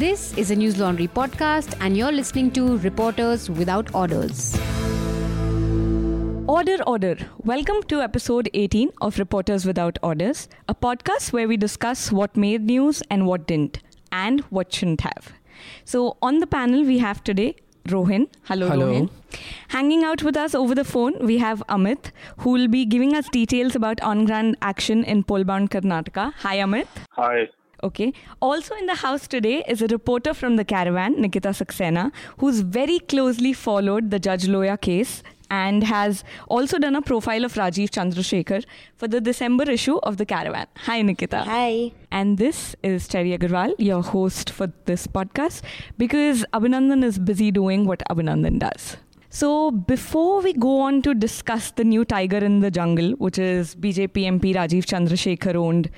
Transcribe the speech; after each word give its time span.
This 0.00 0.32
is 0.38 0.50
a 0.50 0.56
Newslaundry 0.56 1.10
podcast, 1.10 1.74
and 1.78 1.94
you're 1.94 2.10
listening 2.10 2.50
to 2.52 2.78
Reporters 2.78 3.50
Without 3.50 3.94
Orders. 3.94 4.58
Order, 6.48 6.76
order. 6.86 7.18
Welcome 7.44 7.82
to 7.88 8.00
episode 8.00 8.48
18 8.54 8.92
of 9.02 9.18
Reporters 9.18 9.66
Without 9.66 9.98
Orders, 10.02 10.48
a 10.70 10.74
podcast 10.74 11.34
where 11.34 11.46
we 11.46 11.58
discuss 11.58 12.10
what 12.10 12.34
made 12.34 12.62
news 12.62 13.02
and 13.10 13.26
what 13.26 13.46
didn't, 13.46 13.80
and 14.10 14.40
what 14.48 14.72
shouldn't 14.72 15.02
have. 15.02 15.34
So, 15.84 16.16
on 16.22 16.38
the 16.38 16.46
panel, 16.46 16.82
we 16.82 16.96
have 17.00 17.22
today 17.22 17.56
Rohin. 17.84 18.26
Hello, 18.44 18.70
Hello. 18.70 18.90
Rohin. 18.90 19.10
Hanging 19.68 20.02
out 20.02 20.22
with 20.22 20.34
us 20.34 20.54
over 20.54 20.74
the 20.74 20.84
phone, 20.96 21.18
we 21.20 21.36
have 21.36 21.62
Amit, 21.68 22.12
who 22.38 22.52
will 22.52 22.68
be 22.68 22.86
giving 22.86 23.14
us 23.14 23.28
details 23.28 23.76
about 23.76 24.00
on 24.00 24.24
ground 24.24 24.56
action 24.62 25.04
in 25.04 25.24
Polbound, 25.24 25.68
Karnataka. 25.68 26.32
Hi, 26.38 26.56
Amit. 26.56 26.86
Hi. 27.10 27.50
Okay. 27.82 28.12
Also 28.40 28.74
in 28.74 28.86
the 28.86 28.96
house 28.96 29.26
today 29.26 29.64
is 29.66 29.82
a 29.82 29.86
reporter 29.86 30.34
from 30.34 30.56
the 30.56 30.64
caravan, 30.64 31.20
Nikita 31.20 31.50
Saxena, 31.50 32.12
who's 32.38 32.60
very 32.60 32.98
closely 32.98 33.52
followed 33.52 34.10
the 34.10 34.18
Judge 34.18 34.46
Loya 34.46 34.80
case 34.80 35.22
and 35.50 35.82
has 35.84 36.22
also 36.48 36.78
done 36.78 36.94
a 36.94 37.02
profile 37.02 37.44
of 37.44 37.54
Rajiv 37.54 37.90
Chandrasekhar 37.90 38.64
for 38.96 39.08
the 39.08 39.20
December 39.20 39.68
issue 39.68 39.96
of 39.98 40.16
the 40.16 40.24
caravan. 40.24 40.66
Hi, 40.76 41.02
Nikita. 41.02 41.42
Hi. 41.42 41.92
And 42.10 42.38
this 42.38 42.76
is 42.82 43.08
Terry 43.08 43.36
Agarwal, 43.36 43.74
your 43.78 44.02
host 44.02 44.50
for 44.50 44.72
this 44.84 45.06
podcast, 45.06 45.62
because 45.98 46.44
Abhinandan 46.52 47.04
is 47.04 47.18
busy 47.18 47.50
doing 47.50 47.86
what 47.86 48.02
Abhinandan 48.08 48.60
does. 48.60 48.96
So, 49.32 49.70
before 49.70 50.40
we 50.42 50.52
go 50.52 50.80
on 50.80 51.02
to 51.02 51.14
discuss 51.14 51.70
the 51.70 51.84
new 51.84 52.04
tiger 52.04 52.38
in 52.38 52.60
the 52.60 52.70
jungle, 52.70 53.12
which 53.12 53.38
is 53.38 53.76
BJP 53.76 54.24
MP 54.24 54.54
Rajiv 54.54 54.86
Chandrasekhar 54.86 55.54
owned 55.54 55.88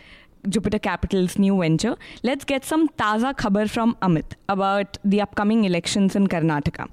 Jupiter 0.48 0.78
Capital's 0.78 1.38
new 1.38 1.60
venture, 1.60 1.96
let's 2.23 2.45
get 2.45 2.64
some 2.64 2.88
taza 2.91 3.34
khabar 3.34 3.69
from 3.69 3.96
Amit 4.02 4.34
about 4.48 4.98
the 5.05 5.20
upcoming 5.20 5.64
elections 5.64 6.16
in 6.16 6.27
Karnataka. 6.27 6.89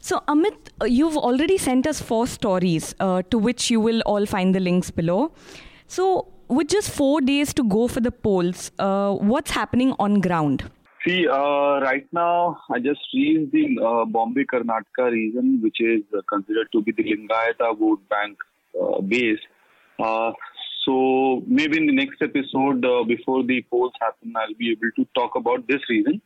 So, 0.00 0.20
Amit, 0.28 0.56
uh, 0.82 0.84
you've 0.84 1.16
already 1.16 1.56
sent 1.56 1.86
us 1.86 2.00
four 2.00 2.26
stories 2.26 2.94
uh, 3.00 3.22
to 3.30 3.38
which 3.38 3.70
you 3.70 3.80
will 3.80 4.02
all 4.02 4.26
find 4.26 4.54
the 4.54 4.60
links 4.60 4.90
below. 4.90 5.32
So, 5.86 6.28
with 6.48 6.68
just 6.68 6.90
four 6.90 7.22
days 7.22 7.54
to 7.54 7.64
go 7.64 7.88
for 7.88 8.00
the 8.00 8.12
polls, 8.12 8.70
uh, 8.78 9.14
what's 9.14 9.50
happening 9.50 9.94
on 9.98 10.20
ground? 10.20 10.70
See, 11.06 11.26
uh, 11.26 11.80
right 11.80 12.06
now, 12.12 12.58
I 12.70 12.80
just 12.80 13.00
reached 13.14 13.52
the 13.52 13.78
uh, 13.82 14.04
Bombay 14.04 14.44
Karnataka 14.44 15.10
region, 15.10 15.60
which 15.62 15.76
is 15.80 16.02
uh, 16.16 16.20
considered 16.28 16.68
to 16.72 16.82
be 16.82 16.92
the 16.92 17.02
Lingayata 17.02 17.78
vote 17.78 18.06
bank 18.08 18.38
uh, 18.80 19.00
base. 19.00 19.38
So 20.84 21.42
maybe 21.46 21.76
in 21.78 21.86
the 21.86 21.94
next 21.94 22.20
episode, 22.20 22.84
uh, 22.84 23.04
before 23.04 23.42
the 23.44 23.62
polls 23.70 23.92
happen, 24.00 24.32
I'll 24.36 24.54
be 24.54 24.70
able 24.72 24.90
to 24.96 25.06
talk 25.14 25.34
about 25.36 25.66
this 25.66 25.80
region. 25.88 26.20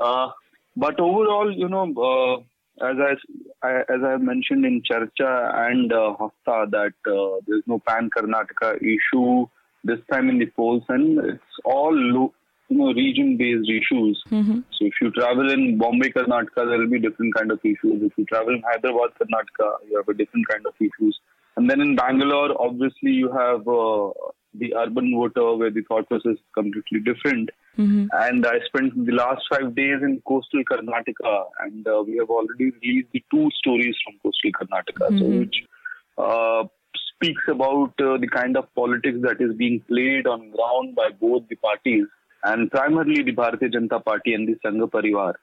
Uh, 0.00 0.30
but 0.76 0.98
overall, 1.00 1.52
you 1.52 1.68
know, 1.68 1.92
uh, 2.10 2.36
as 2.90 2.96
I, 3.08 3.66
I 3.66 3.80
as 3.80 4.02
I 4.04 4.16
mentioned 4.16 4.64
in 4.64 4.82
Charcha 4.82 5.68
and 5.68 5.92
uh, 5.92 6.14
Hafta, 6.18 6.70
that 6.70 6.94
uh, 7.12 7.40
there's 7.46 7.64
no 7.66 7.80
Pan 7.80 8.08
Karnataka 8.16 8.76
issue 8.76 9.46
this 9.84 9.98
time 10.10 10.28
in 10.28 10.38
the 10.38 10.46
polls, 10.46 10.84
and 10.88 11.18
it's 11.18 11.42
all 11.64 11.92
lo- 11.92 12.32
you 12.68 12.78
know 12.78 12.92
region-based 12.92 13.68
issues. 13.68 14.22
So 14.70 14.86
if 14.86 14.94
you 15.02 15.10
travel 15.10 15.50
in 15.50 15.76
Bombay, 15.78 16.10
Karnataka, 16.10 16.68
there 16.68 16.78
will 16.78 16.88
be 16.88 17.00
different 17.00 17.34
kind 17.34 17.50
of 17.50 17.58
issues. 17.64 18.02
If 18.02 18.12
you 18.16 18.24
travel 18.26 18.54
in 18.54 18.62
Hyderabad, 18.70 19.10
Karnataka, 19.20 19.68
you 19.88 19.96
have 19.96 20.08
a 20.08 20.14
different 20.14 20.46
kind 20.48 20.64
of 20.66 20.74
issues. 20.78 21.18
And 21.58 21.68
then 21.68 21.80
in 21.80 21.96
Bangalore, 21.96 22.50
obviously, 22.62 23.10
you 23.10 23.32
have 23.32 23.66
uh, 23.66 24.10
the 24.54 24.74
urban 24.76 25.12
voter 25.12 25.56
where 25.56 25.72
the 25.72 25.82
thought 25.88 26.08
process 26.08 26.34
is 26.34 26.38
completely 26.54 27.00
different. 27.00 27.50
And 27.78 28.46
I 28.46 28.60
spent 28.66 29.06
the 29.06 29.12
last 29.12 29.42
five 29.50 29.74
days 29.74 29.98
in 30.02 30.22
coastal 30.26 30.62
Karnataka, 30.70 31.46
and 31.64 31.86
uh, 31.86 32.04
we 32.06 32.16
have 32.18 32.30
already 32.30 32.70
released 32.70 33.08
the 33.12 33.24
two 33.32 33.48
stories 33.58 33.96
from 34.04 34.20
coastal 34.22 34.52
Karnataka, 34.58 35.18
so 35.18 35.26
which 35.40 35.56
uh, 36.16 36.62
speaks 37.12 37.42
about 37.48 37.92
uh, 38.00 38.18
the 38.18 38.28
kind 38.28 38.56
of 38.56 38.72
politics 38.76 39.18
that 39.22 39.40
is 39.40 39.56
being 39.56 39.80
played 39.88 40.28
on 40.28 40.50
ground 40.50 40.94
by 40.94 41.10
both 41.20 41.42
the 41.48 41.56
parties, 41.56 42.06
and 42.44 42.70
primarily 42.70 43.24
the 43.24 43.34
Bharatiya 43.34 43.74
Janata 43.74 44.04
Party 44.04 44.34
and 44.34 44.46
the 44.46 44.56
Sangha 44.64 44.88
Parivar. 44.88 45.34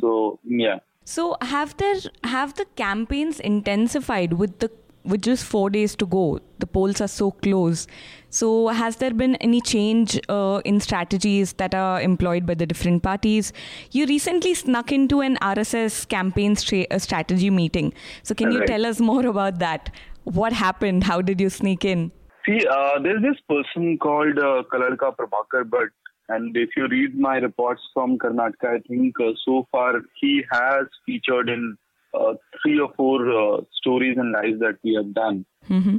So 0.00 0.40
yeah. 0.44 0.80
So, 1.04 1.36
have 1.42 1.76
there 1.78 1.96
have 2.22 2.54
the 2.54 2.64
campaigns 2.76 3.40
intensified 3.40 4.34
with 4.34 4.60
the 4.60 4.70
with 5.04 5.22
just 5.22 5.44
four 5.44 5.70
days 5.70 5.94
to 5.96 6.06
go? 6.06 6.40
The 6.58 6.66
polls 6.66 7.00
are 7.00 7.08
so 7.08 7.30
close. 7.30 7.86
So, 8.30 8.68
has 8.68 8.96
there 8.96 9.12
been 9.12 9.36
any 9.36 9.60
change 9.60 10.18
uh, 10.28 10.62
in 10.64 10.80
strategies 10.80 11.52
that 11.54 11.74
are 11.74 12.00
employed 12.00 12.46
by 12.46 12.54
the 12.54 12.66
different 12.66 13.02
parties? 13.02 13.52
You 13.90 14.06
recently 14.06 14.54
snuck 14.54 14.90
into 14.92 15.20
an 15.20 15.36
RSS 15.42 16.08
campaign 16.08 16.56
stra- 16.56 16.86
uh, 16.90 16.98
strategy 16.98 17.50
meeting. 17.50 17.92
So, 18.22 18.34
can 18.34 18.50
you 18.52 18.60
Right. 18.60 18.68
tell 18.68 18.86
us 18.86 19.00
more 19.00 19.26
about 19.26 19.58
that? 19.58 19.90
What 20.24 20.52
happened? 20.52 21.04
How 21.04 21.20
did 21.20 21.40
you 21.40 21.50
sneak 21.50 21.84
in? 21.84 22.10
See, 22.46 22.66
uh, 22.66 22.98
there's 23.00 23.22
this 23.22 23.40
person 23.48 23.98
called 23.98 24.38
uh, 24.38 24.62
Kaladka 24.72 25.14
Prabhakar 25.16 25.64
Bhatt, 25.64 25.90
and 26.28 26.56
if 26.56 26.70
you 26.76 26.88
read 26.88 27.18
my 27.18 27.36
reports 27.36 27.82
from 27.92 28.18
Karnataka, 28.18 28.76
I 28.76 28.78
think 28.88 29.14
uh, 29.20 29.32
so 29.44 29.66
far 29.70 30.00
he 30.20 30.42
has 30.50 30.86
featured 31.06 31.48
in 31.48 31.76
uh, 32.14 32.34
three 32.62 32.78
or 32.78 32.92
four 32.96 33.18
uh, 33.30 33.60
stories 33.72 34.16
and 34.18 34.32
lives 34.32 34.60
that 34.60 34.78
we 34.84 34.94
have 34.94 35.12
done. 35.14 35.44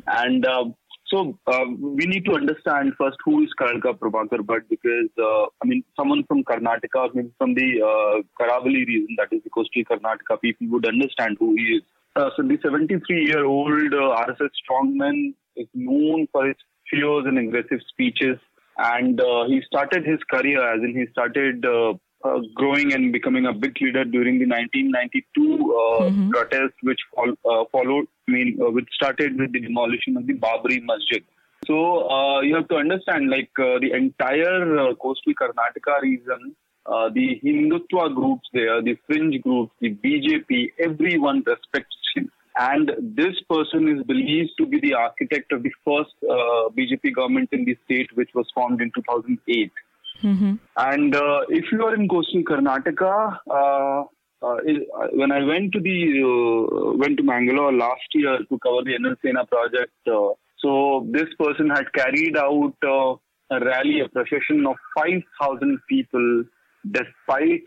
And 0.08 0.46
uh, 0.46 0.66
so 1.08 1.38
uh, 1.46 1.66
we 1.80 2.06
need 2.06 2.26
to 2.26 2.34
understand 2.34 2.94
first 2.98 3.18
who 3.24 3.44
is 3.44 3.50
Kaladka 3.60 3.98
Prabhakar 4.00 4.40
Bhatt 4.40 4.68
because, 4.70 5.10
uh, 5.22 5.46
I 5.62 5.66
mean, 5.66 5.84
someone 5.96 6.24
from 6.28 6.44
Karnataka, 6.44 7.14
maybe 7.14 7.32
from 7.38 7.54
the 7.54 7.82
uh, 7.82 8.22
Karavali 8.40 8.88
region, 8.88 9.16
that 9.18 9.28
is 9.32 9.44
the 9.44 9.52
coastal 9.52 9.84
Karnataka, 9.84 10.42
people 10.42 10.68
would 10.70 10.88
understand 10.88 11.38
who 11.40 11.54
he 11.56 11.78
is. 11.78 11.84
Uh, 12.16 12.30
so 12.36 12.44
the 12.44 12.58
73-year-old 12.58 13.94
uh, 13.94 14.24
RSS 14.26 14.50
strongman 14.62 15.34
is 15.56 15.68
known 15.74 16.28
for 16.32 16.48
his 16.48 16.56
fierce 16.90 17.26
and 17.26 17.38
aggressive 17.38 17.80
speeches, 17.90 18.38
and 18.78 19.20
uh, 19.22 19.46
he 19.48 19.62
started 19.68 20.06
his 20.06 20.20
career 20.32 20.62
as 20.74 20.82
in 20.84 20.96
he 20.96 21.06
started 21.12 21.64
uh, 22.24 22.40
growing 22.54 22.94
and 22.94 23.12
becoming 23.12 23.46
a 23.46 23.54
big 23.54 23.76
leader 23.82 24.06
during 24.06 24.40
the 24.40 24.46
1992 24.46 25.76
uh, 25.76 26.32
protest, 26.32 26.74
which 26.82 27.00
fol- 27.16 27.38
uh, 27.50 27.66
followed. 27.72 28.06
I 28.28 28.32
mean, 28.32 28.60
uh, 28.62 28.72
which 28.72 28.88
started 28.94 29.38
with 29.38 29.52
the 29.52 29.60
demolition 29.60 30.18
of 30.18 30.28
the 30.28 30.34
Babri 30.34 30.82
Masjid. 30.84 31.24
So 31.68 32.10
uh, 32.10 32.42
you 32.42 32.56
have 32.56 32.68
to 32.70 32.76
understand, 32.76 33.30
like 33.30 33.52
uh, 33.58 33.80
the 33.80 33.92
entire 33.94 34.78
uh, 34.80 34.96
coastal 34.96 35.34
Karnataka 35.34 36.02
region, 36.02 36.56
uh, 36.86 37.10
the 37.10 37.40
Hindutva 37.44 38.14
groups 38.14 38.48
there, 38.54 38.82
the 38.82 38.98
fringe 39.08 39.42
groups, 39.42 39.72
the 39.80 39.96
BJP, 39.96 40.74
everyone 40.80 41.44
respects 41.46 41.96
him. 42.16 42.30
And 42.58 42.92
this 43.16 43.36
person 43.50 43.88
is 43.98 44.04
believed 44.06 44.52
to 44.60 44.66
be 44.66 44.80
the 44.80 44.94
architect 44.94 45.52
of 45.54 45.64
the 45.64 45.72
first 45.86 46.14
uh, 46.24 46.70
BJP 46.78 47.16
government 47.16 47.50
in 47.52 47.66
the 47.66 47.78
state, 47.86 48.10
which 48.16 48.30
was 48.36 48.46
formed 48.54 48.82
in 48.82 48.92
2008. 48.94 49.72
And 50.78 51.16
uh, 51.16 51.42
if 51.50 51.66
you 51.72 51.84
are 51.84 51.96
in 51.96 52.08
coastal 52.08 52.44
Karnataka, 52.44 53.38
uh, 53.50 54.04
uh, 54.44 54.56
uh, 54.56 55.08
when 55.14 55.32
I 55.32 55.44
went 55.44 55.72
to 55.74 55.80
the 55.80 55.98
uh, 56.22 56.98
went 56.98 57.18
to 57.18 57.24
Mangalore 57.24 57.72
last 57.72 58.08
year 58.14 58.40
to 58.40 58.60
cover 58.60 58.84
the 58.84 59.16
Sena 59.22 59.46
project, 59.46 59.94
uh, 60.08 60.34
so 60.60 61.08
this 61.12 61.30
person 61.40 61.70
had 61.70 61.92
carried 61.94 62.36
out 62.38 62.74
a 63.52 63.60
rally, 63.60 64.02
a 64.02 64.10
procession 64.10 64.66
of 64.66 64.76
5,000 64.98 65.80
people, 65.88 66.44
despite 66.90 67.64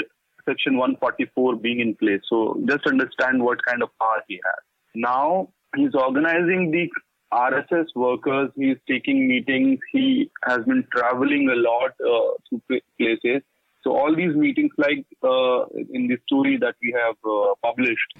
Section 0.48 0.76
144 0.76 1.56
being 1.56 1.80
in 1.80 1.94
place. 1.94 2.20
So 2.28 2.60
just 2.66 2.86
understand 2.86 3.42
what 3.42 3.64
kind 3.64 3.82
of 3.82 3.88
power 3.98 4.22
he 4.28 4.34
has. 4.34 4.62
Now 4.94 5.48
he's 5.76 5.94
organizing 5.94 6.70
the 6.70 6.88
RSS 7.32 7.86
workers. 7.94 8.50
He's 8.56 8.76
taking 8.88 9.26
meetings. 9.28 9.78
He 9.92 10.30
has 10.44 10.60
been 10.64 10.84
traveling 10.94 11.48
a 11.50 11.56
lot 11.56 11.92
uh, 12.00 12.34
to 12.50 12.62
places. 12.98 13.42
So 13.82 13.92
all 13.96 14.14
these 14.16 14.34
meetings, 14.34 14.72
like 14.78 15.06
uh, 15.22 15.66
in 15.94 16.08
the 16.08 16.16
story 16.26 16.56
that 16.60 16.74
we 16.82 16.92
have 17.00 17.14
uh, 17.24 17.54
published, 17.62 18.10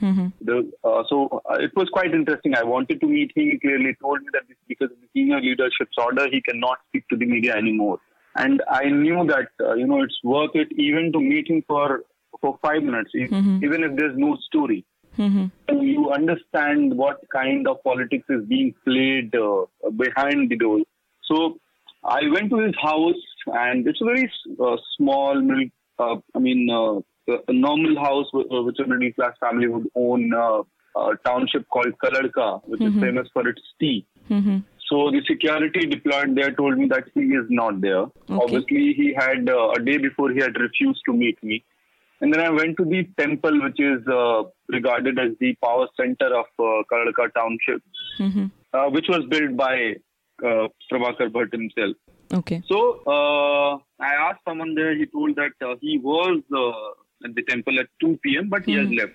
the, 0.41 0.71
uh, 0.85 1.03
so 1.09 1.43
uh, 1.51 1.55
it 1.59 1.73
was 1.75 1.89
quite 1.93 2.15
interesting. 2.15 2.55
I 2.55 2.63
wanted 2.63 3.01
to 3.01 3.07
meet 3.09 3.33
him. 3.35 3.51
He 3.51 3.59
clearly 3.59 3.97
told 4.01 4.21
me 4.21 4.29
that 4.33 4.43
this, 4.49 4.57
because 4.69 4.93
of 4.93 5.01
the 5.01 5.09
senior 5.13 5.41
leadership's 5.41 5.97
order, 5.99 6.29
he 6.31 6.41
cannot 6.41 6.79
speak 6.89 7.09
to 7.09 7.17
the 7.17 7.27
media 7.27 7.55
anymore. 7.57 7.99
And 8.37 8.63
I 8.71 8.85
knew 8.91 9.27
that 9.27 9.49
uh, 9.61 9.75
you 9.75 9.87
know 9.89 10.03
it's 10.05 10.19
worth 10.23 10.51
it 10.55 10.69
even 10.77 11.11
to 11.15 11.21
meet 11.21 11.51
him 11.51 11.65
for 11.67 12.03
for 12.41 12.59
five 12.63 12.83
minutes, 12.83 13.11
e- 13.17 13.27
even 13.65 13.83
if 13.83 13.97
there's 13.97 14.17
no 14.17 14.37
story. 14.47 14.85
And 15.69 15.83
you 15.83 16.11
understand 16.11 16.97
what 16.97 17.21
kind 17.33 17.67
of 17.69 17.83
politics 17.83 18.25
is 18.29 18.45
being 18.47 18.75
played 18.85 19.35
uh, 19.35 19.67
behind 19.97 20.51
the 20.51 20.57
door. 20.57 20.81
So 21.25 21.59
I 22.05 22.21
went 22.33 22.51
to 22.51 22.59
his 22.59 22.75
house, 22.81 23.23
and 23.47 23.87
it's 23.87 24.01
a 24.01 24.05
very 24.05 24.31
uh, 24.61 24.77
small, 24.97 25.41
middle, 25.41 25.69
uh, 25.99 26.17
I 26.35 26.39
mean, 26.39 26.69
uh, 26.71 27.01
a 27.49 27.53
normal 27.53 27.99
house 27.99 28.27
uh, 28.35 28.63
which 28.63 28.77
a 28.79 28.87
middle 28.87 29.13
class 29.13 29.33
family 29.41 29.69
would 29.69 29.89
own. 29.95 30.33
Uh, 30.35 30.63
a 30.99 31.11
township 31.27 31.69
called 31.69 31.93
Kaladka, 32.03 32.63
which 32.65 32.81
is 32.81 32.95
famous 33.03 33.29
for 33.35 33.47
its 33.47 33.61
tea. 33.79 34.07
So 34.89 35.11
the 35.11 35.21
security 35.29 35.81
deployed 35.87 36.35
there 36.35 36.53
told 36.53 36.79
me 36.79 36.87
that 36.89 37.05
he 37.13 37.21
is 37.21 37.45
not 37.51 37.83
there. 37.83 38.07
Obviously, 38.41 38.95
he 38.95 39.13
had 39.15 39.47
uh, 39.47 39.73
a 39.73 39.81
day 39.85 39.99
before 39.99 40.31
he 40.31 40.41
had 40.41 40.57
refused 40.59 41.03
to 41.07 41.13
meet 41.13 41.43
me. 41.43 41.65
And 42.21 42.33
then 42.33 42.41
I 42.41 42.51
went 42.51 42.77
to 42.79 42.85
the 42.85 43.05
temple, 43.19 43.63
which 43.63 43.79
is 43.79 44.07
uh, 44.09 44.45
regarded 44.69 45.19
as 45.19 45.33
the 45.39 45.55
power 45.63 45.87
center 46.01 46.29
of 46.35 46.47
uh, 46.59 47.29
township, 47.35 47.83
Mm-hmm. 48.19 48.47
uh, 48.73 48.89
which 48.91 49.07
was 49.09 49.25
built 49.29 49.57
by 49.57 49.95
uh, 50.43 50.69
Prabhakar 50.91 51.29
Bhatt 51.31 51.53
himself. 51.53 51.97
Okay. 52.33 52.63
So 52.69 53.03
uh, 53.07 53.77
I 54.03 54.15
asked 54.29 54.41
someone 54.49 54.75
there. 54.75 54.97
He 54.97 55.07
told 55.07 55.37
that 55.37 55.53
uh, 55.67 55.77
he 55.81 55.99
was 55.99 56.41
uh, 56.53 57.27
at 57.29 57.35
the 57.35 57.43
temple 57.43 57.79
at 57.79 57.87
2 58.01 58.19
p.m., 58.25 58.49
but 58.49 58.65
he 58.65 58.75
has 58.75 58.89
left. 58.91 59.13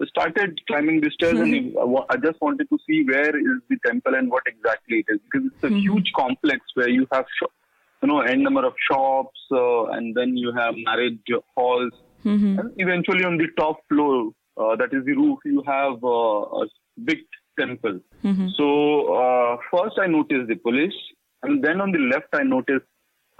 I 0.00 0.06
started 0.06 0.58
climbing 0.68 1.00
the 1.00 1.10
stairs, 1.10 1.38
and 1.38 1.52
he- 1.52 1.76
I 2.08 2.16
just 2.16 2.40
wanted 2.40 2.68
to 2.70 2.78
see 2.88 3.04
where 3.04 3.36
is 3.36 3.60
the 3.68 3.76
temple 3.84 4.14
and 4.14 4.30
what 4.30 4.44
exactly 4.46 4.98
it 5.06 5.06
is, 5.12 5.18
because 5.30 5.50
it's 5.52 5.64
a 5.64 5.74
huge 5.76 6.12
complex 6.16 6.60
where 6.74 6.88
you 6.88 7.06
have, 7.12 7.26
sho- 7.38 7.52
you 8.02 8.08
know, 8.08 8.20
n 8.20 8.42
number 8.42 8.64
of 8.64 8.74
shops, 8.90 9.38
uh, 9.52 9.86
and 9.86 10.14
then 10.14 10.36
you 10.36 10.52
have 10.56 10.74
marriage 10.76 11.18
halls, 11.56 11.92
Mm-hmm. 12.24 12.58
and 12.58 12.72
eventually 12.78 13.24
on 13.24 13.36
the 13.38 13.46
top 13.56 13.76
floor, 13.88 14.30
uh, 14.56 14.76
that 14.76 14.92
is 14.92 15.04
the 15.04 15.12
roof, 15.12 15.38
you 15.44 15.62
have 15.66 16.02
uh, 16.02 16.62
a 16.62 16.66
big 17.04 17.18
temple. 17.58 18.00
Mm-hmm. 18.24 18.48
So 18.56 19.14
uh, 19.14 19.56
first 19.70 19.98
I 20.00 20.06
noticed 20.06 20.48
the 20.48 20.56
police, 20.56 20.94
and 21.42 21.62
then 21.62 21.80
on 21.80 21.92
the 21.92 21.98
left 21.98 22.26
I 22.32 22.42
noticed 22.42 22.86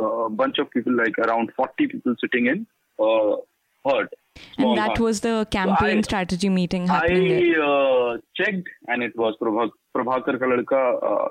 uh, 0.00 0.26
a 0.26 0.30
bunch 0.30 0.58
of 0.58 0.70
people, 0.70 0.94
like 0.96 1.18
around 1.18 1.50
40 1.56 1.86
people 1.88 2.14
sitting 2.20 2.46
in 2.46 2.66
uh, 3.00 3.36
hut. 3.84 4.12
And 4.56 4.78
that 4.78 4.90
hut. 4.90 5.00
was 5.00 5.20
the 5.22 5.46
campaign 5.50 5.98
I- 5.98 6.02
strategy 6.02 6.48
meeting 6.48 6.86
happening 6.86 7.28
there. 7.28 7.64
I 7.64 8.12
uh, 8.14 8.18
checked, 8.36 8.68
and 8.86 9.02
it 9.02 9.16
was 9.16 9.34
Prabha- 9.42 9.70
Prabhakar 9.96 10.38
Kaladka, 10.38 11.02
uh, 11.02 11.28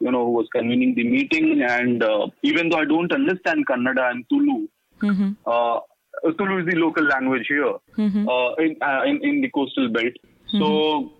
you 0.00 0.10
know, 0.10 0.24
who 0.26 0.32
was 0.32 0.48
convening 0.52 0.96
the 0.96 1.04
meeting. 1.08 1.62
And 1.62 2.02
uh, 2.02 2.26
even 2.42 2.68
though 2.70 2.78
I 2.78 2.84
don't 2.84 3.12
understand 3.12 3.66
Kannada 3.68 4.10
and 4.10 4.24
Tulu, 4.28 4.66
Mm-hmm. 5.00 5.30
uh, 5.46 5.78
Tulu 6.38 6.60
is 6.60 6.66
the 6.66 6.76
local 6.76 7.04
language 7.04 7.46
here 7.48 7.74
Mm-hmm. 7.96 8.28
uh, 8.28 8.52
in, 8.54 8.76
uh, 8.82 9.02
in 9.04 9.20
in 9.22 9.40
the 9.42 9.50
coastal 9.50 9.88
belt. 9.88 10.14
So 10.58 11.12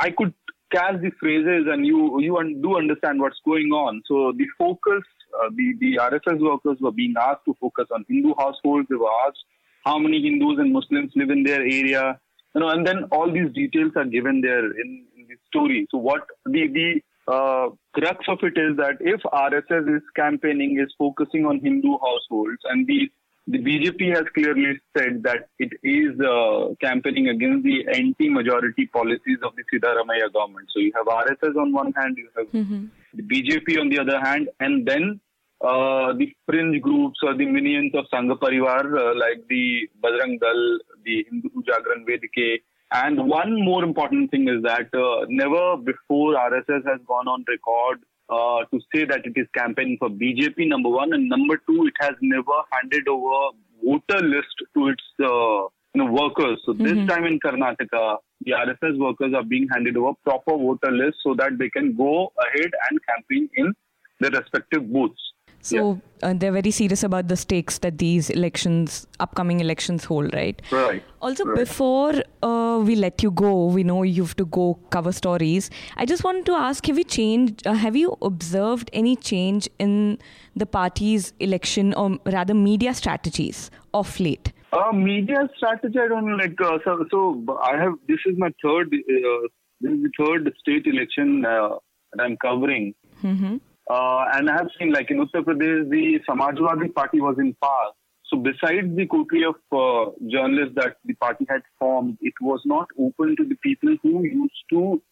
I 0.00 0.10
could 0.10 0.34
catch 0.72 1.00
the 1.00 1.10
phrases, 1.20 1.66
and 1.70 1.86
you 1.86 2.20
you 2.20 2.36
un- 2.36 2.60
do 2.62 2.76
understand 2.76 3.20
what's 3.20 3.40
going 3.44 3.70
on. 3.72 4.02
So 4.06 4.32
the 4.36 4.46
focus, 4.58 5.02
uh, 5.40 5.50
the 5.54 5.74
the 5.80 5.96
RSS 6.00 6.40
workers 6.40 6.78
were 6.80 6.92
being 6.92 7.14
asked 7.20 7.44
to 7.46 7.54
focus 7.60 7.86
on 7.94 8.04
Hindu 8.08 8.34
households. 8.38 8.88
They 8.88 8.96
were 8.96 9.14
asked 9.26 9.44
how 9.84 9.98
many 9.98 10.22
Hindus 10.22 10.58
and 10.58 10.72
Muslims 10.72 11.12
live 11.14 11.30
in 11.30 11.42
their 11.44 11.60
area, 11.60 12.18
you 12.54 12.60
know, 12.60 12.68
and 12.68 12.86
then 12.86 13.04
all 13.12 13.30
these 13.32 13.52
details 13.52 13.92
are 13.96 14.04
given 14.06 14.40
there 14.40 14.64
in, 14.64 15.04
in 15.16 15.26
the 15.28 15.36
story. 15.46 15.86
So 15.90 15.98
what 15.98 16.22
the 16.46 16.68
the 16.78 17.00
uh, 17.32 17.68
crux 17.94 18.24
of 18.28 18.38
it 18.42 18.56
is 18.58 18.76
that 18.76 18.96
if 19.00 19.20
RSS 19.22 19.96
is 19.96 20.02
campaigning 20.16 20.78
is 20.80 20.92
focusing 20.98 21.46
on 21.46 21.60
Hindu 21.60 21.96
households, 22.06 22.62
and 22.64 22.86
the 22.86 23.10
the 23.46 23.58
BJP 23.58 24.14
has 24.16 24.24
clearly 24.34 24.80
said 24.96 25.22
that 25.22 25.48
it 25.58 25.72
is 25.82 26.18
uh, 26.20 26.74
campaigning 26.80 27.28
against 27.28 27.64
the 27.64 27.86
anti-majority 27.92 28.86
policies 28.86 29.38
of 29.42 29.52
the 29.56 29.64
Siddaramaiah 29.70 30.32
government. 30.32 30.68
So 30.72 30.80
you 30.80 30.92
have 30.96 31.06
RSS 31.06 31.54
on 31.56 31.72
one 31.72 31.92
hand, 31.92 32.16
you 32.16 32.28
have 32.36 32.46
Mm-hmm. 32.54 32.86
the 33.14 33.22
BJP 33.22 33.80
on 33.80 33.88
the 33.90 33.98
other 33.98 34.18
hand, 34.20 34.48
and 34.60 34.86
then 34.86 35.20
uh, 35.60 36.12
the 36.14 36.32
fringe 36.46 36.80
groups 36.80 37.18
or 37.22 37.34
the 37.36 37.46
minions 37.46 37.92
of 37.94 38.04
Sangha 38.12 38.38
Parivar 38.38 38.84
uh, 38.98 39.14
like 39.18 39.46
the 39.48 39.88
Bajrang 40.02 40.40
Dal, 40.40 40.78
the 41.04 41.26
Hindu 41.28 41.48
Jagran 41.68 42.06
Vedike. 42.08 42.62
And 42.92 43.28
one 43.28 43.62
more 43.64 43.82
important 43.82 44.30
thing 44.30 44.48
is 44.48 44.62
that 44.62 44.88
uh, 44.94 45.26
never 45.28 45.76
before 45.76 46.34
RSS 46.34 46.86
has 46.86 47.00
gone 47.06 47.28
on 47.28 47.44
record 47.48 48.00
uh, 48.28 48.64
to 48.72 48.80
say 48.94 49.04
that 49.04 49.24
it 49.24 49.32
is 49.36 49.46
campaigning 49.56 49.96
for 49.98 50.08
BJP, 50.08 50.68
number 50.68 50.88
one. 50.88 51.12
And 51.12 51.28
number 51.28 51.56
two, 51.68 51.86
it 51.86 51.94
has 52.00 52.14
never 52.20 52.58
handed 52.72 53.08
over 53.08 53.56
voter 53.84 54.24
list 54.26 54.54
to 54.74 54.88
its 54.88 55.02
uh, 55.20 55.68
you 55.94 56.02
know, 56.02 56.06
workers. 56.06 56.60
So 56.64 56.72
this 56.72 56.96
time 57.08 57.24
in 57.24 57.38
Karnataka, 57.38 58.16
the 58.40 58.52
RSS 58.52 58.98
workers 58.98 59.32
are 59.34 59.44
being 59.44 59.68
handed 59.72 59.96
over 59.96 60.12
proper 60.24 60.56
voter 60.56 60.90
list 60.90 61.18
so 61.22 61.34
that 61.34 61.58
they 61.58 61.70
can 61.70 61.96
go 61.96 62.32
ahead 62.46 62.70
and 62.90 62.98
campaign 63.06 63.48
in 63.56 63.72
their 64.20 64.30
respective 64.30 64.92
booths. 64.92 65.20
So 65.64 66.00
uh, 66.22 66.34
they're 66.36 66.52
very 66.52 66.70
serious 66.70 67.02
about 67.02 67.28
the 67.28 67.36
stakes 67.36 67.78
that 67.78 67.98
these 67.98 68.28
elections, 68.30 69.06
upcoming 69.18 69.60
elections, 69.60 70.04
hold, 70.04 70.34
right? 70.34 70.60
Right. 70.70 71.02
Also, 71.22 71.44
Right. 71.44 71.56
before 71.56 72.12
uh, 72.42 72.82
we 72.84 72.96
let 72.96 73.22
you 73.22 73.30
go, 73.30 73.66
we 73.66 73.82
know 73.82 74.02
you 74.02 74.24
have 74.24 74.36
to 74.36 74.44
go 74.44 74.78
cover 74.90 75.12
stories. 75.12 75.70
I 75.96 76.04
just 76.04 76.22
wanted 76.22 76.44
to 76.46 76.52
ask: 76.52 76.86
Have 76.86 76.98
you 76.98 77.04
changed? 77.04 77.66
Uh, 77.66 77.74
have 77.84 77.96
you 77.96 78.16
observed 78.20 78.90
any 78.92 79.16
change 79.16 79.68
in 79.78 80.18
the 80.54 80.66
party's 80.66 81.32
election, 81.40 81.94
or 81.94 82.18
rather, 82.26 82.54
media 82.54 82.94
strategies 82.94 83.70
of 83.94 84.18
late? 84.20 84.52
Uh, 84.72 84.92
media 84.92 85.48
strategy, 85.56 85.98
I 85.98 86.08
don't 86.08 86.26
know, 86.28 86.36
like, 86.36 86.60
uh, 86.60 86.78
so, 86.84 87.04
so 87.10 87.58
I 87.62 87.76
have, 87.80 87.92
this 88.08 88.18
is 88.26 88.36
my 88.36 88.48
third, 88.62 88.88
uh, 88.92 89.46
this 89.80 89.92
is 89.92 90.02
the 90.02 90.10
third 90.18 90.52
state 90.58 90.86
election 90.86 91.44
uh, 91.46 91.76
that 92.12 92.24
I'm 92.24 92.36
covering. 92.36 92.92
Mm-hmm. 93.22 93.58
Uh, 93.88 94.24
and 94.32 94.48
I 94.48 94.54
have 94.54 94.68
seen, 94.78 94.92
like, 94.92 95.10
in 95.10 95.18
Uttar 95.18 95.42
Pradesh, 95.42 95.90
the 95.90 96.18
Samajwadi 96.28 96.94
Party 96.94 97.20
was 97.20 97.36
in 97.38 97.54
power. 97.62 97.90
So 98.26 98.38
besides 98.38 98.96
the 98.96 99.06
coterie 99.06 99.44
of 99.44 99.56
uh, 99.70 100.10
journalists 100.28 100.74
that 100.76 100.96
the 101.04 101.14
party 101.14 101.46
had 101.48 101.62
formed, 101.78 102.16
it 102.22 102.32
was 102.40 102.60
not 102.64 102.88
open 102.98 103.36
to 103.36 103.44
the 103.44 103.56
people 103.56 103.94
who 104.02 104.24
used 104.24 104.64
to 104.70 105.02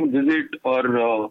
visit 0.00 0.46
or, 0.64 0.80
uh, 0.80 1.28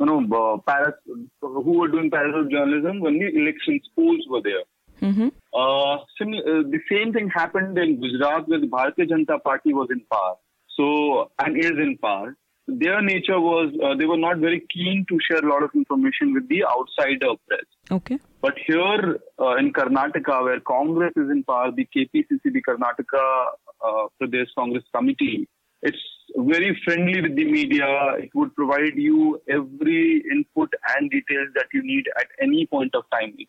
you 0.00 0.06
know, 0.06 0.20
uh, 0.20 0.56
paras, 0.66 0.94
who 1.42 1.78
were 1.78 1.88
doing 1.88 2.10
parallel 2.10 2.48
journalism 2.50 3.00
when 3.00 3.18
the 3.18 3.26
election 3.26 3.78
polls 3.94 4.24
were 4.30 4.40
there. 4.42 4.64
Mm-hmm. 5.02 5.28
Uh, 5.54 5.94
uh, 5.96 6.04
the 6.20 6.80
same 6.90 7.12
thing 7.12 7.28
happened 7.28 7.78
in 7.78 8.00
Gujarat 8.00 8.48
where 8.48 8.58
the 8.58 8.66
Bharatiya 8.66 9.08
Janata 9.10 9.42
Party 9.42 9.74
was 9.74 9.88
in 9.90 10.00
power. 10.10 10.36
So, 10.76 11.30
and 11.38 11.56
is 11.56 11.72
in 11.72 11.98
power. 11.98 12.36
Their 12.68 13.00
nature 13.00 13.40
was, 13.40 13.72
uh, 13.82 13.96
they 13.96 14.04
were 14.04 14.18
not 14.18 14.38
very 14.38 14.62
keen 14.72 15.06
to 15.08 15.18
share 15.26 15.44
a 15.44 15.48
lot 15.48 15.62
of 15.62 15.70
information 15.74 16.34
with 16.34 16.48
the 16.48 16.64
outsider 16.64 17.34
press. 17.48 17.64
Okay. 17.90 18.18
But 18.42 18.54
here 18.66 19.18
uh, 19.40 19.56
in 19.56 19.72
Karnataka, 19.72 20.44
where 20.44 20.60
Congress 20.60 21.14
is 21.16 21.30
in 21.30 21.44
power, 21.44 21.72
the 21.72 21.88
KPCC, 21.96 22.40
the 22.44 22.62
Karnataka 22.62 23.46
uh, 23.82 24.06
Pradesh 24.20 24.48
Congress 24.54 24.84
Committee, 24.94 25.48
it's 25.80 25.98
very 26.36 26.78
friendly 26.84 27.22
with 27.22 27.36
the 27.36 27.50
media. 27.50 27.86
It 28.18 28.30
would 28.34 28.54
provide 28.54 28.96
you 28.96 29.40
every 29.48 30.22
input 30.30 30.70
and 30.96 31.10
details 31.10 31.48
that 31.54 31.66
you 31.72 31.82
need 31.82 32.04
at 32.18 32.26
any 32.40 32.66
point 32.66 32.94
of 32.94 33.04
time. 33.10 33.34
It, 33.38 33.48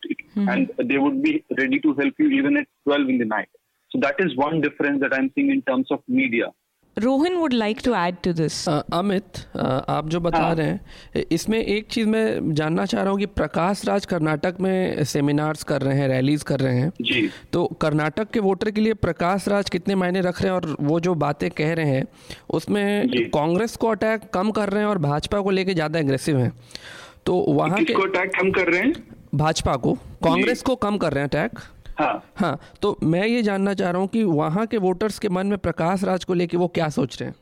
And 0.50 0.72
they 0.90 0.98
would 0.98 1.22
be 1.22 1.44
ready 1.58 1.82
to 1.82 1.94
help 1.96 2.14
you 2.18 2.30
even 2.30 2.56
at 2.56 2.68
12 2.86 3.10
in 3.10 3.18
the 3.18 3.26
night. 3.26 3.50
So 3.92 4.00
that 4.02 4.16
is 4.20 4.36
one 4.38 4.62
difference 4.62 5.02
that 5.02 5.14
I'm 5.14 5.32
seeing 5.36 5.50
in 5.50 5.62
terms 5.64 5.88
of 5.92 6.00
media. 6.08 6.52
Rohan 6.98 7.36
would 7.38 7.54
like 7.54 7.80
to 7.86 7.92
add 7.92 8.16
to 8.24 8.32
this 8.34 8.68
Amit 8.70 9.38
आप 9.58 10.08
जो 10.10 10.20
बता 10.20 10.38
हाँ। 10.38 10.56
रहे 10.56 10.68
हैं 10.68 11.24
इसमें 11.32 11.58
एक 11.58 11.88
चीज़ 11.92 12.08
मैं 12.08 12.54
जानना 12.56 12.86
चाह 12.86 13.02
रहा 13.02 13.12
हूँ 13.12 13.20
कि 13.20 13.26
प्रकाश 13.26 13.84
राज 13.86 14.06
कर्नाटक 14.06 14.56
में 14.62 15.04
सेमिनार्स 15.04 15.64
कर 15.64 15.82
रहे 15.82 15.98
हैं 15.98 16.08
रैलीज 16.08 16.44
कर 16.44 16.60
रहे 16.60 16.80
हैं। 16.80 16.92
जी। 17.02 17.30
तो 17.54 17.66
कर्नाटक 17.82 18.30
के 18.32 18.40
वोटर 18.40 18.72
के 18.72 18.82
लिए 18.82 18.94
प्रकाश 18.96 19.48
राज 19.48 19.70
कितने 19.70 19.96
मायने 19.96 20.22
रख 20.22 20.42
रहे 20.42 20.52
हैं 20.52 20.56
और 20.56 20.76
वो 20.82 21.00
जो 21.00 21.16
बातें 21.16 21.50
कह 21.52 21.74
रहे 21.74 21.90
हैं 21.90 22.04
उसमें 22.52 23.30
कांग्रेस 23.34 23.76
को 23.76 23.88
अटैक 23.88 24.30
कम 24.34 24.52
कर 24.52 24.70
रहे 24.70 24.84
हैं 24.84 24.90
और 24.90 24.98
भाजपा 25.00 25.42
को 25.42 25.50
लेके 25.52 25.74
ज़्यादा 25.74 26.00
एग्रेसिव 26.00 26.40
हैं। 26.40 26.52
तो 27.26 27.36
वहाँ 27.50 27.84
के 27.84 27.94
अटैक 28.04 28.36
कम 28.36 28.52
कर 28.52 28.72
रहे 28.72 28.82
हैं? 28.82 28.94
भाजपा 29.36 29.76
को 29.78 29.94
कांग्रेस 30.24 30.62
को 30.62 30.76
कम 30.78 30.98
कर 30.98 31.14
रहे 31.14 31.24
हैं 31.24 31.30
अटैक 31.30 31.60
हाँ। 32.00 32.24
हाँ 32.38 32.58
तो 32.82 32.96
मैं 33.04 33.26
ये 33.28 33.42
जानना 33.44 33.74
चाह 33.74 33.90
रहा 33.92 34.02
हूँ 34.02 34.08
कि 34.10 34.24
वहाँ 34.24 34.66
के 34.68 34.78
वोटर्स 34.78 35.20
के 35.20 35.30
मन 35.30 35.48
में 35.48 35.58
प्रकाश 35.58 36.04
राज 36.04 36.24
को 36.26 36.34
लेके 36.34 36.58
वो 36.58 36.68
क्या 36.76 36.90
सोच 36.98 37.22
रहे 37.22 37.30
हैं? 37.30 37.36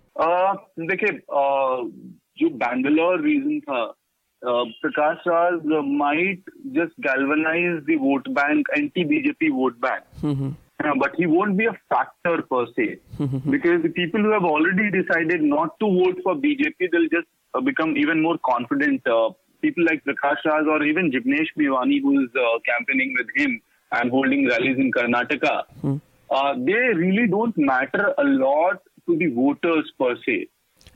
देखिए 0.88 1.20
जो 2.40 2.50
बैंगलोर 2.58 3.22
रीजन 3.22 3.60
था 3.60 3.86
Prakash 4.42 5.24
Raj 5.28 5.60
might 6.00 6.50
just 6.76 7.00
galvanise 7.02 7.82
the 7.86 7.98
vote 8.02 8.30
bank 8.40 8.70
anti 8.78 9.04
BJP 9.06 9.50
vote 9.52 9.78
bank 9.86 10.56
but 10.98 11.20
he 11.20 11.26
won't 11.26 11.50
be 11.60 11.66
a 11.66 11.72
factor 11.94 12.42
per 12.52 12.66
se 12.70 12.86
because 13.52 13.88
people 13.88 14.34
already 14.34 14.90
decided 14.98 15.44
not 15.44 15.72
to 15.80 15.88
vote 15.94 16.22
for 16.26 16.36
BJP 16.46 16.88
they'll 16.88 17.08
just 17.14 17.62
become 17.64 17.96
even 17.98 18.22
more 18.22 18.38
confident 18.44 19.02
people 19.62 19.84
like 19.84 20.04
Prakash 20.04 20.44
Raj 20.48 20.68
और 20.74 20.88
even 20.88 21.10
Jignesh 21.10 21.52
Mevani 21.58 21.98
who 22.06 22.14
is 22.22 22.38
campaigning 22.70 23.18
with 23.18 23.32
him 23.40 23.58
and 23.91 24.12
holding 24.12 24.48
rallies 24.50 24.77
in 24.77 24.91
Karnataka, 24.98 25.56
hmm. 25.82 25.96
uh, 26.29 26.53
they 26.65 26.82
really 27.00 27.27
don't 27.27 27.58
matter 27.72 28.06
a 28.20 28.27
lot 28.27 28.79
to 29.08 29.17
the 29.17 29.34
voters 29.41 29.91
per 30.01 30.15
se. 30.15 30.38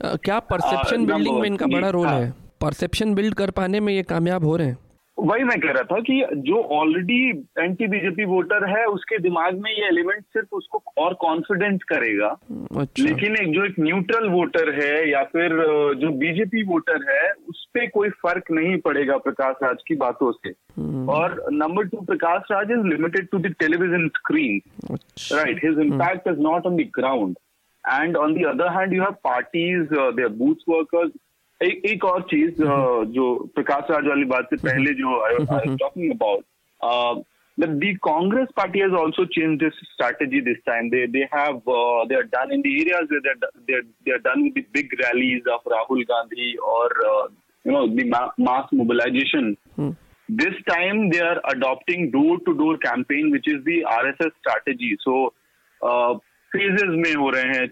Uh, 0.04 0.16
क्या 0.16 0.38
perception 0.38 1.06
building 1.06 1.40
में 1.40 1.46
इनका 1.46 1.66
बड़ा 1.66 1.88
role 1.90 2.06
हाँ। 2.06 2.20
है 2.20 2.34
perception 2.60 3.14
build 3.14 3.34
कर 3.34 3.50
पाने 3.50 3.80
में 3.80 3.94
ये 3.94 4.02
कामयाब 4.02 4.44
हो 4.44 4.56
रहे 4.56 4.66
हैं 4.66 4.78
वही 5.18 5.44
मैं 5.44 5.60
कह 5.60 5.70
रहा 5.70 5.82
था 5.82 6.00
कि 6.00 6.26
जो 6.36 6.62
ऑलरेडी 6.62 7.30
एंटी 7.58 7.86
बीजेपी 7.86 8.24
वोटर 8.24 8.78
है 8.78 8.84
उसके 8.84 9.18
दिमाग 9.18 9.58
में 9.58 9.70
ये 9.70 9.86
एलिमेंट 9.86 10.24
सिर्फ़ 10.24 10.54
उसको 10.56 10.82
और 10.98 11.14
कॉन्फिडेंस 11.14 11.80
करेगा। 11.88 12.28
अच्छा। 12.76 13.04
लेकिन 13.04 13.36
एक 13.36 13.52
जो 13.52 13.64
एक 13.64 13.74
न्यूट्रल 13.80 14.28
वोटर 14.28 14.82
है 14.82 15.10
या 15.10 15.22
फिर 15.22 15.50
जो 15.94 16.10
बीजेपी 16.10 16.62
वोटर 16.62 17.12
है 17.12 17.32
उस 17.48 17.68
पर 17.74 17.86
कोई 17.86 18.08
फ़र्क 18.08 18.44
नहीं 18.50 18.76
पड़ेगा 18.76 19.16
प्रकाश 19.16 19.54
राज 19.62 19.76
की 19.88 19.94
बातों 19.96 20.32
से। 20.32 20.50
और 21.12 21.44
number 21.52 21.84
two 21.84 22.00
Prakash 22.00 22.42
Raj 22.52 22.70
is 22.70 22.86
limited 22.86 23.28
to 23.28 23.38
the 23.38 23.46
television 23.46 24.08
screen 24.08 24.60
right 25.32 25.64
his 25.64 25.74
his 25.74 26.32
is 26.32 26.40
not 26.40 26.66
on 26.66 26.72
on 26.72 26.86
ground 26.98 27.36
and 27.84 28.16
on 28.16 28.34
the 28.34 28.44
other 28.46 28.70
hand 28.70 28.92
you 28.92 29.00
have 29.00 29.22
parties 29.22 29.88
uh, 29.98 30.12
their 30.16 30.28
booth 30.28 30.60
workers 30.66 31.10
uh, 31.62 31.68
एक 31.86 32.04
और 32.04 32.22
चीज़ 32.22 32.62
हम्म। 32.62 33.04
जो 33.12 33.34
प्रकाश 33.54 33.90
राज 33.90 34.06
वाली 34.08 34.24
बात 34.24 34.48
से 34.50 34.56
पहले 34.56 34.90
हम्म। 34.92 35.66
जो 35.66 35.76
talking 35.76 36.10
about 36.10 37.24
the 37.58 37.96
Congress 38.04 38.48
party 38.56 38.78
has 38.78 38.92
also 38.92 39.24
change 39.34 39.58
this 39.58 39.80
strategy 39.84 40.40
this 40.40 40.56
time 40.66 40.88
they 40.90 41.06
they 41.06 41.24
have 41.34 41.60
they 42.08 42.14
are 42.14 42.22
done 42.34 42.52
in 42.54 42.60
the 42.60 42.66
areas 42.66 43.14
they 43.16 44.12
are 44.12 44.18
done 44.18 44.42
with 44.42 44.64
the 44.64 44.72
big 44.76 44.94
rallies 45.00 45.48
of 45.52 45.68
Rahul 45.72 46.02
Gandhi 46.02 46.54
और 46.72 46.94
you 47.64 47.72
know 47.72 47.86
the 47.86 48.30
mass 48.40 48.74
mobilisation 48.74 49.54
this 50.28 50.60
time 50.66 51.08
they 51.10 51.18
are 51.18 51.38
adopting 51.46 52.08
door 52.12 52.38
to 52.46 52.52
door 52.58 52.76
campaign 52.76 53.32
which 53.32 53.48
is 53.48 53.62
the 53.62 53.82
R 53.88 54.08
S 54.08 54.26
S 54.26 54.32
strategy 54.32 54.94
so 55.00 55.16
phases 56.54 56.94
में 56.96 57.14
हो 57.14 57.30
रहे 57.30 57.44
हैं 57.44 57.66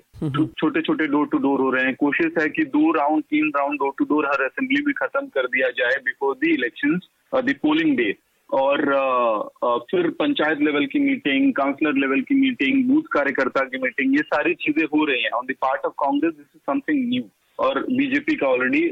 छोटे 0.47 0.81
छोटे 0.81 1.07
door 1.07 1.27
to 1.27 1.39
door 1.39 1.61
हो 1.61 1.71
रहे 1.71 1.85
हैं। 1.85 1.95
कोशिश 1.95 2.33
है 2.39 2.49
कि 2.49 2.65
दो 2.65 2.93
राउंड 2.93 3.23
तीन 3.25 3.53
राउंड 3.57 3.79
डोर 3.79 3.93
टू 3.99 4.05
डोर 4.05 4.27
हर 4.27 4.45
असेंबली 4.45 4.83
में 4.87 4.95
खत्म 4.95 5.27
कर 5.27 5.47
दिया 5.47 5.69
जाए 5.69 5.97
before 6.05 6.35
the 6.35 6.49
election 6.49 6.99
the 7.35 7.55
polling 7.63 7.97
day 7.97 8.17
और 8.53 8.79
uh, 8.79 9.69
uh, 9.69 9.79
फिर 9.91 10.11
पंचायत 10.11 10.59
लेवल 10.61 10.87
की 10.87 10.99
मीटिंग 10.99 11.53
काउंसलर 11.53 11.93
लेवल 11.95 12.21
की 12.21 12.35
मीटिंग 12.35 12.85
बूथ 12.89 13.03
कार्यकर्ता 13.13 13.65
की 13.65 13.79
मीटिंग 13.79 14.15
ये 14.15 14.23
सारी 14.23 14.55
चीज़ें 14.55 14.87
हो 14.87 15.05
रही 15.05 15.23
हैं। 15.23 15.31
On 15.31 15.47
the 15.47 15.55
part 15.63 15.81
of 15.85 15.93
Congress 15.93 16.33
this 16.35 16.47
is 16.57 16.63
something 16.63 17.09
new 17.09 17.23
और 17.59 17.83
बीजेपी 17.91 18.37
का 18.37 18.47
ऑलरेडी 18.47 18.83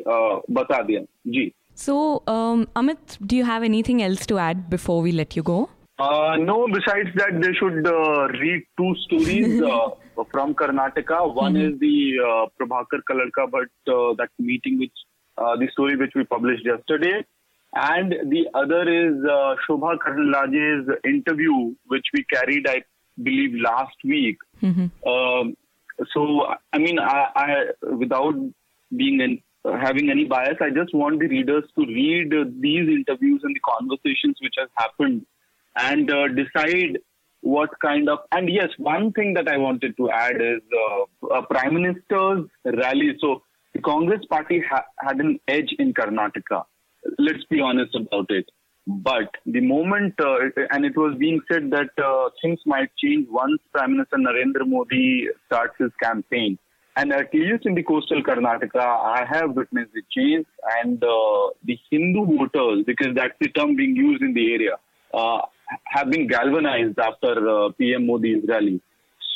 बता 0.54 0.83
दिया। 0.83 1.00
जी। 1.26 1.52
So 1.76 1.95
Amit 2.76 3.18
do 3.23 3.37
you 3.37 3.45
have 3.50 3.66
anything 3.68 3.99
else 4.07 4.23
to 4.33 4.38
add 4.45 4.62
before 4.76 5.00
we 5.07 5.12
let 5.21 5.37
you 5.38 5.45
go? 5.50 5.59
Uh, 5.99 6.37
no, 6.37 6.69
besides 6.69 7.09
that, 7.17 7.40
they 7.40 7.52
should 7.55 7.85
uh, 7.85 8.28
read 8.38 8.62
two 8.76 8.95
stories 9.05 9.61
uh, 9.71 9.90
from 10.31 10.55
Karnataka. 10.55 11.35
One 11.35 11.57
is 11.57 11.78
the 11.81 12.19
uh, 12.25 12.47
Prabhakar 12.59 13.00
Kaladka, 13.11 13.50
but 13.50 13.93
uh, 13.93 14.14
that 14.14 14.28
meeting 14.38 14.78
which, 14.78 14.93
uh, 15.37 15.57
the 15.57 15.69
story 15.73 15.97
which 15.97 16.12
we 16.14 16.25
published 16.25 16.64
yesterday. 16.64 17.25
And 17.75 18.12
the 18.31 18.47
other 18.55 18.83
is 18.88 19.25
uh, 19.25 19.57
Shobha 19.69 19.99
Karandlaje's 19.99 20.88
interview, 21.05 21.75
which 21.88 22.07
we 22.14 22.25
carried, 22.33 22.69
I 22.69 22.83
believe, 23.21 23.61
last 23.61 23.97
week. 24.05 24.38
Um, 25.05 25.57
so, 26.14 26.47
I 26.73 26.78
mean, 26.78 27.00
I, 27.00 27.26
I 27.35 27.87
without 27.97 28.35
being 28.97 29.21
an, 29.21 29.43
having 29.64 30.11
any 30.11 30.26
bias, 30.26 30.59
I 30.61 30.71
just 30.71 30.95
want 30.95 31.19
the 31.19 31.26
readers 31.26 31.64
to 31.76 31.85
read 31.85 32.33
these 32.61 32.88
interviews 32.88 33.40
and 33.43 33.55
the 33.55 33.61
conversations 33.61 34.37
which 34.40 34.55
have 34.59 34.71
happened 34.76 35.26
and 35.78 36.11
uh, 36.11 36.28
decide 36.28 36.99
what 37.40 37.70
kind 37.80 38.08
of 38.08 38.18
and 38.32 38.49
yes 38.50 38.68
one 38.78 39.12
thing 39.12 39.32
that 39.35 39.49
i 39.49 39.56
wanted 39.56 39.97
to 39.97 40.11
add 40.11 40.37
is 40.40 40.61
uh, 41.32 41.42
prime 41.42 41.75
minister's 41.75 42.44
rally. 42.64 43.16
So 43.20 43.42
the 43.75 43.80
congress 43.80 44.25
party 44.28 44.62
ha- 44.68 44.87
had 44.99 45.18
an 45.20 45.38
edge 45.47 45.75
in 45.78 45.94
karnataka. 45.94 46.64
Let's 47.18 47.44
be 47.49 47.61
honest 47.61 47.94
about 47.94 48.30
it. 48.30 48.47
But 48.87 49.35
the 49.44 49.61
moment 49.61 50.14
uh, 50.18 50.37
and 50.70 50.85
it 50.85 50.97
was 50.97 51.14
being 51.18 51.40
said 51.50 51.70
that 51.70 51.90
uh, 52.02 52.30
things 52.42 52.58
might 52.66 52.90
change 52.97 53.28
once 53.30 53.61
prime 53.73 53.92
minister 53.92 54.16
narendra 54.16 54.66
modi 54.66 55.28
starts 55.47 55.75
his 55.78 55.92
campaign. 56.02 56.58
And 56.97 57.12
at 57.12 57.32
least 57.32 57.64
in 57.64 57.76
the 57.76 57.85
coastal 57.85 58.25
Karnataka, 58.25 58.80
I 58.80 59.25
have 59.30 59.52
witnessed 59.52 59.92
the 59.94 60.02
change 60.11 60.47
and 60.82 61.00
uh, 61.04 61.50
the 61.64 61.78
Hindu 61.90 62.26
voters, 62.26 62.85
because 62.87 63.14
that's 63.14 63.35
the 63.40 63.50
term 63.50 63.76
being 63.76 63.94
used 63.94 64.20
in 64.20 64.35
the 64.35 64.52
area, 64.52 64.73
uh, 65.14 65.42
have 65.84 66.10
been 66.10 66.26
galvanized 66.26 66.98
after 66.98 67.48
uh, 67.48 67.70
PM 67.72 68.06
Modi's 68.06 68.44
rally. 68.48 68.80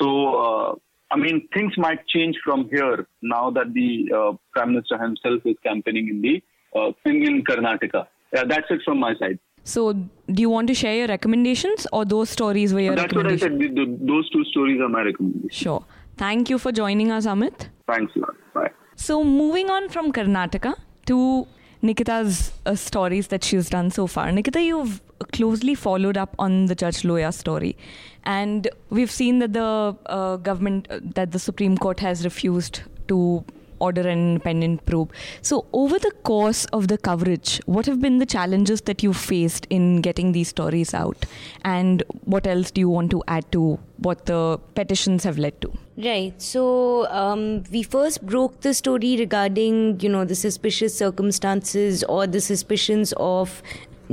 So, 0.00 0.34
uh, 0.34 0.74
I 1.10 1.16
mean, 1.16 1.48
things 1.52 1.72
might 1.76 2.06
change 2.08 2.36
from 2.44 2.68
here 2.70 3.06
now 3.20 3.50
that 3.50 3.72
the 3.74 4.10
uh, 4.16 4.32
Prime 4.52 4.72
Minister 4.72 4.98
himself 4.98 5.42
is 5.44 5.56
campaigning 5.62 6.08
in 6.08 6.22
the 6.22 6.42
uh, 6.74 6.92
in, 7.04 7.44
Karnataka. 7.44 8.06
Yeah, 8.32 8.44
that's 8.44 8.66
it 8.70 8.80
from 8.84 8.98
my 8.98 9.14
side. 9.16 9.38
So, 9.64 9.92
do 9.92 10.40
you 10.40 10.50
want 10.50 10.68
to 10.68 10.74
share 10.74 10.96
your 10.96 11.06
recommendations 11.06 11.86
or 11.92 12.04
those 12.04 12.30
stories 12.30 12.72
were 12.74 12.80
your 12.80 12.96
That's 12.96 13.14
what 13.14 13.26
I 13.26 13.36
said. 13.36 13.58
Those 13.58 14.28
two 14.30 14.44
stories 14.46 14.80
are 14.80 14.88
my 14.88 15.02
recommendation. 15.02 15.50
Sure. 15.50 15.84
Thank 16.16 16.50
you 16.50 16.58
for 16.58 16.72
joining 16.72 17.10
us, 17.12 17.26
Amit. 17.26 17.68
Thanks 17.86 18.12
a 18.16 18.20
lot. 18.20 18.34
Bye. 18.54 18.70
So, 18.96 19.22
moving 19.22 19.70
on 19.70 19.88
from 19.88 20.12
Karnataka 20.12 20.74
to 21.06 21.46
Nikita's 21.82 22.52
uh, 22.64 22.74
stories 22.76 23.26
that 23.28 23.42
she's 23.44 23.68
done 23.68 23.90
so 23.90 24.06
far. 24.06 24.30
Nikita, 24.30 24.62
you've 24.62 25.00
closely 25.32 25.74
followed 25.74 26.16
up 26.16 26.34
on 26.38 26.66
the 26.66 26.74
Judge 26.74 27.02
Loya 27.02 27.34
story, 27.34 27.76
and 28.24 28.68
we've 28.90 29.10
seen 29.10 29.40
that 29.40 29.52
the 29.52 29.96
uh, 30.06 30.36
government, 30.36 30.86
uh, 30.90 31.00
that 31.02 31.32
the 31.32 31.38
Supreme 31.38 31.76
Court 31.76 32.00
has 32.00 32.24
refused 32.24 32.82
to 33.08 33.44
order 33.88 34.02
an 34.02 34.18
independent 34.30 34.84
probe. 34.86 35.12
So, 35.42 35.66
over 35.72 35.98
the 35.98 36.12
course 36.30 36.64
of 36.66 36.88
the 36.88 36.98
coverage, 36.98 37.60
what 37.66 37.86
have 37.86 38.00
been 38.00 38.18
the 38.18 38.26
challenges 38.26 38.82
that 38.82 39.02
you 39.02 39.12
faced 39.12 39.66
in 39.70 40.00
getting 40.00 40.32
these 40.32 40.48
stories 40.48 40.94
out, 40.94 41.26
and 41.64 42.02
what 42.24 42.46
else 42.46 42.70
do 42.70 42.80
you 42.80 42.88
want 42.88 43.10
to 43.12 43.22
add 43.28 43.50
to 43.52 43.78
what 43.98 44.26
the 44.26 44.58
petitions 44.74 45.24
have 45.24 45.38
led 45.38 45.60
to? 45.60 45.72
Right. 45.96 46.40
So 46.40 47.06
um, 47.08 47.64
we 47.70 47.82
first 47.82 48.24
broke 48.26 48.60
the 48.60 48.74
story 48.74 49.16
regarding, 49.18 50.00
you 50.00 50.08
know, 50.08 50.24
the 50.24 50.34
suspicious 50.34 50.96
circumstances 50.96 52.02
or 52.04 52.26
the 52.26 52.40
suspicions 52.40 53.12
of 53.18 53.62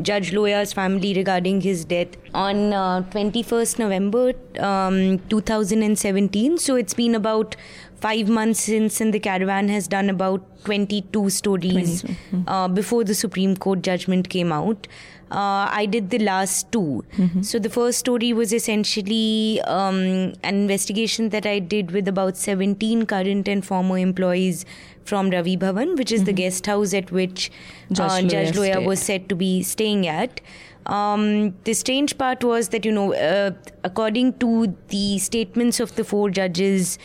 Judge 0.01 0.33
Loya's 0.33 0.73
family 0.73 1.13
regarding 1.13 1.61
his 1.61 1.85
death 1.85 2.09
on 2.33 2.73
uh, 2.73 3.01
21st 3.11 3.79
November 3.79 4.33
um, 4.59 5.19
2017. 5.29 6.57
So 6.57 6.75
it's 6.75 6.93
been 6.93 7.15
about 7.15 7.55
five 8.01 8.29
months 8.29 8.62
since, 8.62 9.00
and 9.01 9.13
the 9.13 9.20
caravan 9.20 9.70
has 9.70 9.88
done 9.88 10.10
about 10.10 10.44
22 10.65 11.29
stories 11.29 12.03
uh, 12.48 12.68
before 12.68 13.03
the 13.03 13.15
Supreme 13.15 13.56
Court 13.56 13.82
judgment 13.82 14.29
came 14.29 14.51
out. 14.51 14.88
Uh, 15.32 15.70
I 15.72 15.86
did 15.86 16.10
the 16.10 16.18
last 16.18 16.72
2 16.72 17.03
So 17.41 17.60
the 17.60 17.70
first 17.70 18.00
story 18.00 18.34
was 18.34 18.51
essentially 18.51 19.62
um, 19.62 20.34
an 20.44 20.56
investigation 20.56 21.29
that 21.29 21.46
I 21.46 21.60
did 21.60 21.91
with 21.91 22.08
about 22.08 22.36
17 22.36 23.06
current 23.06 23.48
and 23.48 23.63
former 23.63 24.00
employees 24.00 24.65
from 25.03 25.29
Ravi 25.29 25.56
Bhavan, 25.56 25.96
which 25.98 26.12
is 26.12 26.24
the 26.24 26.34
guest 26.34 26.65
house 26.65 26.96
at 26.96 27.12
which 27.12 27.51
Judge 27.91 28.25
uh, 28.25 28.27
Judge 28.27 28.56
Loya 28.56 28.75
Loya 28.77 28.86
was 28.88 29.00
said 29.01 29.29
to 29.29 29.36
be 29.36 29.62
staying 29.62 30.08
at. 30.08 30.41
Um, 30.88 31.53
the 31.63 31.74
strange 31.74 32.18
part 32.18 32.44
was 32.44 32.70
that, 32.70 32.84
you 32.84 32.91
know, 32.91 33.13
uh, 33.13 33.51
according 33.84 34.34
to 34.39 34.75
the 34.88 35.20
statements 35.20 35.79
of 35.79 35.96
the 35.96 36.03
four 36.03 36.29
judges, 36.32 36.98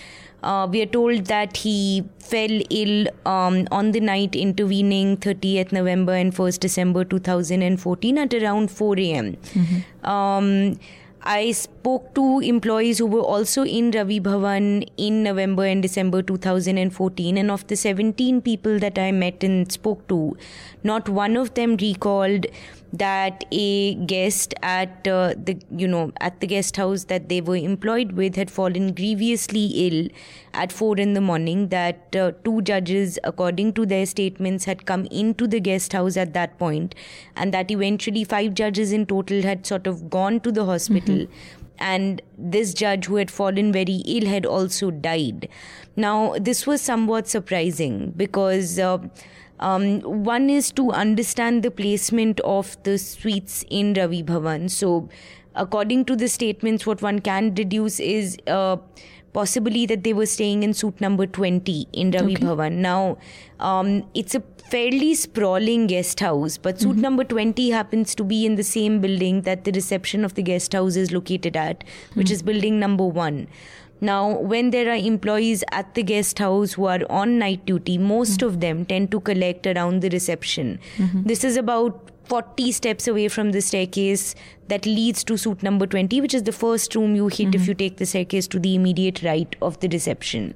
uh, 0.45 0.67
we 0.71 0.83
are 0.83 0.87
told 0.87 1.27
that 1.27 1.57
he 1.59 2.05
fell 2.19 2.61
ill 2.71 3.07
um, 3.27 3.67
on 3.71 3.93
the 3.93 4.01
night 4.01 4.35
intervening 4.35 5.17
30th 5.17 5.73
November 5.73 6.13
and 6.15 6.35
1st 6.35 6.61
December 6.61 7.05
2014 7.05 8.19
at 8.19 8.35
around 8.35 8.71
4 8.71 8.99
a.m. 8.99 9.37
Um, 10.03 10.79
I 11.27 11.53
spoke 11.53 12.15
to 12.17 12.41
employees 12.41 12.99
who 12.99 13.07
were 13.07 13.23
also 13.23 13.65
in 13.65 13.91
Ravi 13.93 14.21
Bhavan 14.21 14.87
in 14.99 15.23
November 15.23 15.65
and 15.65 15.83
December 15.83 16.21
2014, 16.21 17.39
and 17.39 17.51
of 17.51 17.67
the 17.69 17.77
17 17.77 18.43
people 18.43 18.79
that 18.79 18.99
I 18.99 19.11
met 19.11 19.43
and 19.43 19.73
spoke 19.73 20.07
to, 20.09 20.37
not 20.83 21.09
one 21.09 21.39
of 21.39 21.55
them 21.55 21.79
recalled 21.79 22.45
that 22.99 23.45
a 23.51 23.95
guest 24.07 24.55
at 24.63 25.09
uh, 25.09 25.35
the 25.37 25.61
you 25.71 25.89
know 25.89 26.13
at 26.21 26.41
the 26.41 26.47
guest 26.47 26.77
house 26.77 27.05
that 27.05 27.29
they 27.29 27.41
were 27.41 27.57
employed 27.57 28.13
with 28.13 28.37
had 28.37 28.51
fallen 28.51 28.93
grievously 28.95 29.65
ill 29.87 30.09
at 30.53 30.71
4 30.71 30.99
in 30.99 31.15
the 31.15 31.21
morning 31.21 31.69
that 31.71 32.15
uh, 32.15 32.31
two 32.45 32.63
judges 32.63 33.19
according 33.25 33.73
to 33.73 33.85
their 33.85 34.07
statements 34.07 34.65
had 34.65 34.87
come 34.87 35.07
into 35.07 35.49
the 35.49 35.59
guest 35.59 35.93
house 35.93 36.17
at 36.17 36.35
that 36.35 36.57
point 36.59 36.95
and 37.35 37.53
that 37.53 37.71
eventually 37.71 38.23
five 38.23 38.55
judges 38.55 38.93
in 38.93 39.07
total 39.07 39.43
had 39.43 39.67
sort 39.67 39.89
of 39.89 40.09
gone 40.09 40.41
to 40.41 40.53
the 40.53 40.65
hospital. 40.65 41.27
And 41.77 42.23
this 42.39 42.73
judge 42.73 43.07
who 43.07 43.17
had 43.17 43.33
fallen 43.33 43.73
very 43.73 43.97
ill 44.07 44.27
had 44.29 44.47
also 44.47 44.93
died. 44.93 45.49
Now 45.97 46.37
this 46.39 46.67
was 46.69 46.81
somewhat 46.81 47.27
surprising 47.27 48.13
because 48.17 48.79
uh, 48.79 48.99
um, 49.61 50.01
one 50.01 50.51
is 50.51 50.71
to 50.73 50.91
understand 50.91 51.63
the 51.63 51.71
placement 51.71 52.41
of 52.41 52.77
the 52.83 52.99
suites 52.99 53.65
in 53.71 53.95
Ravi 53.95 54.23
Bhavan. 54.23 54.71
So, 54.71 55.09
according 55.55 56.07
to 56.07 56.17
the 56.17 56.29
statements, 56.29 56.87
what 56.87 57.03
one 57.03 57.21
can 57.21 57.55
deduce 57.55 58.01
is 58.01 58.37
uh, 58.47 58.77
possibly 59.33 59.85
that 59.87 60.05
they 60.05 60.13
were 60.13 60.27
staying 60.27 60.63
in 60.63 60.75
suite 60.75 61.01
number 61.01 61.27
20 61.27 61.89
in 61.93 62.11
Ravi 62.11 62.35
Okay. 62.37 62.45
Bhavan. 62.45 62.73
Now, 62.73 63.19
um, 63.61 64.05
it's 64.15 64.35
a 64.35 64.43
fairly 64.71 65.15
sprawling 65.15 65.87
guest 65.87 66.21
house, 66.21 66.57
but 66.57 66.81
suite 66.81 66.97
number 66.97 67.23
20 67.23 67.71
happens 67.71 68.15
to 68.15 68.25
be 68.25 68.47
in 68.47 68.57
the 68.57 68.65
same 68.65 69.01
building 69.01 69.43
that 69.43 69.65
the 69.65 69.73
reception 69.73 70.25
of 70.25 70.35
the 70.35 70.43
guest 70.43 70.73
house 70.73 70.97
is 70.97 71.13
located 71.13 71.57
at, 71.57 71.85
which 72.15 72.31
is 72.31 72.43
building 72.43 72.81
number 72.81 73.05
one. 73.07 73.47
Now, 74.05 74.39
when 74.39 74.71
there 74.71 74.91
are 74.91 74.97
employees 74.97 75.65
at 75.73 75.95
the 75.95 76.03
guest 76.03 76.39
house 76.39 76.75
who 76.75 76.85
are 76.85 77.01
on 77.09 77.39
night 77.39 77.65
duty, 77.65 77.97
most 77.97 78.43
of 78.43 78.61
them 78.61 78.85
tend 78.85 79.11
to 79.13 79.21
collect 79.21 79.67
around 79.67 80.03
the 80.03 80.11
reception. 80.11 80.79
This 81.25 81.43
is 81.43 81.57
about 81.57 82.11
40 82.25 82.73
steps 82.73 83.07
away 83.09 83.29
from 83.29 83.53
the 83.53 83.61
staircase 83.61 84.35
that 84.69 84.85
leads 84.85 85.25
to 85.25 85.39
suite 85.39 85.63
number 85.63 85.87
20, 85.87 86.21
which 86.21 86.35
is 86.35 86.43
the 86.43 86.53
first 86.53 86.95
room 86.95 87.17
you 87.17 87.29
hit 87.29 87.55
if 87.55 87.67
you 87.67 87.75
take 87.75 87.97
the 87.97 88.07
staircase 88.07 88.47
to 88.49 88.59
the 88.59 88.75
immediate 88.75 89.23
right 89.23 89.57
of 89.63 89.81
the 89.81 89.89
reception. 89.89 90.55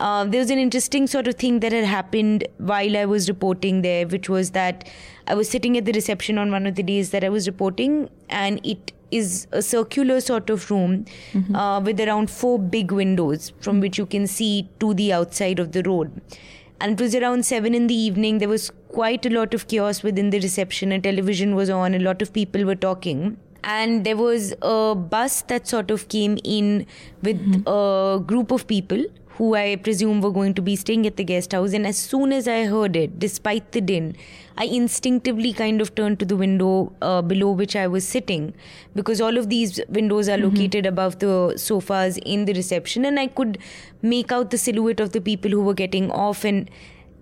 Uh, 0.00 0.24
there 0.24 0.40
was 0.40 0.50
an 0.50 0.58
interesting 0.58 1.06
sort 1.06 1.28
of 1.28 1.36
thing 1.36 1.60
that 1.60 1.72
had 1.72 1.84
happened 1.84 2.46
while 2.58 2.96
I 2.96 3.04
was 3.04 3.28
reporting 3.28 3.82
there, 3.82 4.06
which 4.06 4.28
was 4.28 4.50
that 4.50 4.88
I 5.26 5.34
was 5.34 5.48
sitting 5.48 5.78
at 5.78 5.84
the 5.84 5.92
reception 5.92 6.36
on 6.36 6.50
one 6.50 6.66
of 6.66 6.74
the 6.74 6.82
days 6.82 7.10
that 7.12 7.24
I 7.24 7.28
was 7.28 7.46
reporting, 7.46 8.10
and 8.28 8.60
it 8.66 8.92
is 9.20 9.46
a 9.52 9.62
circular 9.62 10.20
sort 10.20 10.50
of 10.50 10.70
room 10.70 11.04
uh, 11.54 11.80
with 11.84 12.00
around 12.00 12.30
four 12.30 12.58
big 12.58 12.92
windows 12.92 13.52
from 13.60 13.80
which 13.80 13.98
you 13.98 14.06
can 14.06 14.26
see 14.26 14.68
to 14.80 14.94
the 14.94 15.12
outside 15.12 15.58
of 15.58 15.72
the 15.72 15.82
road. 15.82 16.20
And 16.80 17.00
it 17.00 17.02
was 17.02 17.14
around 17.14 17.46
seven 17.46 17.74
in 17.74 17.86
the 17.86 17.94
evening. 17.94 18.38
There 18.38 18.48
was 18.48 18.70
quite 18.88 19.24
a 19.24 19.30
lot 19.30 19.54
of 19.54 19.68
chaos 19.68 20.02
within 20.02 20.30
the 20.30 20.40
reception. 20.40 20.92
A 20.92 21.00
television 21.00 21.54
was 21.54 21.70
on. 21.70 21.94
A 21.94 21.98
lot 21.98 22.20
of 22.20 22.32
people 22.32 22.64
were 22.64 22.74
talking. 22.74 23.36
And 23.62 24.04
there 24.04 24.16
was 24.16 24.52
a 24.60 24.94
bus 24.94 25.42
that 25.42 25.66
sort 25.66 25.90
of 25.90 26.08
came 26.08 26.38
in 26.44 26.86
with 27.22 27.38
a 27.66 28.22
group 28.26 28.50
of 28.50 28.66
people 28.66 29.04
who 29.36 29.54
I 29.54 29.76
presume 29.76 30.20
were 30.20 30.30
going 30.30 30.54
to 30.54 30.62
be 30.62 30.76
staying 30.76 31.06
at 31.06 31.16
the 31.16 31.24
guest 31.24 31.52
house. 31.52 31.72
And 31.72 31.86
as 31.86 31.98
soon 31.98 32.32
as 32.32 32.46
I 32.46 32.64
heard 32.64 32.94
it, 32.94 33.18
despite 33.18 33.72
the 33.72 33.80
din, 33.80 34.16
I 34.56 34.64
instinctively 34.64 35.52
kind 35.52 35.80
of 35.80 35.94
turned 35.94 36.20
to 36.20 36.24
the 36.24 36.36
window 36.36 36.92
uh, 37.02 37.20
below 37.22 37.50
which 37.50 37.74
I 37.74 37.88
was 37.88 38.06
sitting 38.06 38.54
because 38.94 39.20
all 39.20 39.36
of 39.36 39.48
these 39.48 39.80
windows 39.88 40.28
are 40.28 40.38
located 40.38 40.86
above 40.86 41.18
the 41.18 41.54
sofas 41.56 42.18
in 42.18 42.44
the 42.44 42.52
reception, 42.52 43.04
and 43.04 43.18
I 43.18 43.26
could 43.26 43.58
make 44.02 44.30
out 44.30 44.50
the 44.50 44.58
silhouette 44.58 45.00
of 45.00 45.10
the 45.10 45.20
people 45.20 45.50
who 45.50 45.62
were 45.62 45.74
getting 45.74 46.10
off 46.12 46.44
and 46.44 46.70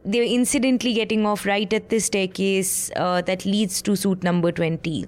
they 0.05 0.19
were 0.19 0.27
incidentally 0.27 0.93
getting 0.93 1.25
off 1.25 1.47
right 1.47 1.73
at 1.73 1.89
the 1.89 2.01
staircase 2.01 2.91
uh, 2.97 3.23
that 3.23 3.45
leads 3.47 3.81
to 3.83 3.95
suite 3.95 4.23
number 4.23 4.51
20. 4.51 5.07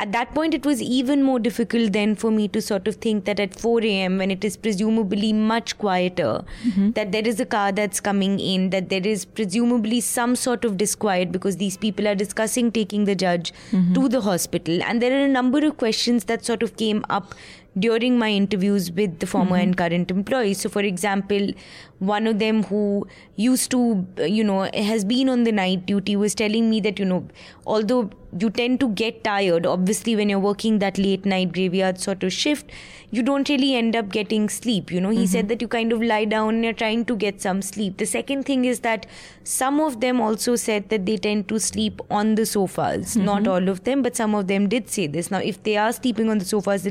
At 0.00 0.12
that 0.12 0.32
point, 0.34 0.54
it 0.54 0.64
was 0.64 0.80
even 0.80 1.22
more 1.22 1.38
difficult 1.38 1.92
then 1.92 2.14
for 2.14 2.30
me 2.30 2.48
to 2.48 2.62
sort 2.62 2.88
of 2.88 2.94
think 2.96 3.26
that 3.26 3.38
at 3.38 3.54
4 3.54 3.82
a.m., 3.82 4.16
when 4.16 4.30
it 4.30 4.42
is 4.42 4.56
presumably 4.56 5.34
much 5.34 5.76
quieter, 5.76 6.42
mm-hmm. 6.64 6.92
that 6.92 7.12
there 7.12 7.28
is 7.28 7.38
a 7.38 7.44
car 7.44 7.70
that's 7.70 8.00
coming 8.00 8.40
in, 8.40 8.70
that 8.70 8.88
there 8.88 9.06
is 9.06 9.26
presumably 9.26 10.00
some 10.00 10.36
sort 10.36 10.64
of 10.64 10.78
disquiet 10.78 11.32
because 11.32 11.58
these 11.58 11.76
people 11.76 12.08
are 12.08 12.14
discussing 12.14 12.72
taking 12.72 13.04
the 13.04 13.14
judge 13.14 13.52
mm-hmm. 13.72 13.92
to 13.92 14.08
the 14.08 14.22
hospital. 14.22 14.82
And 14.84 15.02
there 15.02 15.12
are 15.20 15.24
a 15.26 15.28
number 15.28 15.58
of 15.66 15.76
questions 15.76 16.24
that 16.24 16.46
sort 16.46 16.62
of 16.62 16.78
came 16.78 17.04
up 17.10 17.34
during 17.78 18.18
my 18.18 18.30
interviews 18.30 18.90
with 18.90 19.18
the 19.20 19.26
former 19.26 19.56
mm-hmm. 19.56 19.68
and 19.68 19.76
current 19.76 20.10
employees. 20.10 20.60
So, 20.60 20.70
for 20.70 20.80
example, 20.80 21.52
one 22.00 22.26
of 22.26 22.38
them 22.38 22.62
who 22.64 23.06
used 23.36 23.70
to, 23.70 24.06
you 24.18 24.42
know, 24.42 24.70
has 24.74 25.04
been 25.04 25.28
on 25.28 25.44
the 25.44 25.52
night 25.52 25.86
duty 25.86 26.16
was 26.16 26.34
telling 26.34 26.68
me 26.68 26.80
that, 26.80 26.98
you 26.98 27.04
know, 27.04 27.28
although 27.66 28.10
you 28.38 28.48
tend 28.48 28.80
to 28.80 28.88
get 28.88 29.22
tired, 29.22 29.66
obviously, 29.66 30.16
when 30.16 30.30
you're 30.30 30.38
working 30.38 30.78
that 30.78 30.96
late 30.96 31.26
night 31.26 31.52
graveyard 31.52 32.00
sort 32.00 32.22
of 32.22 32.32
shift, 32.32 32.70
you 33.10 33.22
don't 33.22 33.48
really 33.50 33.74
end 33.74 33.94
up 33.94 34.08
getting 34.08 34.48
sleep. 34.48 34.90
You 34.90 35.00
know, 35.00 35.10
he 35.10 35.26
said 35.26 35.40
mm-hmm. 35.40 35.48
that 35.48 35.62
you 35.62 35.68
kind 35.68 35.92
of 35.92 36.02
lie 36.02 36.24
down 36.24 36.54
and 36.54 36.64
you're 36.64 36.72
trying 36.72 37.04
to 37.04 37.16
get 37.16 37.42
some 37.42 37.60
sleep. 37.60 37.98
The 37.98 38.06
second 38.06 38.44
thing 38.44 38.64
is 38.64 38.80
that 38.80 39.06
some 39.44 39.78
of 39.78 40.00
them 40.00 40.20
also 40.20 40.56
said 40.56 40.88
that 40.88 41.04
they 41.04 41.18
tend 41.18 41.48
to 41.48 41.60
sleep 41.60 42.00
on 42.10 42.34
the 42.36 42.46
sofas. 42.46 43.14
Mm-hmm. 43.14 43.24
Not 43.24 43.46
all 43.46 43.68
of 43.68 43.84
them, 43.84 44.02
but 44.02 44.16
some 44.16 44.34
of 44.34 44.46
them 44.46 44.68
did 44.68 44.88
say 44.88 45.06
this. 45.06 45.30
Now, 45.30 45.38
if 45.38 45.62
they 45.64 45.76
are 45.76 45.92
sleeping 45.92 46.30
on 46.30 46.38
the 46.38 46.46
sofas, 46.46 46.88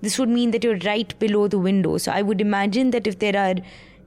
this 0.00 0.18
would 0.18 0.28
mean 0.28 0.50
that 0.50 0.64
you're 0.64 0.78
right 0.78 1.16
below 1.18 1.48
the 1.48 1.58
window. 1.58 1.96
So 1.98 2.10
I 2.12 2.22
would 2.22 2.40
imagine 2.40 2.90
that 2.90 3.06
if 3.06 3.18
there 3.18 3.36
are, 3.36 3.54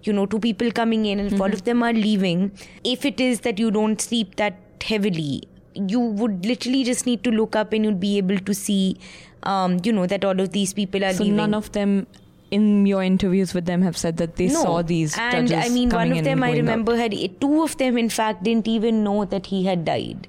you 0.03 0.13
know, 0.13 0.25
two 0.25 0.39
people 0.39 0.71
coming 0.71 1.05
in 1.05 1.19
and 1.19 1.33
if 1.33 1.39
all 1.41 1.51
of 1.51 1.63
them 1.65 1.83
are 1.83 1.93
leaving, 1.93 2.51
if 2.83 3.05
it 3.05 3.19
is 3.19 3.41
that 3.41 3.59
you 3.59 3.71
don't 3.71 3.99
sleep 4.01 4.35
that 4.37 4.57
heavily, 4.83 5.43
you 5.75 5.99
would 5.99 6.45
literally 6.45 6.83
just 6.83 7.05
need 7.05 7.23
to 7.23 7.31
look 7.31 7.55
up 7.55 7.73
and 7.73 7.85
you'd 7.85 7.99
be 7.99 8.17
able 8.17 8.37
to 8.39 8.53
see, 8.53 8.97
um, 9.43 9.79
you 9.83 9.91
know, 9.93 10.05
that 10.05 10.23
all 10.25 10.39
of 10.39 10.51
these 10.51 10.73
people 10.73 11.03
are 11.03 11.13
So 11.13 11.23
leaving. 11.23 11.37
none 11.37 11.53
of 11.53 11.71
them 11.73 12.07
in 12.51 12.85
your 12.87 13.03
interviews 13.03 13.53
with 13.53 13.65
them 13.65 13.81
have 13.83 13.95
said 13.95 14.17
that 14.17 14.35
they 14.37 14.47
no. 14.47 14.61
saw 14.63 14.81
these 14.81 15.15
and 15.17 15.47
judges 15.47 15.65
I 15.65 15.73
mean, 15.73 15.89
one 15.89 16.11
of 16.11 16.23
them 16.23 16.41
I 16.41 16.51
remember 16.53 16.95
had 16.97 17.13
two 17.39 17.61
of 17.61 17.77
them, 17.77 17.97
in 17.97 18.09
fact, 18.09 18.43
didn't 18.43 18.67
even 18.67 19.03
know 19.03 19.25
that 19.25 19.47
he 19.47 19.65
had 19.65 19.85
died. 19.85 20.27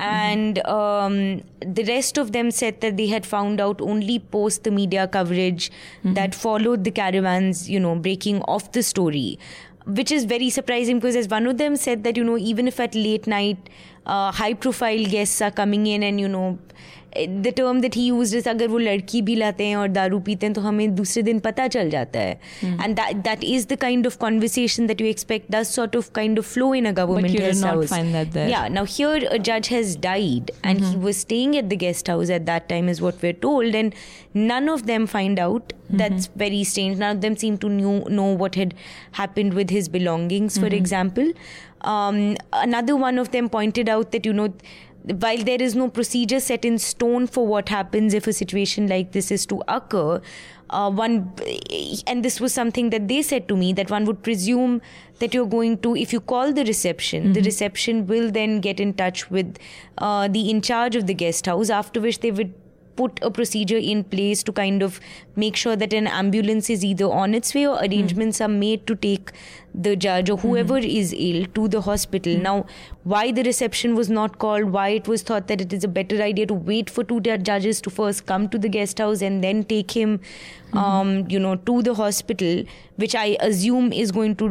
And 0.00 0.58
um, 0.66 1.42
the 1.60 1.84
rest 1.84 2.16
of 2.16 2.32
them 2.32 2.50
said 2.50 2.80
that 2.80 2.96
they 2.96 3.06
had 3.06 3.26
found 3.26 3.60
out 3.60 3.82
only 3.82 4.18
post 4.18 4.64
the 4.64 4.70
media 4.70 5.06
coverage 5.06 5.70
that 6.14 6.34
followed 6.34 6.84
the 6.84 6.90
caravans, 6.90 7.68
you 7.68 7.78
know, 7.78 7.94
breaking 7.96 8.40
off 8.42 8.72
the 8.72 8.82
story. 8.82 9.38
Which 9.86 10.10
is 10.12 10.24
very 10.24 10.50
surprising 10.50 10.98
because, 11.00 11.16
as 11.16 11.28
one 11.28 11.46
of 11.46 11.58
them 11.58 11.76
said, 11.76 12.04
that 12.04 12.16
you 12.16 12.24
know, 12.24 12.38
even 12.38 12.68
if 12.68 12.80
at 12.80 12.94
late 12.94 13.26
night, 13.26 13.70
uh, 14.06 14.30
high 14.32 14.54
profile 14.54 15.04
guests 15.04 15.40
are 15.42 15.50
coming 15.50 15.86
in 15.86 16.02
and 16.02 16.20
you 16.20 16.28
know, 16.28 16.58
the 17.17 17.53
term 17.57 17.79
that 17.81 17.95
he 17.95 18.05
use 18.05 18.35
is 18.35 18.47
अगर 18.47 18.67
वो 18.67 18.77
लड़की 18.77 19.21
भी 19.27 19.35
लाते 19.35 19.65
हैं 19.65 19.75
और 19.75 19.87
दारू 19.87 20.19
पीते 20.19 20.45
हैं 20.45 20.53
तो 20.53 20.61
हमें 20.61 20.95
दूसरे 20.95 21.23
दिन 21.23 21.39
पता 21.39 21.67
चल 21.75 21.89
जाता 21.89 22.19
है 22.19 22.39
and 22.63 22.95
that 22.95 23.15
that 23.27 23.43
is 23.43 23.67
the 23.67 23.75
kind 23.81 24.07
of 24.07 24.17
conversation 24.23 24.87
that 24.87 25.01
you 25.01 25.07
expect 25.07 25.51
दस 25.51 25.73
sort 25.75 25.95
of 25.99 26.09
kind 26.17 26.39
of 26.41 26.45
flow 26.47 26.67
in 26.79 26.89
a 26.89 26.93
government 26.97 27.33
you 27.33 27.39
did 27.39 27.47
guest 27.47 27.63
not 27.65 27.75
house. 27.75 27.93
find 27.93 28.17
that 28.17 28.33
there. 28.35 28.49
Yeah. 28.49 28.67
Now 28.75 28.83
here 28.97 29.23
a 29.37 29.39
judge 29.47 29.69
has 29.75 29.95
died 30.05 30.51
and 30.71 30.85
he 30.89 30.93
was 31.07 31.23
staying 31.25 31.57
at 31.61 31.69
the 31.73 31.79
guest 31.85 32.11
house 32.13 32.33
at 32.39 32.45
that 32.51 32.69
time 32.69 32.91
is 32.93 33.01
what 33.07 33.25
we're 33.27 33.39
told 33.47 33.79
and 33.81 33.97
none 34.51 34.69
of 34.75 34.85
them 34.91 35.07
find 35.15 35.41
out. 35.47 35.73
That's 35.89 36.29
very 36.43 36.63
strange. 36.69 36.97
None 37.01 37.17
of 37.17 37.21
them 37.21 37.35
seem 37.41 37.57
to 37.65 37.69
knew, 37.69 37.95
know 38.19 38.29
what 38.43 38.55
had 38.55 38.73
happened 39.19 39.53
with 39.53 39.69
his 39.69 39.87
belongings, 39.97 40.57
for 40.57 40.71
example. 40.77 41.29
Um, 41.81 42.21
another 42.61 42.95
one 42.95 43.19
of 43.19 43.29
them 43.35 43.49
pointed 43.49 43.91
out 43.95 44.11
that, 44.17 44.25
you 44.25 44.33
know, 44.33 44.47
while 45.04 45.38
there 45.38 45.60
is 45.60 45.74
no 45.74 45.88
procedure 45.88 46.40
set 46.40 46.64
in 46.64 46.78
stone 46.78 47.26
for 47.26 47.46
what 47.46 47.68
happens 47.68 48.14
if 48.14 48.26
a 48.26 48.32
situation 48.32 48.86
like 48.86 49.12
this 49.12 49.30
is 49.30 49.46
to 49.46 49.62
occur, 49.68 50.20
uh, 50.70 50.90
one 50.90 51.32
and 52.06 52.24
this 52.24 52.40
was 52.40 52.54
something 52.54 52.90
that 52.90 53.08
they 53.08 53.22
said 53.22 53.48
to 53.48 53.56
me 53.56 53.72
that 53.72 53.90
one 53.90 54.04
would 54.04 54.22
presume 54.22 54.80
that 55.18 55.34
you're 55.34 55.46
going 55.46 55.76
to 55.78 55.96
if 55.96 56.12
you 56.12 56.20
call 56.20 56.52
the 56.52 56.64
reception 56.64 57.32
the 57.32 57.42
reception 57.42 58.06
will 58.06 58.30
then 58.30 58.60
get 58.60 58.80
in 58.80 58.94
touch 58.94 59.30
with 59.30 59.58
uh, 59.98 60.28
the 60.28 60.48
in 60.48 60.62
charge 60.62 60.96
of 60.96 61.06
the 61.06 61.14
guest 61.14 61.46
house 61.46 61.70
after 61.70 62.00
which 62.00 62.20
they 62.20 62.30
would 62.30 62.54
put 63.00 63.22
a 63.30 63.30
procedure 63.40 63.82
in 63.94 64.04
place 64.14 64.42
to 64.50 64.52
kind 64.60 64.82
of 64.90 65.00
make 65.44 65.56
sure 65.64 65.76
that 65.84 65.92
an 66.02 66.06
ambulance 66.20 66.70
is 66.76 66.84
either 66.84 67.10
on 67.22 67.34
its 67.40 67.54
way 67.54 67.66
or 67.66 67.76
arrangements 67.86 68.40
are 68.46 68.52
made 68.56 68.86
to 68.92 68.96
take 69.06 69.32
the 69.86 69.94
judge 70.04 70.30
or 70.34 70.36
whoever 70.44 70.78
is 70.78 71.14
ill 71.16 71.46
to 71.58 71.68
the 71.74 71.80
hospital. 71.88 72.36
Now, 72.46 72.66
why 73.04 73.30
the 73.32 73.44
reception 73.44 73.94
was 73.94 74.10
not 74.10 74.38
called, 74.44 74.64
why 74.76 74.88
it 74.88 75.06
was 75.08 75.22
thought 75.22 75.46
that 75.52 75.60
it 75.60 75.72
is 75.72 75.84
a 75.84 75.88
better 75.88 76.20
idea 76.22 76.46
to 76.46 76.54
wait 76.54 76.90
for 76.90 77.04
two 77.04 77.20
ju- 77.20 77.38
judges 77.38 77.80
to 77.82 77.90
first 77.90 78.26
come 78.26 78.48
to 78.48 78.58
the 78.58 78.68
guest 78.68 78.98
house 78.98 79.22
and 79.22 79.44
then 79.44 79.64
take 79.64 79.96
him, 80.02 80.20
um, 80.72 81.26
you 81.28 81.38
know, 81.38 81.56
to 81.56 81.82
the 81.82 81.94
hospital, 81.94 82.64
which 82.96 83.14
I 83.14 83.36
assume 83.40 83.92
is 83.92 84.10
going 84.10 84.36
to 84.36 84.48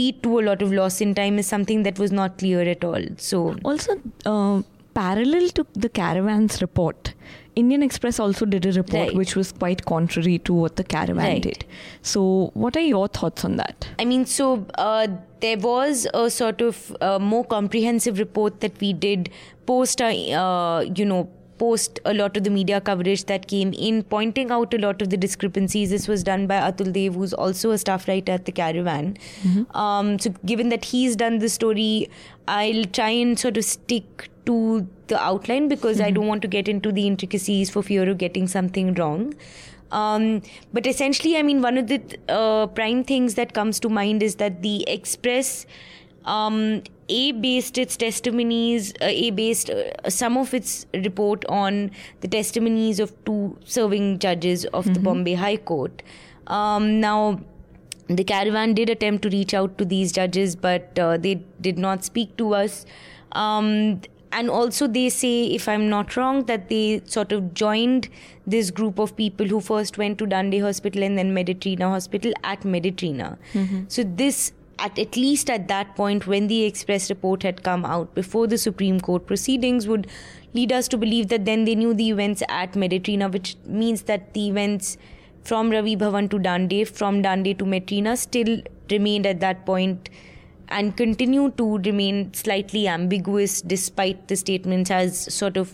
lead 0.00 0.22
to 0.22 0.38
a 0.38 0.42
lot 0.42 0.62
of 0.62 0.72
loss 0.72 1.00
in 1.00 1.14
time, 1.14 1.38
is 1.38 1.46
something 1.46 1.82
that 1.84 1.98
was 1.98 2.12
not 2.12 2.38
clear 2.38 2.60
at 2.60 2.84
all. 2.84 3.02
So, 3.16 3.56
Also, 3.64 4.00
uh, 4.26 4.62
parallel 4.98 5.48
to 5.58 5.66
the 5.74 5.88
caravans 5.88 6.60
report, 6.62 7.14
Indian 7.56 7.82
Express 7.82 8.18
also 8.24 8.46
did 8.54 8.66
a 8.66 8.72
report 8.72 9.08
Right. 9.08 9.16
which 9.20 9.34
was 9.40 9.52
quite 9.52 9.84
contrary 9.84 10.38
to 10.48 10.52
what 10.62 10.76
the 10.80 10.84
caravan 10.94 11.24
Right. 11.32 11.42
did. 11.42 11.64
So, 12.12 12.50
what 12.64 12.76
are 12.76 12.84
your 12.88 13.08
thoughts 13.08 13.44
on 13.44 13.56
that? 13.62 13.88
I 13.98 14.04
mean, 14.04 14.26
so 14.26 14.64
uh, 14.76 15.06
there 15.40 15.58
was 15.58 16.06
a 16.14 16.28
sort 16.30 16.60
of 16.68 16.96
uh, 17.00 17.18
more 17.18 17.44
comprehensive 17.56 18.18
report 18.24 18.60
that 18.66 18.80
we 18.86 18.92
did 18.92 19.30
post, 19.66 20.00
uh, 20.00 20.12
uh, 20.44 20.84
you 21.00 21.04
know, 21.04 21.28
post 21.58 22.00
a 22.04 22.14
lot 22.14 22.36
of 22.36 22.44
the 22.44 22.50
media 22.50 22.80
coverage 22.80 23.24
that 23.24 23.48
came 23.48 23.72
in, 23.72 24.02
pointing 24.04 24.50
out 24.50 24.72
a 24.74 24.78
lot 24.78 25.02
of 25.02 25.10
the 25.10 25.16
discrepancies. 25.16 25.90
This 25.90 26.08
was 26.08 26.22
done 26.22 26.46
by 26.46 26.56
Atul 26.56 26.92
Dev, 26.92 27.14
who's 27.14 27.34
also 27.34 27.70
a 27.72 27.78
staff 27.78 28.08
writer 28.08 28.32
at 28.32 28.44
the 28.44 28.52
Caravan. 28.52 29.16
Um, 29.74 30.18
so, 30.18 30.30
given 30.46 30.68
that 30.70 30.84
he's 30.84 31.16
done 31.16 31.38
the 31.38 31.48
story, 31.48 32.10
I'll 32.46 32.84
try 32.84 33.10
and 33.10 33.38
sort 33.38 33.56
of 33.56 33.64
stick 33.64 34.28
to 34.46 34.86
the 35.08 35.20
outline 35.20 35.68
because 35.68 36.00
I 36.00 36.10
don't 36.10 36.26
want 36.26 36.42
to 36.42 36.48
get 36.48 36.68
into 36.68 36.92
the 36.92 37.06
intricacies 37.06 37.70
for 37.70 37.82
fear 37.82 38.08
of 38.08 38.18
getting 38.18 38.46
something 38.46 38.94
wrong. 38.94 39.34
Um, 39.90 40.42
but 40.72 40.86
essentially, 40.86 41.36
I 41.36 41.42
mean, 41.42 41.62
one 41.62 41.78
of 41.78 41.86
the 41.88 42.00
uh, 42.28 42.66
prime 42.66 43.04
things 43.04 43.34
that 43.34 43.54
comes 43.54 43.80
to 43.80 43.88
mind 43.88 44.22
is 44.22 44.36
that 44.36 44.62
the 44.62 44.88
Express 44.88 45.66
um, 46.24 46.82
A 47.08 47.32
based 47.32 47.78
its 47.78 47.96
testimonies, 47.96 48.92
uh, 49.00 49.06
A 49.06 49.30
based 49.30 49.70
uh, 49.70 50.10
some 50.10 50.36
of 50.36 50.52
its 50.52 50.86
report 50.92 51.44
on 51.48 51.90
the 52.20 52.28
testimonies 52.28 53.00
of 53.00 53.12
two 53.24 53.58
serving 53.64 54.18
judges 54.18 54.64
of 54.66 54.92
the 54.92 55.00
Bombay 55.00 55.34
High 55.34 55.56
Court. 55.56 56.02
Um, 56.48 57.00
now, 57.00 57.40
the 58.08 58.24
caravan 58.24 58.74
did 58.74 58.90
attempt 58.90 59.22
to 59.22 59.30
reach 59.30 59.54
out 59.54 59.78
to 59.78 59.84
these 59.84 60.12
judges, 60.12 60.54
but 60.56 60.98
uh, 60.98 61.16
they 61.16 61.36
did 61.60 61.78
not 61.78 62.04
speak 62.04 62.36
to 62.36 62.54
us. 62.54 62.86
Um, 63.32 64.00
and 64.30 64.50
also, 64.50 64.86
they 64.86 65.08
say, 65.08 65.44
if 65.46 65.68
I'm 65.68 65.88
not 65.88 66.14
wrong, 66.14 66.44
that 66.44 66.68
they 66.68 67.00
sort 67.06 67.32
of 67.32 67.54
joined 67.54 68.10
this 68.46 68.70
group 68.70 68.98
of 68.98 69.16
people 69.16 69.46
who 69.46 69.60
first 69.60 69.96
went 69.96 70.18
to 70.18 70.26
Dande 70.26 70.60
Hospital 70.60 71.02
and 71.02 71.16
then 71.16 71.34
Meditrina 71.34 71.88
Hospital 71.88 72.32
at 72.44 72.60
Meditrina. 72.62 73.38
So, 73.88 74.02
this 74.02 74.52
at, 74.78 74.98
at 74.98 75.16
least 75.16 75.50
at 75.50 75.68
that 75.68 75.94
point, 75.96 76.26
when 76.26 76.46
the 76.46 76.64
express 76.64 77.10
report 77.10 77.42
had 77.42 77.62
come 77.62 77.84
out 77.84 78.14
before 78.14 78.46
the 78.46 78.58
Supreme 78.58 79.00
Court 79.00 79.26
proceedings, 79.26 79.86
would 79.86 80.06
lead 80.54 80.72
us 80.72 80.88
to 80.88 80.96
believe 80.96 81.28
that 81.28 81.44
then 81.44 81.64
they 81.64 81.74
knew 81.74 81.94
the 81.94 82.10
events 82.10 82.42
at 82.48 82.72
Meditrina, 82.72 83.28
which 83.30 83.56
means 83.66 84.02
that 84.02 84.34
the 84.34 84.48
events 84.48 84.96
from 85.42 85.70
Ravi 85.70 85.96
Bhavan 85.96 86.30
to 86.30 86.38
Dande, 86.38 86.86
from 86.86 87.22
Dande 87.22 87.58
to 87.58 87.64
Meditrina, 87.64 88.16
still 88.16 88.62
remained 88.90 89.26
at 89.26 89.40
that 89.40 89.64
point 89.66 90.08
and 90.68 90.96
continue 90.96 91.50
to 91.52 91.78
remain 91.78 92.32
slightly 92.34 92.86
ambiguous 92.86 93.62
despite 93.62 94.28
the 94.28 94.36
statements 94.36 94.90
as 94.90 95.32
sort 95.32 95.56
of 95.56 95.72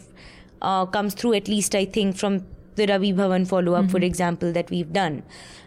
uh, 0.63 0.87
comes 0.87 1.15
through 1.15 1.35
at 1.35 1.49
least 1.49 1.75
I 1.75 1.85
think 1.85 2.17
from 2.17 2.45
the 2.77 2.87
Ravi 2.87 3.13
Bhavan 3.13 3.47
follow 3.47 3.75
up, 3.75 3.91
for 3.91 3.99
example, 3.99 4.53
that 4.53 4.71
we've 4.71 4.93
done. 4.93 5.23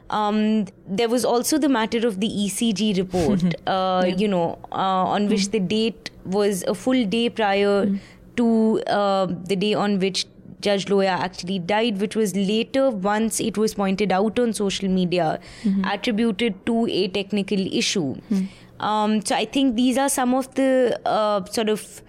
Um, 0.10 0.66
there 0.88 1.10
was 1.10 1.26
also 1.26 1.58
the 1.58 1.68
matter 1.70 2.08
of 2.08 2.20
the 2.20 2.28
ECG 2.30 2.98
report, 2.98 3.44
uh, 3.68 4.04
you 4.18 4.28
know, 4.28 4.58
uh, 4.72 4.76
on 5.16 5.28
which 5.28 5.50
the 5.52 5.60
date 5.60 6.12
was 6.26 6.64
a 6.68 6.74
full 6.74 7.06
day 7.06 7.30
prior 7.30 8.00
to 8.38 8.82
uh, 8.88 9.26
the 9.46 9.56
day 9.56 9.74
on 9.74 10.00
which 10.00 10.26
Judge 10.62 10.86
Loya 10.86 11.10
actually 11.10 11.60
died, 11.60 12.00
which 12.02 12.16
was 12.16 12.36
later, 12.36 12.90
once 12.90 13.40
it 13.40 13.58
was 13.58 13.74
pointed 13.76 14.12
out 14.12 14.40
on 14.40 14.54
social 14.54 14.88
media, 14.90 15.40
attributed 15.86 16.66
to 16.66 16.88
a 16.88 17.08
technical 17.10 17.60
issue. 17.82 18.16
Um, 18.80 19.26
so 19.26 19.36
I 19.36 19.46
think 19.46 19.76
these 19.76 19.98
are 19.98 20.10
some 20.10 20.34
of 20.34 20.54
the 20.56 21.00
uh, 21.06 21.44
sort 21.46 21.70
of 21.70 22.02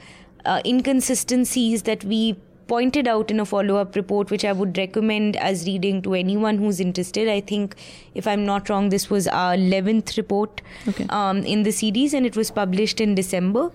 uh, 0.44 0.60
inconsistencies 0.64 1.82
that 1.82 2.04
we 2.04 2.36
pointed 2.68 3.08
out 3.08 3.30
in 3.32 3.40
a 3.40 3.44
follow 3.44 3.76
up 3.76 3.96
report, 3.96 4.30
which 4.30 4.44
I 4.44 4.52
would 4.52 4.76
recommend 4.78 5.36
as 5.36 5.66
reading 5.66 6.00
to 6.02 6.14
anyone 6.14 6.58
who's 6.58 6.80
interested. 6.80 7.28
I 7.28 7.40
think, 7.40 7.74
if 8.14 8.26
I'm 8.26 8.44
not 8.44 8.68
wrong, 8.68 8.90
this 8.90 9.08
was 9.10 9.26
our 9.28 9.54
11th 9.56 10.16
report 10.18 10.60
Okay. 10.86 11.06
um, 11.08 11.38
in 11.54 11.62
the 11.62 11.72
series 11.72 12.14
and 12.14 12.26
it 12.26 12.36
was 12.36 12.50
published 12.50 13.00
in 13.00 13.14
December. 13.14 13.70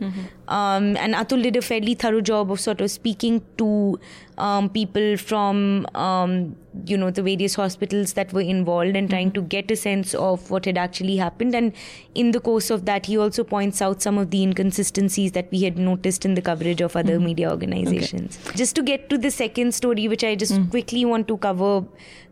Um, 0.48 0.96
and 0.98 1.16
Atul 1.16 1.42
did 1.44 1.56
a 1.56 1.62
fairly 1.62 1.96
thorough 1.96 2.22
job 2.22 2.52
of 2.52 2.60
sort 2.60 2.82
of 2.82 2.92
speaking 2.92 3.42
to 3.58 4.00
um, 4.38 4.70
people 4.70 5.18
from, 5.18 5.88
um, 5.96 6.56
you 6.86 6.98
know, 6.98 7.12
the 7.12 7.22
various 7.22 7.56
hospitals 7.56 8.14
that 8.14 8.34
were 8.34 8.42
involved 8.42 8.96
and 8.96 9.10
trying 9.10 9.32
to 9.32 9.40
mm-hmm. 9.40 9.48
get 9.48 9.72
a 9.72 9.76
sense 9.76 10.14
of 10.14 10.50
what 10.50 10.66
had 10.66 10.78
actually 10.78 11.18
happened. 11.18 11.56
And 11.56 11.74
in 12.16 12.32
the 12.32 12.40
course 12.40 12.70
of 12.70 12.86
that, 12.86 13.06
he 13.06 13.18
also 13.18 13.44
points 13.44 13.82
out 13.82 14.02
some 14.02 14.18
of 14.18 14.32
the 14.32 14.44
inconsistencies 14.44 15.34
that 15.34 15.52
we 15.52 15.62
had 15.62 15.78
noticed 15.78 16.26
in 16.26 16.34
the 16.34 16.42
coverage 16.42 16.82
of 16.82 16.96
other 16.96 17.16
mm-hmm. 17.16 17.26
media 17.26 17.52
organizations. 17.52 18.40
Just 18.56 18.76
to 18.76 18.84
get 18.84 19.10
to 19.10 19.18
the 19.18 19.32
second 19.32 19.74
story, 19.74 20.08
which 20.08 20.24
I 20.24 20.36
just 20.36 20.54
mm. 20.54 20.70
quickly 20.70 21.06
want 21.06 21.28
to 21.28 21.38
cover 21.38 21.84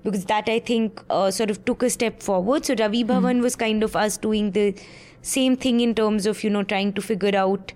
because 0.04 0.26
that 0.26 0.50
I 0.50 0.60
think 0.60 1.04
uh, 1.10 1.30
sort 1.32 1.52
of 1.52 1.64
took 1.66 1.84
a 1.84 1.90
step 1.90 2.22
forward. 2.22 2.66
So 2.66 2.76
Ravi 2.76 3.04
mm-hmm. 3.04 3.26
Bhavan 3.26 3.42
was 3.42 3.56
kind 3.56 3.84
of 3.84 3.96
us 3.96 4.18
doing 4.18 4.52
the 4.52 4.76
same 5.22 5.56
thing 5.56 5.80
in 5.82 5.94
terms 5.94 6.26
of 6.26 6.44
you 6.44 6.50
know 6.50 6.64
trying 6.64 6.94
to 6.94 7.02
figure 7.02 7.36
out 7.36 7.74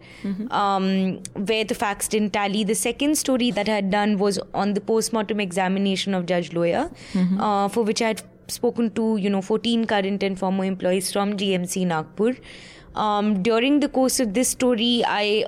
um, 0.51 1.19
where 1.35 1.63
the 1.63 1.75
facts 1.75 2.07
didn't 2.07 2.33
tally. 2.33 2.63
The 2.63 2.75
second 2.75 3.17
story 3.17 3.51
that 3.51 3.69
I 3.69 3.75
had 3.75 3.91
done 3.91 4.17
was 4.17 4.39
on 4.53 4.73
the 4.73 4.81
post-mortem 4.81 5.39
examination 5.39 6.13
of 6.15 6.25
Judge 6.25 6.49
Loya, 6.51 6.91
uh, 7.39 7.67
for 7.67 7.83
which 7.83 8.01
I 8.01 8.07
had 8.07 8.23
spoken 8.47 8.89
to 8.91 9.17
you 9.17 9.29
know 9.29 9.41
14 9.41 9.85
current 9.85 10.23
and 10.23 10.37
former 10.39 10.65
employees 10.65 11.11
from 11.11 11.37
GMC 11.37 11.85
Nagpur. 11.87 12.35
Um, 12.95 13.43
during 13.43 13.79
the 13.81 13.89
course 13.89 14.19
of 14.19 14.33
this 14.33 14.49
story, 14.49 15.03
I 15.05 15.45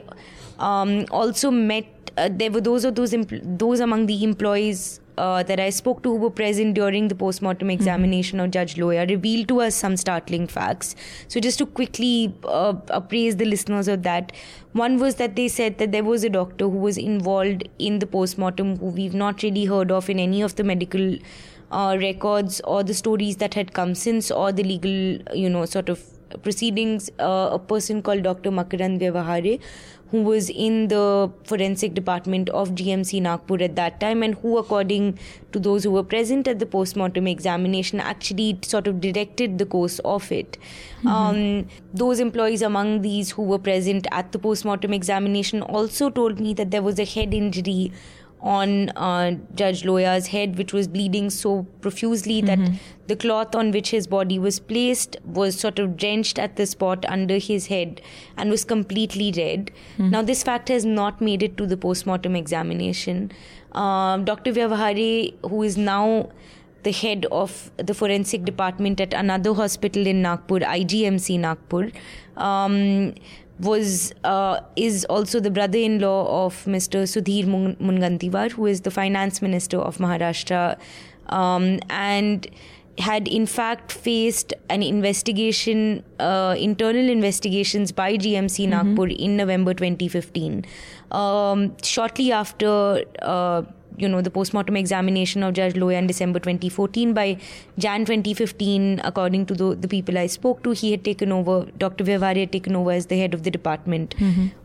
um, 0.59 1.05
also 1.11 1.49
met. 1.51 1.85
Uh, 2.17 2.29
there 2.31 2.51
were 2.51 2.61
those 2.61 2.83
of 2.85 2.95
those 2.95 3.11
empl- 3.13 3.41
those 3.59 3.79
among 3.79 4.07
the 4.07 4.23
employees 4.23 4.99
uh, 5.17 5.43
that 5.43 5.59
I 5.59 5.69
spoke 5.69 6.03
to 6.03 6.09
who 6.09 6.15
were 6.15 6.29
present 6.29 6.75
during 6.75 7.07
the 7.07 7.15
postmortem 7.15 7.69
examination 7.69 8.39
of 8.39 8.51
Judge 8.51 8.75
Loya 8.75 9.09
revealed 9.09 9.47
to 9.49 9.61
us 9.61 9.75
some 9.75 9.97
startling 9.97 10.47
facts. 10.47 10.95
So, 11.27 11.39
just 11.39 11.57
to 11.59 11.65
quickly 11.65 12.35
uh, 12.43 12.75
appraise 12.89 13.37
the 13.37 13.45
listeners 13.45 13.87
of 13.87 14.03
that, 14.03 14.31
one 14.73 14.97
was 14.97 15.15
that 15.15 15.35
they 15.35 15.47
said 15.47 15.77
that 15.79 15.91
there 15.91 16.03
was 16.03 16.23
a 16.23 16.29
doctor 16.29 16.65
who 16.65 16.77
was 16.77 16.97
involved 16.97 17.67
in 17.79 17.99
the 17.99 18.07
postmortem 18.07 18.77
who 18.77 18.87
we've 18.87 19.15
not 19.15 19.43
really 19.43 19.65
heard 19.65 19.91
of 19.91 20.09
in 20.09 20.19
any 20.19 20.41
of 20.41 20.55
the 20.55 20.63
medical 20.63 21.17
uh, 21.71 21.97
records 21.99 22.61
or 22.61 22.83
the 22.83 22.93
stories 22.93 23.37
that 23.37 23.53
had 23.53 23.73
come 23.73 23.95
since 23.95 24.31
or 24.31 24.51
the 24.51 24.63
legal, 24.63 25.35
you 25.35 25.49
know, 25.49 25.65
sort 25.65 25.89
of 25.89 26.03
proceedings. 26.43 27.09
Uh, 27.19 27.49
a 27.53 27.59
person 27.59 28.01
called 28.01 28.23
Dr. 28.23 28.51
Makarand 28.51 28.99
Vyavahare 28.99 29.59
who 30.11 30.23
was 30.23 30.49
in 30.49 30.87
the 30.87 31.31
forensic 31.43 31.93
department 31.93 32.49
of 32.49 32.71
GMC 32.71 33.21
Nagpur 33.21 33.61
at 33.61 33.75
that 33.75 33.99
time, 33.99 34.23
and 34.23 34.35
who, 34.35 34.57
according 34.57 35.19
to 35.51 35.59
those 35.59 35.83
who 35.83 35.91
were 35.91 36.03
present 36.03 36.47
at 36.47 36.59
the 36.59 36.65
postmortem 36.65 37.27
examination, 37.27 37.99
actually 37.99 38.59
sort 38.61 38.87
of 38.87 39.01
directed 39.01 39.57
the 39.57 39.65
course 39.65 39.99
of 39.99 40.31
it. 40.31 40.57
Um, 41.05 41.67
those 41.93 42.19
employees 42.19 42.61
among 42.61 43.01
these 43.01 43.31
who 43.31 43.43
were 43.43 43.59
present 43.59 44.07
at 44.11 44.31
the 44.31 44.39
postmortem 44.39 44.93
examination 44.93 45.61
also 45.61 46.09
told 46.09 46.39
me 46.39 46.53
that 46.55 46.71
there 46.71 46.81
was 46.81 46.99
a 46.99 47.05
head 47.05 47.33
injury 47.33 47.91
on 48.39 48.89
uh, 48.89 49.31
Judge 49.55 49.83
Loya's 49.83 50.27
head, 50.27 50.57
which 50.57 50.71
was 50.71 50.87
bleeding 50.87 51.29
so 51.29 51.63
profusely 51.81 52.41
that 52.41 52.59
the 53.07 53.15
cloth 53.15 53.55
on 53.55 53.71
which 53.71 53.89
his 53.89 54.05
body 54.05 54.37
was 54.37 54.59
placed 54.59 55.17
was 55.25 55.59
sort 55.59 55.79
of 55.79 55.97
drenched 55.97 56.37
at 56.37 56.55
the 56.55 56.65
spot 56.65 57.03
under 57.09 57.37
his 57.37 57.67
head 57.67 58.01
and 58.37 58.49
was 58.49 58.63
completely 58.63 59.33
red. 59.35 59.71
Now, 59.97 60.21
this 60.21 60.43
fact 60.43 60.69
has 60.69 60.85
not 60.85 61.19
made 61.19 61.41
it 61.41 61.57
to 61.57 61.65
the 61.65 61.77
postmortem 61.77 62.35
examination. 62.35 63.31
Um, 63.71 64.23
Dr. 64.25 64.51
Vyavahare, 64.53 65.33
who 65.49 65.63
is 65.63 65.77
now 65.77 66.29
the 66.83 66.91
head 66.91 67.25
of 67.31 67.71
the 67.77 67.93
forensic 67.93 68.45
department 68.45 69.01
at 69.01 69.13
another 69.13 69.53
hospital 69.53 70.05
in 70.07 70.21
Nagpur, 70.21 70.59
IGMC 70.59 71.39
Nagpur, 71.39 71.91
um, 72.37 73.13
was 73.59 74.13
uh, 74.23 74.59
is 74.75 75.05
also 75.05 75.39
the 75.39 75.49
brother-in-law 75.49 76.45
of 76.45 76.65
Mr. 76.65 77.03
Sudhir 77.03 77.47
Mun- 77.47 77.75
Mungantiwar, 77.77 78.51
who 78.51 78.65
is 78.65 78.81
the 78.81 78.91
finance 78.91 79.41
minister 79.41 79.77
of 79.79 79.97
Maharashtra, 79.97 80.77
um, 81.27 81.79
and 81.89 82.47
had 82.99 83.27
in 83.27 83.45
fact 83.45 83.91
faced 83.91 84.53
an 84.69 84.81
investigation, 84.81 86.03
uh, 86.19 86.55
internal 86.57 87.09
investigations 87.09 87.91
by 87.91 88.17
GMC 88.17 88.67
Nagpur 88.67 89.07
in 89.07 89.37
November 89.37 89.73
2015. 89.73 90.65
Um, 91.11 91.75
shortly 91.83 92.31
after. 92.31 93.03
Uh, 93.21 93.63
you 93.97 94.07
know 94.07 94.21
the 94.21 94.29
postmortem 94.29 94.77
examination 94.77 95.43
of 95.43 95.53
Judge 95.53 95.73
Loya 95.73 95.97
in 95.97 96.07
December 96.07 96.39
2014. 96.39 97.13
By 97.13 97.37
Jan 97.77 98.05
2015, 98.05 99.01
according 99.03 99.45
to 99.47 99.55
the, 99.55 99.75
the 99.75 99.87
people 99.87 100.17
I 100.17 100.27
spoke 100.27 100.63
to, 100.63 100.71
he 100.71 100.91
had 100.91 101.03
taken 101.03 101.31
over. 101.31 101.65
Dr. 101.77 102.03
Vyavahare 102.03 102.41
had 102.41 102.51
taken 102.51 102.75
over 102.75 102.91
as 102.91 103.07
the 103.07 103.17
head 103.17 103.33
of 103.33 103.43
the 103.43 103.51
department 103.51 104.15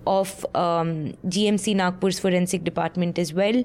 of 0.07 0.47
um, 0.55 1.15
GMC 1.27 1.75
Nagpur's 1.77 2.19
forensic 2.19 2.65
department 2.65 3.19
as 3.19 3.33
well. 3.33 3.65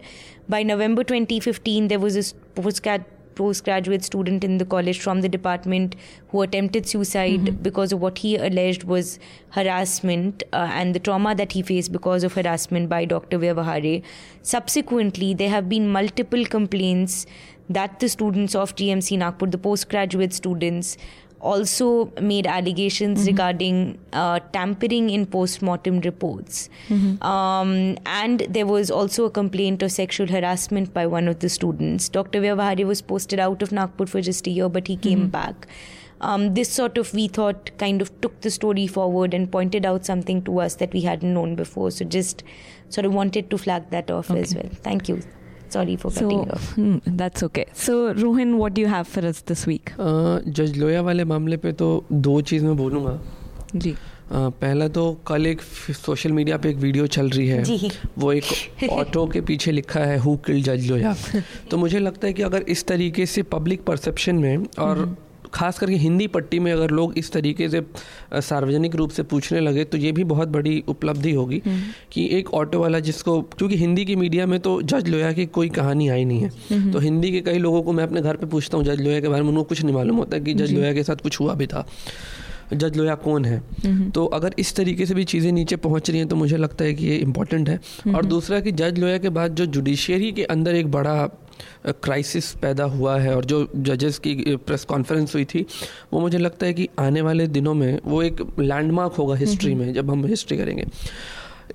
By 0.50 0.64
November 0.64 1.04
2015, 1.04 1.90
there 1.90 2.00
was 2.00 2.16
a 2.16 2.24
postgrad 2.60 3.06
postgraduate 3.38 4.04
student 4.04 4.44
in 4.44 4.58
the 4.58 4.66
college 4.66 5.00
from 5.00 5.22
the 5.22 5.30
department 5.30 5.96
who 6.30 6.42
attempted 6.42 6.88
suicide 6.88 7.64
because 7.64 7.94
of 7.98 8.02
what 8.02 8.18
he 8.20 8.36
alleged 8.38 8.84
was 8.84 9.20
harassment 9.52 10.44
uh, 10.54 10.70
and 10.72 10.96
the 10.96 11.00
trauma 11.00 11.36
that 11.36 11.52
he 11.52 11.62
faced 11.62 11.92
because 11.92 12.24
of 12.24 12.34
harassment 12.34 12.90
by 12.90 13.06
Dr. 13.06 13.40
Vyavahare. 13.40 14.02
Subsequently, 14.42 15.34
there 15.34 15.50
have 15.50 15.70
been 15.70 15.90
multiple 15.90 16.46
complaints 16.46 17.26
that 17.70 18.00
the 18.00 18.10
students 18.10 18.56
of 18.56 18.76
GMC 18.76 19.18
Nagpur, 19.18 19.48
the 19.48 19.58
postgraduate 19.58 20.34
students, 20.34 20.98
also 21.40 22.12
made 22.22 22.48
allegations 22.48 23.28
regarding 23.28 23.98
uh, 24.14 24.40
tampering 24.54 25.10
in 25.10 25.26
post-mortem 25.26 26.00
reports. 26.02 26.70
Um, 27.22 27.98
and 28.06 28.40
there 28.50 28.66
was 28.66 28.90
also 28.90 29.26
a 29.26 29.30
complaint 29.30 29.84
of 29.84 29.92
sexual 29.92 30.28
harassment 30.28 30.94
by 30.94 31.06
one 31.06 31.28
of 31.28 31.40
the 31.40 31.50
students. 31.50 32.10
Dr. 32.10 32.42
Vyavahare 32.42 32.86
was 32.86 33.02
posted 33.02 33.40
out 33.40 33.62
of 33.62 33.72
Nagpur 33.72 34.08
for 34.08 34.22
just 34.22 34.48
a 34.48 34.50
year, 34.50 34.68
but 34.70 34.88
he 34.88 34.96
came 34.96 35.30
back. 35.30 35.68
Um, 36.22 36.56
this 36.56 36.70
sort 36.70 36.98
of, 36.98 37.14
we 37.14 37.28
thought, 37.28 37.70
kind 37.78 38.02
of 38.02 38.10
took 38.22 38.42
the 38.42 38.50
story 38.50 38.88
forward 38.88 39.36
and 39.36 39.52
pointed 39.52 39.86
out 39.86 40.04
something 40.06 40.42
to 40.44 40.60
us 40.60 40.76
that 40.76 40.92
we 40.92 41.02
hadn't 41.02 41.32
known 41.32 41.54
before. 41.56 41.92
So 41.92 42.06
just 42.06 42.44
sort 42.90 43.06
of 43.06 43.14
wanted 43.14 43.52
to 43.52 43.58
flag 43.60 43.92
that 43.92 44.10
off 44.10 44.32
as 44.32 44.56
well. 44.56 44.70
Thank 44.82 45.08
you. 45.08 45.22
Sorry 45.70 45.96
for 45.98 46.12
cutting 46.12 46.30
So 46.30 46.46
you 46.46 46.52
off. 46.58 46.68
hmm, 46.76 46.98
that's 47.22 47.44
okay. 47.44 47.66
So 47.74 48.14
Rohan, 48.14 48.58
what 48.58 48.74
do 48.74 48.82
you 48.82 48.88
have 48.88 49.08
for 49.08 49.26
us 49.32 49.42
this 49.52 49.66
week? 49.72 49.94
जज 50.60 50.78
लोया 50.78 51.02
वाले 51.02 51.26
मामले 51.34 51.58
पे 51.66 51.72
तो 51.82 51.90
दो 52.12 52.40
चीज़ 52.52 52.66
मैं 52.66 52.78
बोलूँगा 52.78 53.20
जी 53.76 53.96
Uh, 54.28 54.50
पहला 54.62 54.88
तो 54.96 55.02
कल 55.28 55.46
एक 55.48 55.62
सोशल 55.96 56.32
मीडिया 56.38 56.56
पे 56.64 56.70
एक 56.70 56.78
वीडियो 56.78 57.06
चल 57.16 57.30
रही 57.30 57.48
है 57.48 57.62
जी। 57.64 57.90
वो 58.20 58.32
एक 58.34 58.90
ऑटो 58.92 59.26
के 59.34 59.42
पीछे 59.50 59.72
लिखा 59.72 60.00
है 60.00 60.18
हु 60.26 60.36
किल 60.46 60.62
जज 60.64 60.90
लोया 60.90 61.16
तो 61.72 61.78
मुझे 61.78 62.00
लगता 62.00 62.28
है 62.28 62.34
कि 62.34 62.44
अगर 62.44 62.62
इस 62.76 62.86
तरीके 62.88 63.26
से 63.34 63.44
पब्लिक 63.54 63.84
परसेप्शन 63.86 64.36
में 64.36 64.66
और 64.88 65.04
खास 65.54 65.80
करके 65.80 65.96
हिंदी 65.96 66.28
पट्टी 66.28 66.60
में 66.60 66.72
अगर 66.72 66.92
लोग 66.92 67.18
इस 67.18 67.32
तरीके 67.32 67.70
से 67.70 67.82
सार्वजनिक 68.34 68.96
रूप 68.96 69.10
से 69.10 69.24
पूछने 69.24 69.60
लगे 69.60 69.84
तो 69.84 69.98
ये 69.98 70.12
भी 70.12 70.24
बहुत 70.24 70.48
बड़ी 70.48 70.84
उपलब्धि 70.88 71.34
होगी 71.34 71.62
कि 72.12 72.28
एक 72.32 72.54
ऑटो 72.54 72.80
वाला 72.80 73.00
जिसको 73.00 73.42
क्योंकि 73.58 73.78
हिंदी 73.78 74.06
की 74.06 74.16
मीडिया 74.16 74.46
में 74.48 74.60
तो 74.60 74.82
जज 74.84 75.08
लोया 75.10 75.32
की 75.34 75.46
कोई 75.48 75.70
कहानी 75.72 76.08
आई 76.08 76.26
नहीं 76.26 76.42
है। 76.42 76.92
तो 76.92 77.00
हिंदी 77.00 77.32
के 77.32 77.42
कई 77.42 77.58
लोगों 77.58 77.82
को 77.82 77.94
मैं 77.94 78.04
अपने 78.04 78.22
घर 78.22 78.36
पे 78.36 78.46
पूछता 78.48 78.78
हूँ 78.78 78.86
जज 78.86 79.02
लोया 79.02 79.20
के 79.22 79.28
बारे 79.28 79.42
में 79.42 79.50
उनको 79.50 79.64
कुछ 79.64 79.84
नहीं 79.84 79.96
मालूम 79.96 80.18
होता 80.18 80.40
कि 80.40 80.54
जज 80.54 80.74
लोया 80.74 80.94
के 80.94 81.04
साथ 81.04 81.24
कुछ 81.24 81.40
हुआ 81.40 81.54
भी 81.54 81.68
था। 81.68 81.86
जज 82.74 82.98
लोया 82.98 83.16
कौन 83.16 83.46
है? 83.46 83.62
तो 84.12 84.26
अगर 84.26 84.56
इस 84.60 84.76
तरीके 84.76 85.06
से 85.06 85.14
भी 85.14 85.24
चीज़ें 85.26 85.52
नीचे 85.52 85.76
पहुँच 85.78 86.10
रही 86.10 86.20
हैं 86.20 86.28
तो 86.28 86.36
मुझे 86.36 86.58
लगता 86.58 86.86
है 86.86 86.94
कि 86.94 87.06
ये 87.06 87.16
इम्पोर्टेंट 87.18 87.70
है। 87.70 87.80
और 88.16 88.26
दूसरा 88.26 88.60
कि 88.60 88.72
जज 88.74 89.00
लोया 89.00 89.18
के 89.18 89.30
बाद 89.32 89.56
जो 89.56 89.66
जुडिशियरी 89.68 90.32
के 90.32 90.44
अंदर 90.46 90.76
एक 90.76 90.92
बड़ा 90.92 91.16
क्राइसिस 91.88 92.52
पैदा 92.54 92.84
हुआ 92.84 93.18
है 93.20 93.36
और 93.36 93.46
जो 93.46 93.68
जजेस 93.76 94.20
की 94.20 94.36
प्रेस 94.56 94.86
कॉन्फ्रेंस 94.86 95.36
हुई 95.36 95.46
थी 95.46 95.66
वो 96.14 96.20
मुझे 96.20 96.38
लगता 96.38 96.66
है 96.66 96.74
कि 96.74 96.88
आने 97.00 97.22
वाले 97.22 97.48
दिनों 97.48 97.74
में 97.74 98.00
वो 98.06 98.22
एक 98.24 98.42
लैंडमार्क 98.60 99.14
होगा 99.14 99.36
हिस्ट्री 99.36 99.74
में 99.76 99.94
जब 99.94 100.12
हम 100.12 100.26
हिस्ट्री 100.26 100.58
करेंगे। 100.58 100.86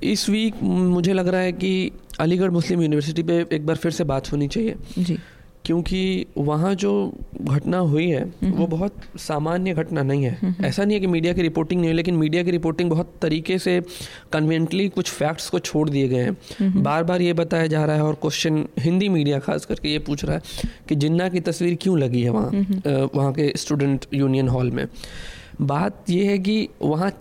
इस 0.02 0.28
वीक 0.30 0.62
मुझे 0.62 1.12
लग 1.12 1.28
रहा 1.28 1.40
है 1.40 1.52
कि 1.52 1.90
अलीगढ़ 2.20 2.50
मुस्लिम 2.50 2.82
यूनिवर्सिटी 2.82 3.22
पे 3.22 3.44
एक 3.52 3.66
बार 3.66 3.76
फिर 3.76 3.92
से 3.92 4.04
बात 4.04 4.32
होनी 4.32 4.48
चाहिए। 4.48 4.74
जी। 4.98 5.18
क्योंकि 5.64 6.26
वहाँ 6.38 6.74
जो 6.74 6.92
घटना 7.40 7.78
हुई 7.78 8.08
है 8.08 8.22
वो 8.44 8.66
बहुत 8.66 8.94
सामान्य 9.18 9.74
घटना 9.74 10.02
नहीं 10.02 10.24
है। 10.24 10.54
ऐसा 10.64 10.84
नहीं 10.84 10.94
है 10.94 11.00
कि 11.00 11.06
मीडिया 11.06 11.32
की 11.32 11.42
रिपोर्टिंग 11.42 11.80
नहीं 11.80 11.90
है 11.90 11.96
लेकिन 11.96 12.16
मीडिया 12.16 12.42
की 12.42 12.50
रिपोर्टिंग 12.50 12.90
बहुत 12.90 13.12
तरीके 13.22 13.58
से 13.58 13.80
कन्वेंटली 14.32 14.88
कुछ 14.88 15.10
फैक्ट्स 15.10 15.48
को 15.50 15.58
छोड़ 15.58 15.88
दिए 15.90 16.08
गए 16.08 16.22
हैं। 16.22 16.82
बार 16.82 17.04
बार 17.04 17.22
ये 17.22 17.32
बताया 17.32 17.66
जा 17.66 17.84
रहा 17.84 17.96
है 17.96 18.02
और 18.02 18.14
क्वेश्चन 18.14 18.64
हिंदी 18.78 19.08
मीडिया 19.08 19.38
खास 19.38 19.66
करके 19.66 19.88
ये 19.88 19.98
पूछ 19.98 20.24
रहा 20.24 20.36
है 20.36 20.70
कि 20.88 20.94
जिन्ना 20.94 21.28
की 21.28 21.40
तस्वीर 21.40 21.78
क्यों 21.82 21.98
लगी 21.98 22.22
है 22.22 22.30
वहाँ 22.30 23.08
वहाँ 23.14 23.32
के 23.32 23.52
स्टूडेंट 23.56 24.06
यूनियन 24.14 24.48
हॉल 24.48 24.70
में। 24.70 24.86
बात 25.60 26.10
ये 26.10 26.24
है 26.26 26.38
कि 26.38 26.68
वहाँ 26.82 27.12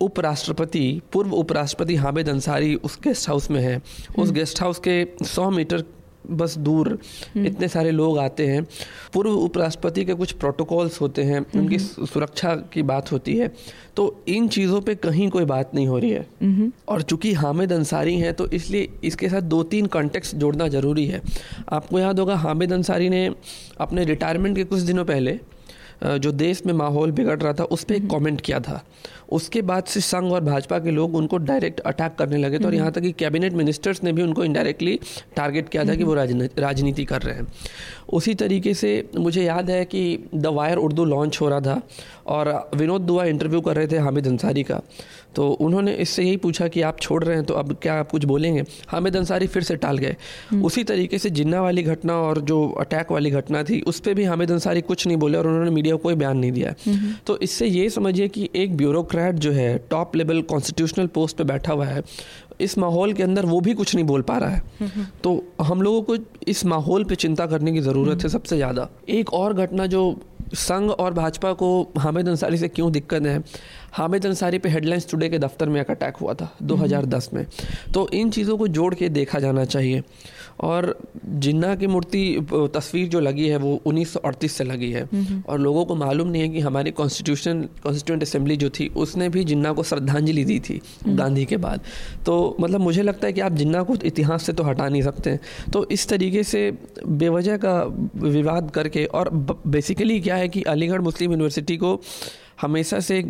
उपराष्ट्रपति 0.00 1.00
पूर्व 1.12 1.32
उपराष्ट्रपति 1.32 1.94
हामिद 1.96 2.28
अंसारी 2.28 2.74
उस 2.74 2.98
गेस्ट 3.04 3.28
हाउस 3.28 3.50
में 3.50 3.60
है। 3.60 3.80
उस 4.18 4.30
गेस्ट 4.32 4.60
हाउस 4.60 4.78
के 4.78 5.04
100 5.24 5.50
मीटर 5.50 5.84
बस 6.30 6.56
दूर 6.58 6.98
इतने 7.36 7.68
सारे 7.68 7.90
लोग 7.90 8.18
आते 8.18 8.46
हैं। 8.46 8.62
पूर्व 9.14 9.30
उपराष्ट्रपति 9.30 10.04
के 10.04 10.14
कुछ 10.14 10.32
प्रोटोकॉल्स 10.34 11.00
होते 11.00 11.22
हैं 11.22 11.44
उनकी 11.56 11.78
सुरक्षा 11.78 12.54
की 12.72 12.82
बात 12.84 13.12
होती 13.12 13.36
है। 13.36 13.50
तो 13.96 14.04
इन 14.28 14.48
चीज़ों 14.48 14.80
पे 14.80 14.94
कहीं 14.96 15.28
कोई 15.30 15.44
बात 15.44 15.74
नहीं 15.74 15.86
हो 15.86 15.98
रही 15.98 16.10
है। 16.10 16.70
और 16.88 17.02
चूँकि 17.02 17.32
हामिद 17.34 17.72
अंसारी 17.72 18.16
हैं 18.18 18.32
तो 18.34 18.48
इसलिए 18.50 18.88
इसके 19.04 19.28
साथ 19.28 19.42
दो 19.42 19.62
तीन 19.64 19.86
कॉन्टेक्स्ट 19.88 20.36
जोड़ना 20.36 20.68
ज़रूरी 20.68 21.06
है। 21.06 21.20
आपको 21.68 21.98
याद 21.98 22.20
होगा 22.20 22.36
हामिद 22.36 22.72
अंसारी 22.72 23.08
ने 23.08 23.28
अपने 23.80 24.04
रिटायरमेंट 24.04 24.56
के 24.56 24.64
कुछ 24.64 24.80
दिनों 24.82 25.04
पहले 25.04 25.38
जो 26.04 26.30
देश 26.32 26.60
में 26.66 26.72
माहौल 26.74 27.12
बिगड़ 27.12 27.38
रहा 27.38 27.52
था 27.52 27.64
उस 27.66 27.84
पर 27.84 27.94
एक 27.94 28.06
कॉमेंट 28.06 28.40
किया 28.40 28.58
था। 28.60 28.82
उसके 29.30 29.62
बाद 29.62 29.84
से 29.84 30.00
संघ 30.00 30.32
और 30.32 30.40
भाजपा 30.40 30.78
के 30.78 30.90
लोग 30.90 31.14
उनको 31.14 31.36
डायरेक्ट 31.36 31.80
अटैक 31.80 32.14
करने 32.14 32.36
लगे 32.36 32.58
थे 32.58 32.64
और 32.64 32.74
यहाँ 32.74 32.92
तक 32.92 33.00
कि 33.00 33.12
कैबिनेट 33.12 33.52
मिनिस्टर्स 33.52 34.04
ने 34.04 34.12
भी 34.12 34.22
उनको 34.22 34.44
इनडायरेक्टली 34.44 35.00
टारगेट 35.36 35.68
किया 35.68 35.84
था 35.84 35.94
कि 35.94 36.04
वो 36.04 36.14
राजनी- 36.14 36.58
राजनीति 36.58 37.04
कर 37.04 37.22
रहे 37.22 37.34
हैं। 37.34 37.46
उसी 38.12 38.34
तरीके 38.34 38.74
से 38.74 39.10
मुझे 39.16 39.44
याद 39.44 39.70
है 39.70 39.84
कि 39.84 40.18
द 40.34 40.46
वायर 40.46 40.76
उर्दू 40.76 41.04
लॉन्च 41.04 41.38
हो 41.40 41.48
रहा 41.48 41.60
था 41.60 41.82
और 42.26 42.70
विनोद 42.74 43.00
दुआ 43.00 43.24
इंटरव्यू 43.24 43.60
कर 43.60 43.76
रहे 43.76 43.86
थे 43.86 43.98
हामिद 43.98 44.26
अंसारी 44.26 44.62
का। 44.62 44.80
तो 45.36 45.48
उन्होंने 45.60 45.92
इससे 45.94 46.22
यही 46.22 46.36
पूछा 46.38 46.68
कि 46.68 46.82
आप 46.82 47.00
छोड़ 47.00 47.22
रहे 47.24 47.36
हैं 47.36 47.44
तो 47.44 47.54
अब 47.54 47.72
क्या 47.82 47.94
आप 47.94 48.10
कुछ 48.10 48.24
बोलेंगे? 48.24 48.64
हामिद 48.88 49.16
अंसारी 49.16 49.46
फिर 49.46 49.62
से 49.62 49.76
टाल 49.76 49.98
गए। 49.98 50.16
उसी 50.64 50.84
तरीके 50.84 51.18
से 51.18 51.30
जिन्ना 51.32 51.60
वाली 51.62 51.82
घटना 51.84 52.14
और 52.18 52.40
जो 52.42 52.66
अटैक 52.80 53.12
वाली 53.12 53.30
घटना 53.32 53.62
थी 53.62 53.80
उस 53.82 54.00
पर 54.00 54.14
भी 54.14 54.24
हामिद 54.24 54.50
अंसारी 54.52 54.80
कुछ 54.82 55.06
नहीं 55.06 55.16
बोले 55.16 55.38
और 55.38 55.46
उन्होंने 55.46 55.70
मीडिया 55.70 55.96
को 55.96 56.02
कोई 56.02 56.14
बयान 56.14 56.38
नहीं 56.38 56.52
दिया। 56.52 56.74
तो 57.26 57.38
इससे 57.38 57.66
ये 57.66 57.88
समझिए 57.90 58.28
कि 58.28 58.48
एक 58.56 58.76
ब्यूरोक्रेट 58.76 59.34
जो 59.36 59.52
है 59.52 59.76
टॉप 59.90 60.16
लेवल 60.16 60.40
कॉन्स्टिट्यूशनल 60.44 61.06
पोस्ट 61.14 61.36
पर 61.36 61.44
बैठा 61.44 61.72
हुआ 61.72 61.86
है 61.86 62.02
इस 62.60 62.76
माहौल 62.78 63.12
के 63.12 63.22
अंदर 63.22 63.46
वो 63.46 63.60
भी 63.60 63.74
कुछ 63.74 63.94
नहीं 63.94 64.04
बोल 64.06 64.22
पा 64.22 64.36
रहा 64.38 64.50
है। 64.50 64.62
तो 65.24 65.42
हम 65.62 65.82
लोगों 65.82 66.02
को 66.02 66.16
इस 66.48 66.64
माहौल 66.66 67.04
पे 67.04 67.14
चिंता 67.16 67.46
करने 67.46 67.72
की 67.72 67.80
ज़रूरत 67.80 68.22
है 68.22 68.28
सबसे 68.28 68.56
ज़्यादा। 68.56 68.88
एक 69.08 69.32
और 69.34 69.54
घटना 69.54 69.86
जो 69.86 70.02
संघ 70.54 70.90
और 70.90 71.14
भाजपा 71.14 71.52
को 71.52 71.68
हामिद 71.98 72.28
अंसारी 72.28 72.56
से 72.56 72.68
क्यों 72.68 72.90
दिक्कत 72.92 73.22
है 73.22 73.38
हामिद 73.96 74.26
अंसारी 74.26 74.58
पे 74.58 74.68
हेडलाइंस 74.68 75.10
टुडे 75.10 75.28
के 75.28 75.38
दफ्तर 75.38 75.68
में 75.68 75.80
एक 75.80 75.90
अटैक 75.90 76.16
हुआ 76.16 76.32
था 76.34 76.50
2010 76.62 77.28
में। 77.34 77.44
तो 77.94 78.08
इन 78.14 78.30
चीज़ों 78.30 78.56
को 78.58 78.68
जोड़ 78.68 78.94
के 78.94 79.08
देखा 79.10 79.38
जाना 79.40 79.64
चाहिए। 79.66 80.02
और 80.60 80.98
जिन्ना 81.24 81.74
की 81.76 81.86
मूर्ति 81.86 82.46
तस्वीर 82.74 83.08
जो 83.08 83.20
लगी 83.20 83.48
है 83.48 83.56
वो 83.56 83.80
1938 83.86 84.52
से 84.52 84.64
लगी 84.64 84.90
है। 84.92 85.08
और 85.48 85.58
लोगों 85.60 85.84
को 85.84 85.94
मालूम 85.94 86.28
नहीं 86.28 86.42
है 86.42 86.48
कि 86.48 86.60
हमारी 86.60 86.90
कॉन्स्टिट्यूशन 86.90 87.62
कॉन्स्टिट्यूंट 87.82 88.22
असेंबली 88.22 88.56
जो 88.56 88.70
थी 88.70 88.88
उसने 88.96 89.28
भी 89.28 89.44
जिन्ना 89.44 89.72
को 89.72 89.82
श्रद्धांजलि 89.82 90.44
दी 90.44 90.58
थी 90.60 90.80
गांधी 91.08 91.44
के 91.44 91.56
बाद। 91.56 91.80
तो 92.26 92.56
मतलब 92.60 92.80
मुझे 92.80 93.02
लगता 93.02 93.26
है 93.26 93.32
कि 93.32 93.40
आप 93.40 93.52
जिन्ना 93.54 93.82
को 93.82 93.96
इतिहास 94.04 94.46
से 94.46 94.52
तो 94.52 94.62
हटा 94.62 94.88
नहीं 94.88 95.02
सकते 95.02 95.38
तो 95.72 95.86
इस 95.90 96.08
तरीके 96.08 96.42
से 96.44 96.70
बेवजह 97.06 97.56
का 97.56 97.82
विवाद 98.28 98.70
करके 98.70 99.04
और 99.06 99.30
बेसिकली 99.66 100.20
क्या 100.20 100.36
है 100.36 100.48
कि 100.48 100.62
अलीगढ़ 100.68 101.00
मुस्लिम 101.00 101.30
यूनिवर्सिटी 101.30 101.76
को 101.76 102.00
हमेशा 102.60 103.00
से 103.00 103.22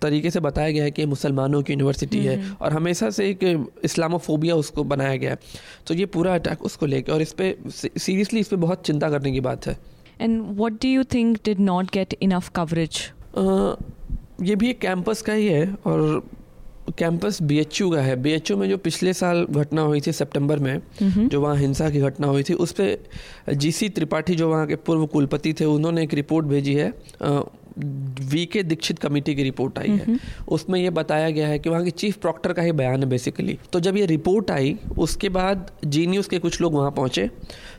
तरीके 0.00 0.30
से 0.30 0.40
बताया 0.40 0.70
गया 0.70 0.84
है 0.84 0.90
कि 0.90 1.06
मुसलमानों 1.06 1.62
की 1.62 1.72
यूनिवर्सिटी 1.72 2.18
है 2.18 2.36
और 2.52 2.72
हमेशा 2.72 3.10
से 3.10 3.28
एक 3.30 3.44
इस्लामोफोबिया 3.84 4.54
उसको 4.56 4.84
बनाया 4.84 5.16
गया 5.16 5.30
है। 5.30 5.38
तो 5.86 5.94
ये 5.94 6.06
पूरा 6.08 6.34
अटैक 6.34 6.62
उसको 6.62 6.86
लेके 6.86 7.12
और 7.12 7.22
इस 7.22 7.32
पर 7.32 7.70
सीरियसली 7.70 8.40
इस 8.40 8.48
पर 8.48 8.56
बहुत 8.58 8.86
चिंता 8.86 9.10
करने 9.10 9.32
की 9.32 9.40
बात 9.40 9.66
है। 9.66 9.76
And 10.20 10.42
what 10.58 10.78
do 10.80 10.86
you 10.86 11.04
think 11.04 11.38
did 11.38 11.60
not 11.60 11.90
get 11.90 12.14
enough 12.22 12.48
coverage 12.56 13.00
ये 14.42 14.56
भी 14.56 14.70
एक 14.70 14.80
कैंपस 14.80 15.22
का 15.22 15.32
ही 15.32 15.46
है 15.46 15.66
और 15.86 16.22
कैंपस 16.98 17.40
बीएचयू 17.42 17.90
का 17.90 18.00
है। 18.00 18.16
बीएचयू 18.22 18.56
में 18.56 18.68
जो 18.68 18.76
पिछले 18.78 19.12
साल 19.14 19.44
घटना 19.50 19.82
हुई 19.82 20.00
थी 20.00 20.12
सितंबर 20.12 20.58
में 20.58 20.80
जो 21.02 21.40
वहाँ 21.40 21.56
हिंसा 21.56 21.90
की 21.90 22.00
घटना 22.00 22.26
हुई 22.26 22.42
थी 22.42 22.54
उस 22.54 22.72
पर 22.80 23.54
जीसी 23.54 23.88
त्रिपाठी 23.88 24.34
जो 24.34 24.48
वहाँ 24.50 24.66
के 24.66 24.76
पूर्व 24.76 25.06
कुलपति 25.06 25.52
थे 25.52 25.64
उन्होंने 25.64 26.02
एक 26.02 26.14
रिपोर्ट 26.14 26.46
भेजी 26.46 26.74
है। 26.74 26.92
वी 27.78 28.44
के 28.46 28.62
दीक्षित 28.62 28.98
कमेटी 28.98 29.34
की 29.34 29.42
रिपोर्ट 29.42 29.78
आई 29.78 29.90
है। 29.90 30.18
उसमें 30.48 30.78
यह 30.80 30.90
बताया 30.90 31.30
गया 31.30 31.48
है 31.48 31.58
कि 31.58 31.70
वहाँ 31.70 31.84
के 31.84 31.90
चीफ 31.92 32.16
प्रॉक्टर 32.16 32.52
का 32.52 32.62
ही 32.62 32.72
बयान 32.72 33.02
है 33.02 33.08
बेसिकली 33.08 33.58
तो 33.72 33.80
जब 33.80 33.96
ये 33.96 34.06
रिपोर्ट 34.06 34.50
आई 34.50 34.76
उसके 34.98 35.28
बाद 35.28 35.70
जी 35.84 36.06
न्यूज़ 36.06 36.28
के 36.28 36.38
कुछ 36.38 36.60
लोग 36.60 36.74
वहाँ 36.74 36.90
पहुँचे। 36.90 37.28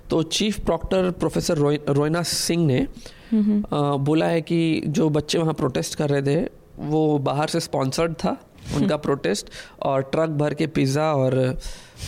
तो 0.10 0.22
chief 0.24 0.60
proctor 0.66 1.10
professor 1.12 1.58
Roy 1.58 1.80
Royana 1.90 2.24
Singh 2.24 2.66
ने 2.66 2.80
अ, 2.80 2.88
बोला 4.00 4.26
है 4.26 4.42
कि 4.42 4.82
जो 4.88 5.10
बच्चे 5.10 5.38
वहाँ 5.38 5.54
प्रोटेस्ट 5.54 5.96
कर 5.96 6.10
रहे 6.10 6.22
थे 6.22 6.42
वो 6.80 7.18
बाहर 7.20 7.48
से 7.48 7.60
स्पॉन्सर्ड 7.60 8.14
था 8.16 8.38
उनका 8.76 8.98
प्रोटेस्ट 8.98 9.50
और 9.84 10.02
ट्रक 10.12 10.30
भर 10.40 10.54
के 10.54 10.68
पिज़्ज़ा 10.68 11.14
और 11.14 11.36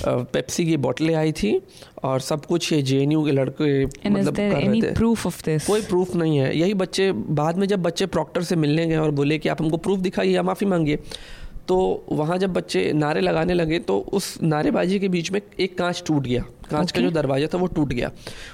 पेप्सी 0.08 0.66
की 0.66 0.78
बोतलें 0.78 1.16
आई 1.16 1.32
थी 1.32 1.62
और 2.04 2.20
सब 2.20 2.46
कुछ 2.46 2.74
ये 2.74 2.82
जेएनयू 2.82 3.26
के 3.26 3.32
लड़के 3.32 3.86
And 3.86 4.08
मतलब 4.08 4.36
कर 4.36 4.42
रहे 4.42 4.82
थे 4.82 4.94
proof 4.94 5.26
of 5.26 5.42
this? 5.42 5.68
कोई 5.68 5.82
प्रूफ 5.82 6.16
नहीं 6.16 6.38
है 6.38 6.60
यही 6.60 6.74
बच्चे 6.74 7.12
बाद 7.12 7.58
में 7.58 7.68
जब 7.68 7.82
बच्चे 7.82 8.06
प्रॉक्टर 8.06 8.44
से 8.44 8.56
मिलने 8.56 8.86
गए 8.86 8.96
और 8.96 9.12
बोले 9.12 9.38
कि 9.38 9.50
आप 9.50 9.62
हमको 9.62 9.78
प्रूफ 9.78 10.00
दिखाइए 10.00 10.32
या 10.32 10.44
माफ़ी 10.44 10.68
मांगिए 10.68 11.00
तो 11.68 12.06
वहाँ 12.12 12.38
जब 12.38 12.54
बच्चे 12.54 12.94
नारे 12.94 13.22
लगाने 13.22 13.54
लगे 13.54 13.80
तो 13.80 14.00
उस 14.00 14.38
नारेबाजी 14.44 15.00
के 15.00 15.08
बीच 15.08 15.32
में 15.32 15.42
एक 15.60 15.78
कांच 15.78 16.04
टूट 16.08 16.24
गया 16.24 16.42
कांच 16.70 16.88
okay. 16.88 16.96
का 16.96 17.02
जो 17.02 17.12
दरवाज़ा 17.12 17.48
था 17.48 17.58
वो 17.58 17.68
टूट 17.68 17.94
गया 17.94 18.12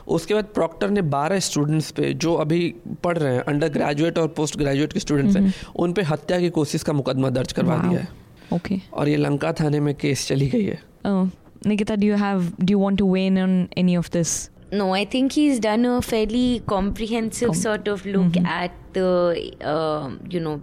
उसके 0.07 0.33
बाद 0.33 0.45
प्रॉक्टर 0.45 0.89
ने 0.89 1.01
12 1.01 1.39
स्टूडेंट्स 1.39 1.91
पे 1.91 2.13
जो 2.13 2.33
अभी 2.33 2.75
पढ़ 3.03 3.17
रहे 3.17 3.33
हैं 3.33 3.41
अंडर 3.41 3.69
ग्रेजुएट 3.69 4.17
और 4.17 4.27
पोस्ट 4.27 4.57
ग्रेजुएट 4.57 4.93
के 4.93 4.99
स्टूडेंट्स 4.99 5.37
हैं 5.37 5.53
उन 5.75 5.93
पे 5.93 6.01
हत्या 6.01 6.39
की 6.39 6.49
कोशिश 6.49 6.83
का 6.83 6.93
मुकदमा 6.93 7.29
दर्ज 7.29 7.51
करवा. 7.51 7.77
दिया 7.77 7.99
है 7.99 8.07
ओके 8.53 8.75
Okay. 8.75 8.93
और 8.93 9.09
ये 9.09 9.17
लंका 9.17 9.53
थाने 9.53 9.79
में 9.79 9.95
केस 9.95 10.27
चली 10.27 10.47
गई 10.47 10.63
है 10.63 10.90
Uh, 11.03 11.27
Nikita, 11.65 11.97
do 11.97 12.05
you 12.07 12.15
have? 12.15 12.55
Do 12.65 12.71
you 12.71 12.79
want 12.79 12.97
to 12.99 13.05
weigh 13.05 13.27
in 13.27 13.37
on 13.37 13.69
any 13.77 13.95
of 13.95 14.09
this? 14.11 14.49
No, 14.71 14.93
I 14.93 15.03
think 15.05 15.33
he's 15.33 15.59
done 15.59 15.85
a 15.85 16.01
fairly 16.01 16.61
comprehensive 16.65 17.47
Com- 17.49 17.55
sort 17.55 17.87
of 17.87 18.05
look 18.05 18.37
at 18.37 18.71
the, 18.93 19.53
uh, 19.61 20.11
you 20.29 20.39
know, 20.39 20.61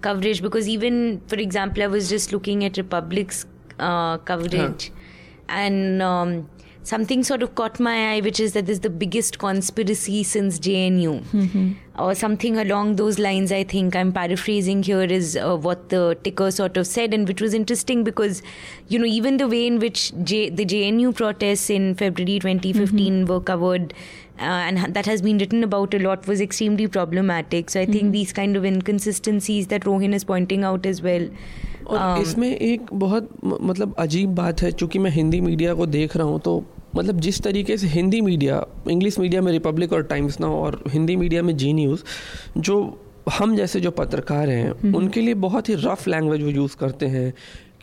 coverage. 0.00 0.42
Because 0.42 0.68
even, 0.68 1.20
for 1.28 1.36
example, 1.36 1.82
I 1.82 1.86
was 1.86 2.08
just 2.08 2.32
looking 2.32 2.64
at 2.64 2.76
Republic's 2.76 3.46
uh, 3.78 4.18
coverage, 4.18 4.90
and 5.48 6.02
um, 6.02 6.48
something 6.84 7.22
sort 7.24 7.42
of 7.42 7.54
caught 7.56 7.78
my 7.80 8.14
eye, 8.14 8.20
which 8.20 8.38
is 8.38 8.52
that 8.52 8.66
this 8.66 8.74
is 8.74 8.80
the 8.80 8.90
biggest 8.90 9.38
conspiracy 9.38 10.22
since 10.22 10.58
JNU, 10.58 11.76
or 11.98 12.14
something 12.14 12.56
along 12.58 12.96
those 12.96 13.18
lines. 13.18 13.50
I 13.50 13.64
think. 13.64 13.96
I'm 13.96 14.12
paraphrasing 14.12 14.82
here 14.82 15.02
is 15.02 15.36
uh, 15.36 15.56
what 15.56 15.88
the 15.88 16.16
ticker 16.22 16.50
sort 16.50 16.76
of 16.76 16.86
said, 16.86 17.14
and 17.14 17.26
which 17.26 17.40
was 17.40 17.54
interesting 17.54 18.04
because, 18.04 18.42
you 18.88 18.98
know, 18.98 19.06
even 19.06 19.38
the 19.38 19.48
way 19.48 19.66
in 19.66 19.78
which 19.78 20.12
J- 20.22 20.50
the 20.50 20.66
JNU 20.66 21.14
protests 21.14 21.70
in 21.70 21.94
February 21.94 22.38
2015 22.38 23.24
were 23.26 23.40
covered 23.40 23.94
and 24.38 24.94
that 24.94 25.06
has 25.06 25.22
been 25.22 25.38
written 25.38 25.62
about 25.62 25.94
a 25.94 25.98
lot, 25.98 26.26
was 26.26 26.40
extremely 26.40 26.86
problematic. 26.88 27.70
So 27.70 27.80
I 27.80 27.86
think 27.86 28.12
these 28.12 28.32
kind 28.32 28.56
of 28.56 28.64
inconsistencies 28.64 29.68
that 29.68 29.82
Rohin 29.82 30.14
is 30.14 30.24
pointing 30.24 30.64
out 30.64 30.86
as 30.86 31.02
well. 31.02 31.28
और 31.86 31.98
um, 31.98 32.22
इसमें 32.22 32.48
एक 32.50 32.92
बहुत 32.92 33.28
मतलब 33.44 33.94
अजीब 33.98 34.34
बात 34.34 34.62
है 34.62 34.70
चूँकि 34.72 34.98
मैं 34.98 35.10
हिंदी 35.10 35.40
मीडिया 35.40 35.74
को 35.74 35.86
देख 35.86 36.16
रहा 36.16 36.26
हूँ 36.26 36.40
तो 36.40 36.64
मतलब 36.96 37.20
जिस 37.20 37.42
तरीके 37.42 37.76
से 37.76 37.86
हिंदी 37.86 38.20
मीडिया 38.20 38.64
इंग्लिश 38.90 39.18
मीडिया 39.18 39.42
में 39.42 39.50
रिपब्लिक 39.52 39.92
और 39.92 40.02
टाइम्स 40.02 40.40
नाउ 40.40 40.54
और 40.56 40.82
हिंदी 40.92 41.16
मीडिया 41.16 41.42
में 41.42 41.56
जी 41.56 41.72
न्यूज़ 41.72 42.02
जो 42.58 42.76
हम 43.32 43.56
जैसे 43.56 43.80
जो 43.80 43.90
पत्रकार 43.90 44.48
हैं 44.48 44.92
उनके 44.94 45.20
लिए 45.20 45.34
बहुत 45.44 45.68
ही 45.68 45.74
रफ 45.74 46.06
लैंग्वेज 46.08 46.42
वो 46.42 46.48
यूज़ 46.50 46.76
करते 46.76 47.06
हैं 47.06 47.32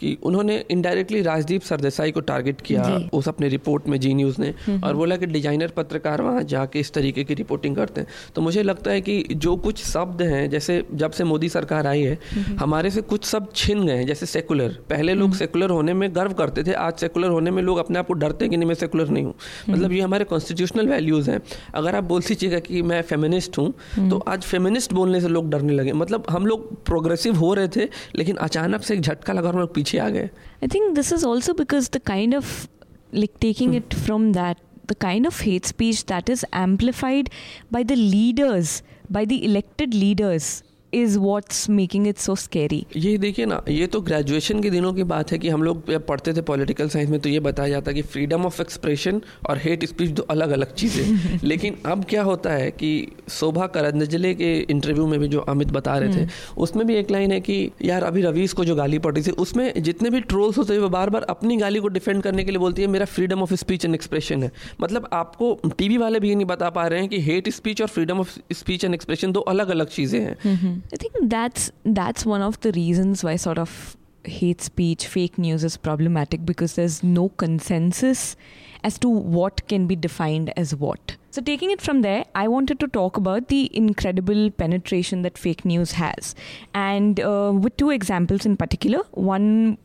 कि 0.02 0.18
उन्होंने 0.24 0.58
इनडायरेक्टली 0.72 1.22
राजदीप 1.22 1.62
सरदेसाई 1.62 2.12
को 2.12 2.20
टारगेट 2.22 2.62
किया 2.62 2.84
उस 3.14 3.28
अपने 3.28 3.48
रिपोर्ट 3.50 3.88
में 3.88 4.00
जी 4.00 4.14
न्यूज़ 4.14 4.42
ने 4.42 4.54
और 4.80 4.96
बोला 4.96 5.16
कि 5.18 5.26
डिज़ाइनर 5.28 5.72
पत्रकार 5.76 6.22
वहाँ 6.22 6.44
जाके 6.46 6.80
इस 6.80 6.92
तरीके 6.94 7.24
की 7.24 7.34
रिपोर्टिंग 7.34 7.76
करते 7.76 8.02
हैं। 8.02 8.08
तो 8.36 8.42
मुझे 8.42 8.64
लगता 8.64 8.92
है 8.92 9.02
कि 9.02 9.24
जो 9.36 9.56
कुछ 9.60 9.84
शब्द 9.84 10.22
हैं 10.24 10.50
जैसे 10.50 10.84
जब 10.94 11.12
से 11.12 11.24
मोदी 11.24 11.50
सरकार 11.50 11.88
आई 11.88 12.02
है 12.02 12.18
हमारे 12.60 12.90
से 12.92 13.02
कुछ 13.04 13.26
शब्द 13.26 13.48
छिन 13.56 13.86
गए 13.86 13.96
हैं 13.96 14.06
जैसे 14.08 14.26
सेकुलर 14.28 14.78
पहले 14.90 15.14
लोग 15.14 15.36
सेकुलर 15.36 15.70
होने 15.70 15.94
में 15.94 16.08
गर्व 16.16 16.34
करते 16.34 16.64
थे 16.64 16.74
आज 16.82 16.94
सेकुलर 17.00 17.30
होने 17.30 17.52
में 17.52 17.62
लोग 17.64 17.78
अपने 17.78 18.00
आप 18.00 18.08
को 18.08 18.14
डरते 18.16 18.46
हैं 18.46 18.50
कि 18.52 18.58
नहीं 18.58 18.68
मैं 18.68 18.76
सेकुलर 18.76 19.10
नहीं 19.10 19.24
हूँ। 19.24 19.34
मतलब 19.70 19.92
ये 19.92 20.02
हमारे 20.02 20.26
कॉन्स्टिट्यूशनल 20.26 20.88
वैल्यूज़ 20.88 21.30
हैं। 21.32 21.40
अगर 21.76 21.96
आप 21.96 22.04
बोल 22.04 22.22
दीजिएगा 22.22 22.60
कि 22.62 22.82
मैं 22.84 23.02
फेमिनिस्ट 23.04 23.58
हूँ 23.58 24.10
तो 24.10 24.18
आज 24.28 24.44
फेमिनिस्ट 24.44 24.94
बोलने 24.94 25.22
से 25.22 25.28
लोग 25.30 25.50
डरने 25.52 25.74
लगे। 25.74 25.94
मतलब 25.94 26.26
हम 26.30 26.46
लोग 26.46 26.84
प्रोग्रेसिव 26.86 27.36
हो 27.36 27.54
रहे 27.54 27.68
थे 27.68 27.88
लेकिन 28.16 28.36
अचानक 28.40 28.84
से 28.84 28.94
एक 28.94 29.02
झटका 29.02 29.34
लगा 29.34 29.48
और 29.48 29.56
हम 29.56 29.62
लोग 29.62 29.74
पीछे 29.76 29.91
आ 29.99 30.09
गए 30.09 30.31
I 30.65 30.67
think 30.67 30.95
this 30.95 31.13
is 31.13 31.25
also 31.25 31.55
because 31.55 31.89
the 31.89 32.01
kind 32.01 32.35
of 32.35 32.69
like 33.13 33.41
taking 33.41 33.75
it 33.75 33.95
from 33.95 34.33
that 34.33 34.59
the 34.87 34.95
kind 34.95 35.27
of 35.27 35.41
hate 35.41 35.67
speech 35.67 36.07
that 36.07 36.29
is 36.29 36.45
amplified 36.53 37.31
by 37.71 37.83
the 37.83 37.97
leaders 37.97 38.83
by 39.11 39.25
the 39.25 39.45
elected 39.45 39.95
leaders 39.95 40.63
Is 40.96 41.18
what's 41.18 41.70
making 41.70 42.08
it 42.08 42.18
so 42.18 42.36
scary 42.36 42.86
ये 42.96 43.18
देखिए 43.18 43.46
ना 43.46 43.62
ये 43.70 43.88
तो 43.88 44.02
graduation 44.02 44.62
के 44.62 44.70
दिनों 44.70 44.94
की 44.94 45.04
बात 45.04 45.32
है 45.32 45.38
कि 45.40 45.50
हम 45.50 45.64
लोग 45.64 45.92
जब 45.92 46.06
पढ़ते 46.08 46.34
थे 46.34 46.42
पॉलिटिकल 46.42 46.90
साइंस 46.90 47.10
में 47.10 47.20
तो 47.20 47.30
ये 47.30 47.40
बताया 47.40 47.70
जाता 47.70 47.92
कि 47.92 48.02
फ्रीडम 48.02 48.46
ऑफ़ 48.46 48.62
एक्सप्रेशन 48.62 49.22
और 49.50 49.58
हेट 49.58 49.86
स्पीच 49.86 50.10
दो 50.10 50.24
अलग 50.30 50.50
अलग 50.50 50.74
चीज़ें। 50.74 51.40
लेकिन 51.44 51.78
अब 51.86 52.04
क्या 52.06 52.24
होता 52.24 52.54
है 52.54 52.70
कि 52.72 52.92
शोभा 53.30 53.68
करंदजले 53.68 54.34
के 54.36 54.54
इंटरव्यू 54.60 55.08
में 55.08 55.20
भी 55.20 55.28
जो 55.28 55.40
अमित 55.40 55.72
बता 55.72 55.98
रहे 55.98 56.16
थे 56.18 56.28
उसमें 56.58 56.86
भी 56.88 56.96
एक 56.96 57.12
लाइन 57.12 57.32
है 57.32 57.40
कि 57.42 57.72
यार 57.82 58.04
अभी 58.04 58.22
रवीश 58.22 58.54
को 58.54 58.66
जो 58.66 58.76
गाली 58.76 59.00
पड़ 59.00 59.14
रही 59.16 59.24
थी 59.24 59.32
उसमें 59.32 59.82
जितने 59.84 60.10
भी 60.10 60.22
ट्रोल्स 60.22 60.58
होते 60.58 60.74
हैं 60.74 60.80
वो 60.80 60.90
बार 60.90 61.10
बार 61.10 61.24
अपनी 61.30 61.58
गाली 61.58 61.80
को 61.80 61.88
डिफेंड 61.88 62.22
करने 62.24 62.44
के 62.44 62.52
लिए 62.52 62.60
बोलती 62.60 62.82
है 62.82 62.88
मेरा 62.88 63.06
freedom 63.06 63.42
of 63.42 63.54
speech 63.54 63.86
and 63.86 63.96
expression 63.96 64.44
है। 64.44 64.52
मतलब 64.82 65.10
आपको 65.14 65.54
टीवी 65.78 65.98
वाले 65.98 66.20
भी 66.20 66.30
ये 66.30 66.36
नहीं 66.36 66.46
बता 66.46 66.70
पा 66.70 66.88
रहे 66.88 67.00
हैं 67.00 67.10
कि 67.10 67.22
हेट 67.22 67.50
स्पीच 67.50 67.82
और 67.82 67.88
freedom 67.88 68.20
of 68.20 68.38
speech 68.54 68.86
and 68.86 68.94
expression 68.94 69.32
दो 69.32 69.40
अलग 69.40 69.70
अलग 69.70 69.88
चीज़ें 69.88 70.20
हैं। 70.20 70.81
I 70.94 70.98
think 70.98 71.16
that's 71.30 71.72
that's 71.84 72.26
one 72.26 72.42
of 72.42 72.60
the 72.62 72.72
reasons 72.72 73.24
why 73.24 73.36
sort 73.36 73.58
of 73.58 73.98
hate 74.24 74.62
speech, 74.62 75.08
fake 75.08 75.38
news 75.38 75.64
is 75.64 75.78
problematic 75.78 76.46
because 76.46 76.76
there's 76.76 77.04
no 77.04 77.30
consensus 77.30 78.36
as 78.84 78.98
to 79.00 79.10
what 79.10 79.68
can 79.68 79.88
be 79.88 79.96
defined 79.96 80.52
as 80.58 80.76
what. 80.76 81.18
So 81.30 81.42
taking 81.42 81.72
it 81.72 81.82
from 81.82 82.02
there, 82.02 82.26
I 82.36 82.48
wanted 82.48 82.80
to 82.82 82.88
talk 82.88 83.16
about 83.16 83.48
the 83.48 83.70
incredible 83.76 84.52
penetration 84.52 85.22
that 85.22 85.38
fake 85.38 85.64
news 85.66 85.94
has, 85.94 86.36
and 86.74 87.20
uh, 87.20 87.54
with 87.56 87.78
two 87.78 87.90
examples 87.90 88.46
in 88.46 88.58
particular. 88.58 89.00
One 89.12 89.78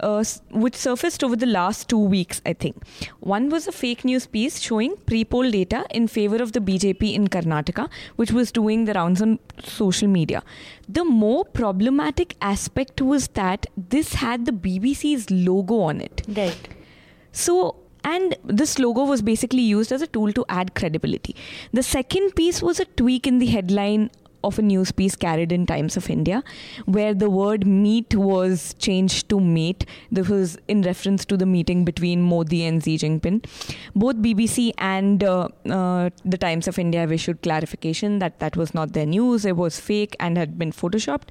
uh, 0.00 0.24
which 0.50 0.76
surfaced 0.76 1.24
over 1.24 1.36
the 1.36 1.46
last 1.46 1.88
two 1.88 1.98
weeks, 1.98 2.40
I 2.44 2.52
think. 2.52 2.82
One 3.20 3.48
was 3.48 3.66
a 3.66 3.72
fake 3.72 4.04
news 4.04 4.26
piece 4.26 4.60
showing 4.60 4.96
pre 5.06 5.24
poll 5.24 5.50
data 5.50 5.84
in 5.90 6.08
favor 6.08 6.36
of 6.36 6.52
the 6.52 6.60
BJP 6.60 7.14
in 7.14 7.28
Karnataka, 7.28 7.88
which 8.16 8.32
was 8.32 8.52
doing 8.52 8.84
the 8.84 8.92
rounds 8.92 9.22
on 9.22 9.38
social 9.62 10.08
media. 10.08 10.42
The 10.88 11.04
more 11.04 11.44
problematic 11.44 12.36
aspect 12.40 13.00
was 13.00 13.28
that 13.28 13.66
this 13.76 14.14
had 14.14 14.46
the 14.46 14.52
BBC's 14.52 15.30
logo 15.30 15.80
on 15.80 16.00
it. 16.00 16.22
Right. 16.28 16.68
So, 17.32 17.76
and 18.04 18.36
this 18.44 18.78
logo 18.78 19.04
was 19.04 19.20
basically 19.20 19.62
used 19.62 19.92
as 19.92 20.00
a 20.00 20.06
tool 20.06 20.32
to 20.32 20.44
add 20.48 20.74
credibility. 20.74 21.34
The 21.72 21.82
second 21.82 22.34
piece 22.36 22.62
was 22.62 22.80
a 22.80 22.84
tweak 22.84 23.26
in 23.26 23.38
the 23.38 23.46
headline 23.46 24.10
of 24.46 24.58
a 24.58 24.62
news 24.62 24.92
piece 24.92 25.16
carried 25.16 25.52
in 25.52 25.66
Times 25.66 25.96
of 25.96 26.08
India, 26.08 26.42
where 26.86 27.14
the 27.14 27.28
word 27.28 27.66
meet 27.66 28.14
was 28.14 28.74
changed 28.78 29.28
to 29.30 29.40
mate. 29.40 29.84
This 30.10 30.28
was 30.28 30.56
in 30.68 30.82
reference 30.82 31.24
to 31.26 31.36
the 31.36 31.46
meeting 31.46 31.84
between 31.84 32.22
Modi 32.22 32.64
and 32.64 32.82
Xi 32.82 32.96
Jinping. 32.98 33.44
Both 33.94 34.16
BBC 34.16 34.72
and 34.78 35.24
uh, 35.24 35.48
uh, 35.68 36.10
the 36.24 36.38
Times 36.38 36.68
of 36.68 36.78
India 36.78 37.00
have 37.00 37.12
issued 37.12 37.42
clarification 37.42 38.18
that 38.20 38.38
that 38.38 38.56
was 38.56 38.74
not 38.74 38.92
their 38.92 39.06
news, 39.06 39.44
it 39.44 39.56
was 39.56 39.80
fake 39.80 40.16
and 40.20 40.36
had 40.36 40.58
been 40.58 40.72
photoshopped. 40.72 41.28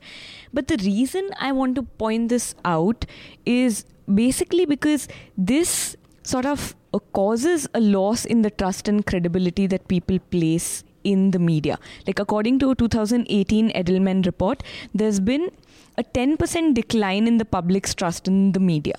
But 0.54 0.67
the 0.67 0.78
reason 0.78 1.30
I 1.39 1.51
want 1.51 1.75
to 1.75 1.84
point 1.84 2.30
this 2.30 2.56
out 2.63 3.06
is 3.45 3.86
basically 4.13 4.65
because 4.65 5.08
this 5.38 5.95
sort 6.23 6.45
of 6.45 6.75
uh, 6.93 6.99
causes 7.13 7.67
a 7.73 7.80
loss 7.80 8.25
in 8.25 8.41
the 8.41 8.49
trust 8.49 8.88
and 8.88 9.06
credibility 9.06 9.67
that 9.67 9.88
people 9.88 10.19
place 10.32 10.84
in 11.13 11.32
the 11.32 11.39
media. 11.39 11.80
Like 12.08 12.20
according 12.20 12.60
to 12.60 12.72
a 12.72 12.76
2018 12.76 13.72
Edelman 13.72 14.26
report, 14.26 14.63
there's 14.94 15.20
been 15.20 15.50
a 15.98 16.04
10% 16.04 16.74
decline 16.74 17.28
in 17.28 17.38
the 17.38 17.46
public's 17.46 17.94
trust 17.96 18.28
in 18.28 18.52
the 18.52 18.60
media. 18.60 18.96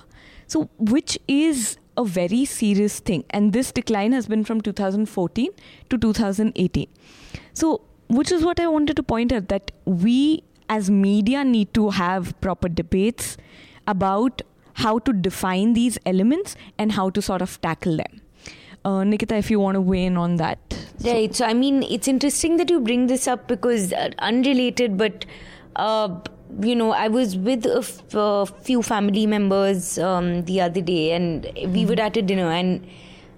So, 0.47 0.69
which 0.77 1.19
is 1.27 1.77
a 1.97 2.05
very 2.05 2.45
serious 2.45 2.99
thing. 2.99 3.23
And 3.29 3.53
this 3.53 3.71
decline 3.71 4.13
has 4.13 4.27
been 4.27 4.43
from 4.43 4.61
2014 4.61 5.49
to 5.89 5.97
2018. 5.97 6.87
So, 7.53 7.81
which 8.07 8.31
is 8.31 8.43
what 8.43 8.59
I 8.59 8.67
wanted 8.67 8.95
to 8.95 9.03
point 9.03 9.33
out 9.33 9.49
that 9.49 9.71
we 9.85 10.43
as 10.69 10.89
media 10.89 11.43
need 11.43 11.73
to 11.73 11.89
have 11.89 12.39
proper 12.41 12.69
debates 12.69 13.37
about 13.85 14.41
how 14.75 14.99
to 14.99 15.13
define 15.13 15.73
these 15.73 15.97
elements 16.05 16.55
and 16.77 16.91
how 16.91 17.09
to 17.09 17.21
sort 17.21 17.41
of 17.41 17.59
tackle 17.61 17.97
them. 17.97 18.21
Uh, 18.85 19.03
Nikita, 19.03 19.35
if 19.35 19.51
you 19.51 19.59
want 19.59 19.75
to 19.75 19.81
weigh 19.81 20.05
in 20.05 20.17
on 20.17 20.37
that. 20.37 20.59
Right. 21.03 21.33
So, 21.35 21.45
I 21.45 21.53
mean, 21.53 21.83
it's 21.83 22.07
interesting 22.07 22.57
that 22.57 22.69
you 22.69 22.79
bring 22.79 23.07
this 23.07 23.27
up 23.27 23.47
because 23.47 23.91
uh, 23.93 24.11
unrelated, 24.19 24.97
but 24.97 25.25
uh, 25.75 26.19
you 26.61 26.75
know, 26.75 26.91
I 26.91 27.07
was 27.07 27.35
with 27.35 27.65
a 27.65 27.79
f- 27.79 28.15
uh, 28.15 28.45
few 28.45 28.81
family 28.81 29.25
members 29.27 29.99
um, 29.99 30.43
the 30.45 30.61
other 30.61 30.81
day, 30.81 31.11
and 31.11 31.51
we 31.73 31.85
were 31.85 31.99
at 31.99 32.15
a 32.17 32.21
dinner, 32.21 32.49
and 32.49 32.87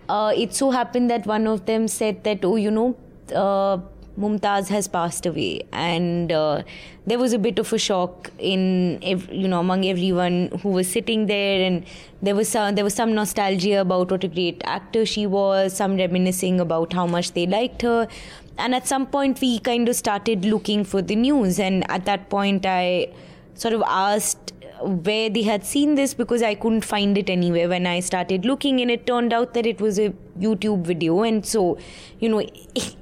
uh, 0.08 0.32
it 0.36 0.54
so 0.54 0.71
happened 0.71 1.10
that 1.10 1.25
one 1.25 1.47
of 1.47 1.65
them 1.65 1.88
said 1.88 2.23
that, 2.23 2.45
oh, 2.45 2.56
you 2.56 2.71
know. 2.71 2.95
Uh, 3.34 3.80
Mumtaz 4.20 4.68
has 4.68 4.88
passed 4.88 5.26
away, 5.26 5.64
and 5.72 6.32
uh, 6.32 6.64
there 7.08 7.18
was 7.18 7.32
a 7.32 7.40
bit 7.40 7.58
of 7.58 7.72
a 7.72 7.78
shock 7.78 8.30
in 8.38 9.00
ev- 9.02 9.32
you 9.32 9.48
know 9.48 9.60
among 9.60 9.86
everyone 9.86 10.50
who 10.62 10.70
was 10.70 10.92
sitting 10.92 11.28
there, 11.28 11.66
and 11.66 11.86
there 12.22 12.36
was 12.36 12.50
some 12.50 12.76
there 12.76 12.84
was 12.84 12.94
some 12.94 13.14
nostalgia 13.14 13.80
about 13.82 14.12
what 14.12 14.24
a 14.24 14.28
great 14.28 14.62
actor 14.66 15.06
she 15.06 15.26
was, 15.26 15.76
some 15.76 15.96
reminiscing 15.96 16.60
about 16.60 16.92
how 16.92 17.08
much 17.08 17.32
they 17.32 17.48
liked 17.48 17.82
her, 17.82 18.08
and 18.58 18.76
at 18.76 18.88
some 18.88 19.08
point 19.08 19.40
we 19.42 19.58
kind 19.60 19.88
of 19.88 19.96
started 19.96 20.44
looking 20.44 20.84
for 20.84 21.02
the 21.02 21.16
news, 21.16 21.60
and 21.60 21.90
at 21.90 22.06
that 22.06 22.30
point 22.30 22.66
I 22.66 23.14
sort 23.56 23.74
of 23.74 23.84
asked 23.88 24.54
where 24.82 25.30
they 25.30 25.44
had 25.44 25.65
seen 25.65 25.96
this 25.96 26.13
because 26.13 26.42
I 26.44 26.56
couldn't 26.56 26.86
find 26.86 27.18
it 27.18 27.30
anywhere 27.30 27.70
when 27.70 27.86
I 27.86 28.00
started 28.00 28.46
looking, 28.46 28.80
and 28.82 28.89
it 28.89 29.06
turned 29.06 29.34
out 29.34 29.54
that 29.54 29.65
it 29.65 29.82
was 29.82 30.00
a 30.00 30.13
YouTube 30.39 30.86
video, 30.86 31.24
and 31.24 31.46
so 31.46 31.78
you 32.20 32.30
know. 32.30 32.44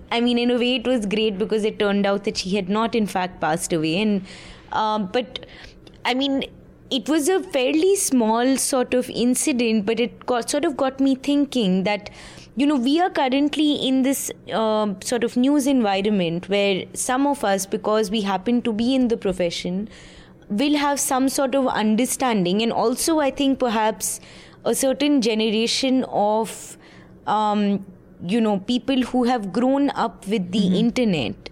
I 0.10 0.22
mean, 0.22 0.38
in 0.38 0.50
a 0.52 0.58
way, 0.58 0.76
it 0.76 0.88
was 0.88 1.06
great 1.06 1.38
because 1.38 1.66
it 1.66 1.80
turned 1.80 2.06
out 2.06 2.24
that 2.24 2.38
she 2.38 2.56
had 2.56 2.70
not, 2.70 2.96
in 2.96 3.08
fact, 3.08 3.42
passed 3.42 3.74
away. 3.74 4.02
And 4.02 4.26
um, 4.72 5.08
but 5.12 5.46
I 6.06 6.14
mean, 6.14 6.46
it 6.90 7.10
was 7.10 7.28
a 7.28 7.42
fairly 7.44 7.96
small 7.96 8.58
sort 8.58 8.94
of 8.94 9.10
incident, 9.10 9.86
but 9.86 10.00
it 10.00 10.26
got, 10.26 10.50
sort 10.50 10.66
of 10.66 10.78
got 10.78 11.00
me 11.00 11.16
thinking 11.16 11.84
that 11.84 12.10
you 12.56 12.66
know 12.66 12.76
we 12.76 13.00
are 13.00 13.10
currently 13.10 13.74
in 13.88 14.02
this 14.02 14.32
uh, 14.54 14.94
sort 15.02 15.24
of 15.24 15.36
news 15.38 15.68
environment 15.68 16.50
where 16.50 16.86
some 16.94 17.28
of 17.28 17.44
us, 17.44 17.66
because 17.66 18.10
we 18.10 18.22
happen 18.22 18.62
to 18.62 18.74
be 18.74 18.96
in 18.96 19.10
the 19.10 19.18
profession, 19.18 19.90
will 20.50 20.78
have 20.78 21.00
some 21.00 21.30
sort 21.30 21.56
of 21.56 21.68
understanding, 21.68 22.62
and 22.62 22.72
also 22.72 23.20
I 23.20 23.32
think 23.32 23.60
perhaps 23.60 24.20
a 24.66 24.76
certain 24.76 25.22
generation 25.22 26.04
of 26.06 26.78
um, 27.26 27.86
you 28.26 28.42
know 28.42 28.60
people 28.60 29.02
who 29.04 29.24
have 29.26 29.52
grown 29.54 29.90
up 29.92 30.28
with 30.28 30.52
the 30.52 30.80
internet 30.80 31.50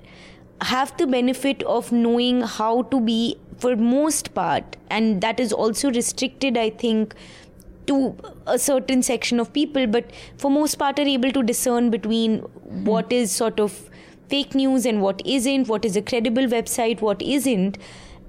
have 0.61 0.95
the 0.97 1.05
benefit 1.05 1.61
of 1.63 1.91
knowing 1.91 2.41
how 2.41 2.83
to 2.83 2.99
be 2.99 3.37
for 3.57 3.75
most 3.75 4.33
part 4.33 4.77
and 4.89 5.21
that 5.21 5.39
is 5.39 5.51
also 5.53 5.91
restricted 5.91 6.57
i 6.57 6.69
think 6.69 7.13
to 7.85 8.15
a 8.47 8.57
certain 8.57 9.03
section 9.03 9.39
of 9.39 9.51
people 9.53 9.85
but 9.85 10.09
for 10.37 10.49
most 10.49 10.75
part 10.75 10.97
are 10.99 11.07
able 11.07 11.31
to 11.31 11.43
discern 11.43 11.89
between 11.89 12.39
what 12.91 13.11
is 13.11 13.31
sort 13.31 13.59
of 13.59 13.89
fake 14.29 14.55
news 14.55 14.85
and 14.85 15.01
what 15.01 15.21
isn't 15.25 15.67
what 15.67 15.85
is 15.85 15.95
a 15.95 16.01
credible 16.01 16.43
website 16.43 17.01
what 17.01 17.21
isn't 17.21 17.77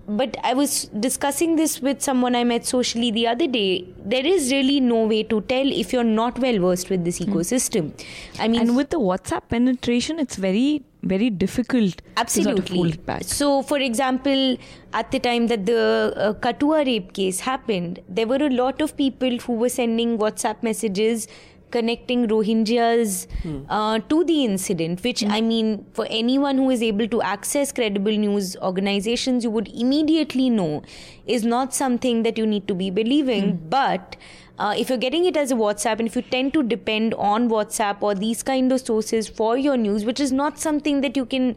but 0.08 0.36
I 0.44 0.54
was 0.54 0.84
discussing 1.00 1.56
this 1.56 1.80
with 1.80 2.00
someone 2.00 2.34
I 2.36 2.44
met 2.44 2.64
socially 2.64 3.10
the 3.10 3.26
other 3.26 3.46
day. 3.46 3.86
There 4.04 4.24
is 4.24 4.52
really 4.52 4.80
no 4.80 5.04
way 5.07 5.22
to 5.24 5.40
tell 5.42 5.66
if 5.66 5.92
you're 5.92 6.04
not 6.04 6.38
well 6.38 6.59
versed 6.59 6.90
with 6.90 7.04
this 7.04 7.18
ecosystem. 7.18 7.92
I 8.38 8.48
mean, 8.48 8.61
and 8.61 8.76
with 8.76 8.90
the 8.90 9.00
WhatsApp 9.00 9.48
penetration, 9.48 10.18
it's 10.18 10.36
very 10.36 10.84
very 11.02 11.30
difficult 11.30 12.02
absolutely 12.16 12.62
to 12.62 12.66
sort 12.66 12.70
of 12.70 12.76
hold 12.76 13.07
back. 13.07 13.22
so 13.22 13.62
for 13.62 13.78
example 13.78 14.57
at 14.92 15.11
the 15.12 15.20
time 15.20 15.46
that 15.46 15.64
the 15.64 16.12
uh, 16.16 16.32
Kathua 16.34 16.84
rape 16.84 17.12
case 17.12 17.40
happened 17.40 18.00
there 18.09 18.26
were 18.26 18.36
a 18.36 18.50
lot 18.50 18.80
of 18.80 18.96
people 18.96 19.38
who 19.38 19.52
were 19.52 19.68
sending 19.68 20.18
whatsapp 20.18 20.62
messages 20.64 21.28
connecting 21.70 22.26
Rohingyas 22.28 23.26
uh, 23.68 23.98
to 23.98 24.24
the 24.24 24.44
incident, 24.44 25.02
which 25.02 25.24
I 25.24 25.40
mean, 25.40 25.84
for 25.92 26.06
anyone 26.08 26.58
who 26.58 26.70
is 26.70 26.82
able 26.82 27.08
to 27.08 27.22
access 27.22 27.72
credible 27.72 28.12
news 28.12 28.56
organizations, 28.58 29.44
you 29.44 29.50
would 29.50 29.68
immediately 29.68 30.48
know 30.50 30.82
is 31.26 31.44
not 31.44 31.74
something 31.74 32.22
that 32.22 32.38
you 32.38 32.46
need 32.46 32.68
to 32.68 32.74
be 32.74 32.90
believing. 32.90 33.60
But 33.68 34.16
uh, 34.58 34.74
if 34.78 34.88
you're 34.88 34.98
getting 34.98 35.24
it 35.24 35.36
as 35.36 35.50
a 35.50 35.54
WhatsApp 35.54 35.98
and 35.98 36.08
if 36.08 36.16
you 36.16 36.22
tend 36.22 36.52
to 36.54 36.62
depend 36.62 37.14
on 37.14 37.48
WhatsApp 37.48 37.96
or 38.00 38.14
these 38.14 38.42
kind 38.42 38.72
of 38.72 38.80
sources 38.80 39.28
for 39.28 39.58
your 39.58 39.76
news, 39.76 40.04
which 40.04 40.20
is 40.20 40.32
not 40.32 40.58
something 40.58 41.00
that 41.02 41.16
you 41.16 41.26
can 41.26 41.56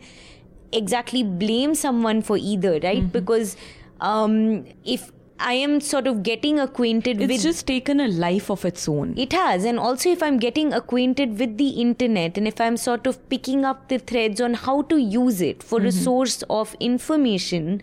exactly 0.72 1.24
blame 1.24 1.76
someone 1.76 2.22
for 2.22 2.38
either, 2.38 2.80
right? 2.84 3.12
Because 3.12 3.56
um, 4.02 4.66
if 4.84 5.12
I 5.40 5.54
am 5.54 5.80
sort 5.80 6.08
of 6.08 6.22
getting 6.22 6.60
acquainted 6.60 7.18
It's 7.18 7.22
with 7.22 7.32
It's 7.32 7.44
just 7.44 7.66
taken 7.68 8.00
a 8.00 8.08
life 8.08 8.50
of 8.52 8.66
its 8.66 8.88
own. 8.88 9.14
it 9.18 9.34
has, 9.34 9.64
and 9.64 9.80
also 9.80 10.10
if 10.10 10.22
I'm 10.22 10.38
getting 10.38 10.74
acquainted 10.74 11.40
with 11.40 11.58
the 11.58 11.70
internet 11.70 12.38
and 12.38 12.48
if 12.48 12.60
I'm 12.60 12.78
sort 12.78 13.08
of 13.08 13.18
picking 13.30 13.64
up 13.66 13.88
the 13.88 14.00
threads 14.00 14.42
on 14.42 14.54
how 14.54 14.82
to 14.84 14.98
use 14.98 15.42
it 15.42 15.64
for 15.64 15.80
a 15.80 15.84
mm-hmm. 15.84 16.04
source 16.04 16.44
of 16.50 16.76
information, 16.80 17.82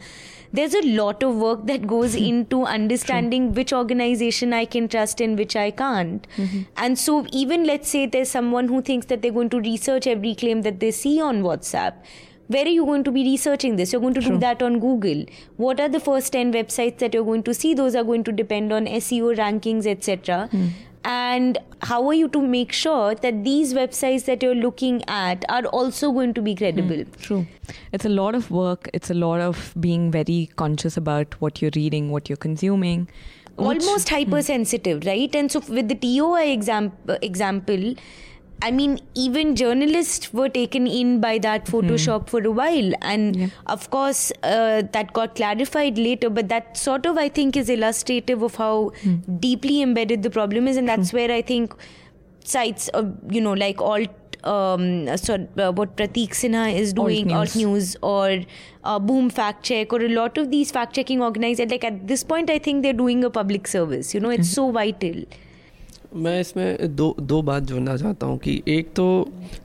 there's 0.53 0.75
a 0.75 0.83
lot 0.83 1.23
of 1.23 1.35
work 1.37 1.67
that 1.67 1.87
goes 1.87 2.15
into 2.31 2.65
understanding 2.65 3.53
which 3.55 3.73
organization 3.73 4.53
I 4.53 4.65
can 4.65 4.89
trust 4.89 5.21
and 5.21 5.39
which 5.39 5.57
I 5.57 5.71
can't. 5.71 6.27
Mm-hmm. 6.37 6.63
And 6.77 6.99
so, 6.99 7.27
even 7.33 7.65
let's 7.65 7.89
say 7.89 8.07
there's 8.07 8.31
someone 8.31 8.69
who 8.69 8.83
thinks 8.83 9.07
that 9.07 9.23
they're 9.23 9.33
going 9.33 9.51
to 9.51 9.61
research 9.61 10.07
every 10.07 10.35
claim 10.35 10.63
that 10.63 10.81
they 10.81 10.91
see 10.91 11.21
on 11.21 11.43
WhatsApp. 11.43 11.95
Where 12.49 12.65
are 12.65 12.75
you 12.77 12.85
going 12.85 13.05
to 13.05 13.11
be 13.11 13.25
researching 13.25 13.77
this? 13.77 13.93
You're 13.93 14.01
going 14.01 14.15
to 14.15 14.21
do 14.21 14.39
that 14.39 14.63
on 14.63 14.79
Google. 14.79 15.25
What 15.57 15.81
are 15.81 15.89
the 15.89 16.01
first 16.01 16.33
10 16.33 16.53
websites 16.53 16.99
that 16.99 17.15
you're 17.15 17.25
going 17.25 17.43
to 17.45 17.55
see? 17.55 17.75
Those 17.75 17.95
are 17.95 18.05
going 18.05 18.25
to 18.25 18.33
depend 18.33 18.73
on 18.73 18.87
SEO 18.87 19.37
rankings, 19.37 19.87
etc. 19.87 20.49
Hmm. 20.51 20.69
And 21.05 21.59
how 21.83 22.07
are 22.09 22.15
you 22.15 22.29
to 22.29 22.41
make 22.43 22.73
sure 22.73 23.15
that 23.15 23.45
these 23.45 23.75
websites 23.75 24.25
that 24.25 24.43
you're 24.43 24.57
looking 24.57 25.05
at 25.09 25.45
are 25.49 25.65
also 25.67 26.11
going 26.11 26.35
to 26.35 26.43
be 26.43 26.53
hmm. 26.53 26.59
credible? 26.59 27.05
True. 27.21 27.47
It's 27.93 28.05
a 28.05 28.09
lot 28.09 28.35
of 28.35 28.51
work. 28.51 28.89
It's 28.93 29.11
a 29.11 29.15
lot 29.15 29.41
of 29.41 29.75
being 29.81 30.11
very 30.11 30.51
conscious 30.57 30.97
about 30.97 31.41
what 31.41 31.61
you're 31.61 31.77
reading, 31.77 32.11
what 32.11 32.29
you're 32.29 32.37
consuming. 32.37 33.09
which- 33.57 33.83
almost 33.83 34.09
hmm. 34.09 34.17
hypersensitive, 34.17 35.05
right? 35.07 35.35
And 35.35 35.51
so 35.51 35.61
with 35.61 35.89
the 35.89 35.95
TOI 35.97 36.53
exam- 36.53 36.93
example, 37.23 37.95
I 38.63 38.71
mean, 38.71 39.01
even 39.15 39.55
journalists 39.55 40.33
were 40.33 40.49
taken 40.49 40.87
in 40.87 41.21
by 41.21 41.39
that 41.39 41.67
Photoshop 41.67 42.29
for 42.31 42.41
a 42.43 42.51
while, 42.51 42.93
and 43.03 43.37
Yeah. 43.37 43.49
of 43.67 43.91
course 43.91 44.33
uh, 44.43 44.83
that 44.93 45.13
got 45.13 45.35
clarified 45.35 45.99
later. 45.99 46.31
But 46.31 46.49
that 46.49 46.77
sort 46.77 47.05
of, 47.07 47.19
I 47.19 47.29
think, 47.29 47.57
is 47.57 47.69
illustrative 47.69 48.43
of 48.43 48.55
how 48.57 48.93
deeply 49.41 49.83
embedded 49.83 50.23
the 50.23 50.31
problem 50.31 50.67
is, 50.69 50.77
and 50.77 50.89
that's 50.89 51.13
where 51.13 51.31
I 51.31 51.43
think 51.43 51.75
sites, 52.45 52.89
uh, 52.95 53.05
you 53.31 53.41
know, 53.41 53.53
like 53.53 53.81
alt. 53.81 54.09
Um, 54.45 55.17
so 55.19 55.35
uh, 55.59 55.73
what 55.73 55.97
Pratik 55.97 56.31
Sinha 56.31 56.73
is 56.73 56.93
doing, 56.93 57.33
alt 57.33 57.55
news. 57.57 57.57
news, 57.57 57.97
or 58.01 58.41
uh, 58.85 58.99
Boom 58.99 59.29
Fact 59.29 59.65
Check, 59.65 59.93
or 59.93 60.01
a 60.01 60.09
lot 60.09 60.39
of 60.39 60.51
these 60.53 60.71
fact 60.71 60.95
checking 60.95 61.21
organizations, 61.21 61.71
like 61.73 61.85
at 61.85 62.07
this 62.07 62.23
point, 62.23 62.49
I 62.49 62.59
think 62.59 62.85
they're 62.85 62.93
doing 62.93 63.25
a 63.25 63.31
public 63.31 63.67
service. 63.67 64.15
You 64.15 64.21
know, 64.21 64.31
it's 64.31 64.51
so 64.51 64.71
vital. 64.71 65.25
मैं 66.17 66.41
इसमें 66.41 66.97
दो 66.97 67.15
दो 67.21 67.41
बात 67.43 67.63
जोड़ना 67.63 67.97
चाहता 67.97 68.27
हूँ 68.27 68.39
कि 68.39 68.63
एक 68.69 68.93
तो 68.97 69.07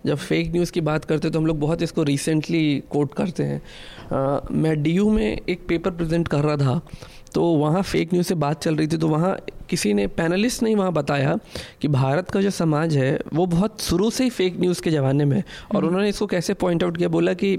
जब 0.05 0.17
फेक 0.17 0.51
न्यूज़ 0.51 0.71
की 0.71 0.81
बात 0.81 1.05
करते 1.05 1.27
हैं 1.27 1.33
तो 1.33 1.39
हम 1.39 1.45
लोग 1.45 1.59
बहुत 1.59 1.81
इसको 1.81 2.03
रिसेंटली 2.03 2.83
कोट 2.89 3.13
करते 3.13 3.43
हैं। 3.43 3.61
आ, 4.13 4.39
मैं 4.51 4.81
डीयू 4.83 5.09
में 5.09 5.39
एक 5.49 5.65
पेपर 5.67 5.91
प्रेजेंट 5.91 6.27
कर 6.27 6.43
रहा 6.43 6.57
था 6.57 6.81
तो 7.33 7.43
वहाँ 7.43 7.81
फेक 7.81 8.13
न्यूज़ 8.13 8.27
से 8.27 8.35
बात 8.35 8.63
चल 8.63 8.75
रही 8.75 8.87
थी 8.87 8.97
तो 8.97 9.07
वहाँ 9.07 9.37
किसी 9.71 9.93
ने 9.93 10.07
पैनलिस्ट 10.09 10.63
ने 10.63 10.73
वहाँ 10.75 10.93
बताया 10.93 11.37
कि 11.81 11.87
भारत 11.89 12.29
का 12.31 12.41
जो 12.41 12.49
समाज 12.51 12.95
है 12.97 13.19
वो 13.33 13.45
बहुत 13.47 13.81
शुरू 13.81 14.09
से 14.09 14.23
ही 14.23 14.29
फेक 14.29 14.59
न्यूज़ 14.59 14.81
के 14.81 14.91
ज़माने 14.91 15.25
में 15.25 15.35
है। 15.37 15.43
और 15.75 15.85
उन्होंने 15.85 16.09
इसको 16.09 16.25
कैसे 16.27 16.53
पॉइंट 16.55 16.83
आउट 16.83 16.97
किया? 16.97 17.09
बोला 17.09 17.33
कि 17.33 17.55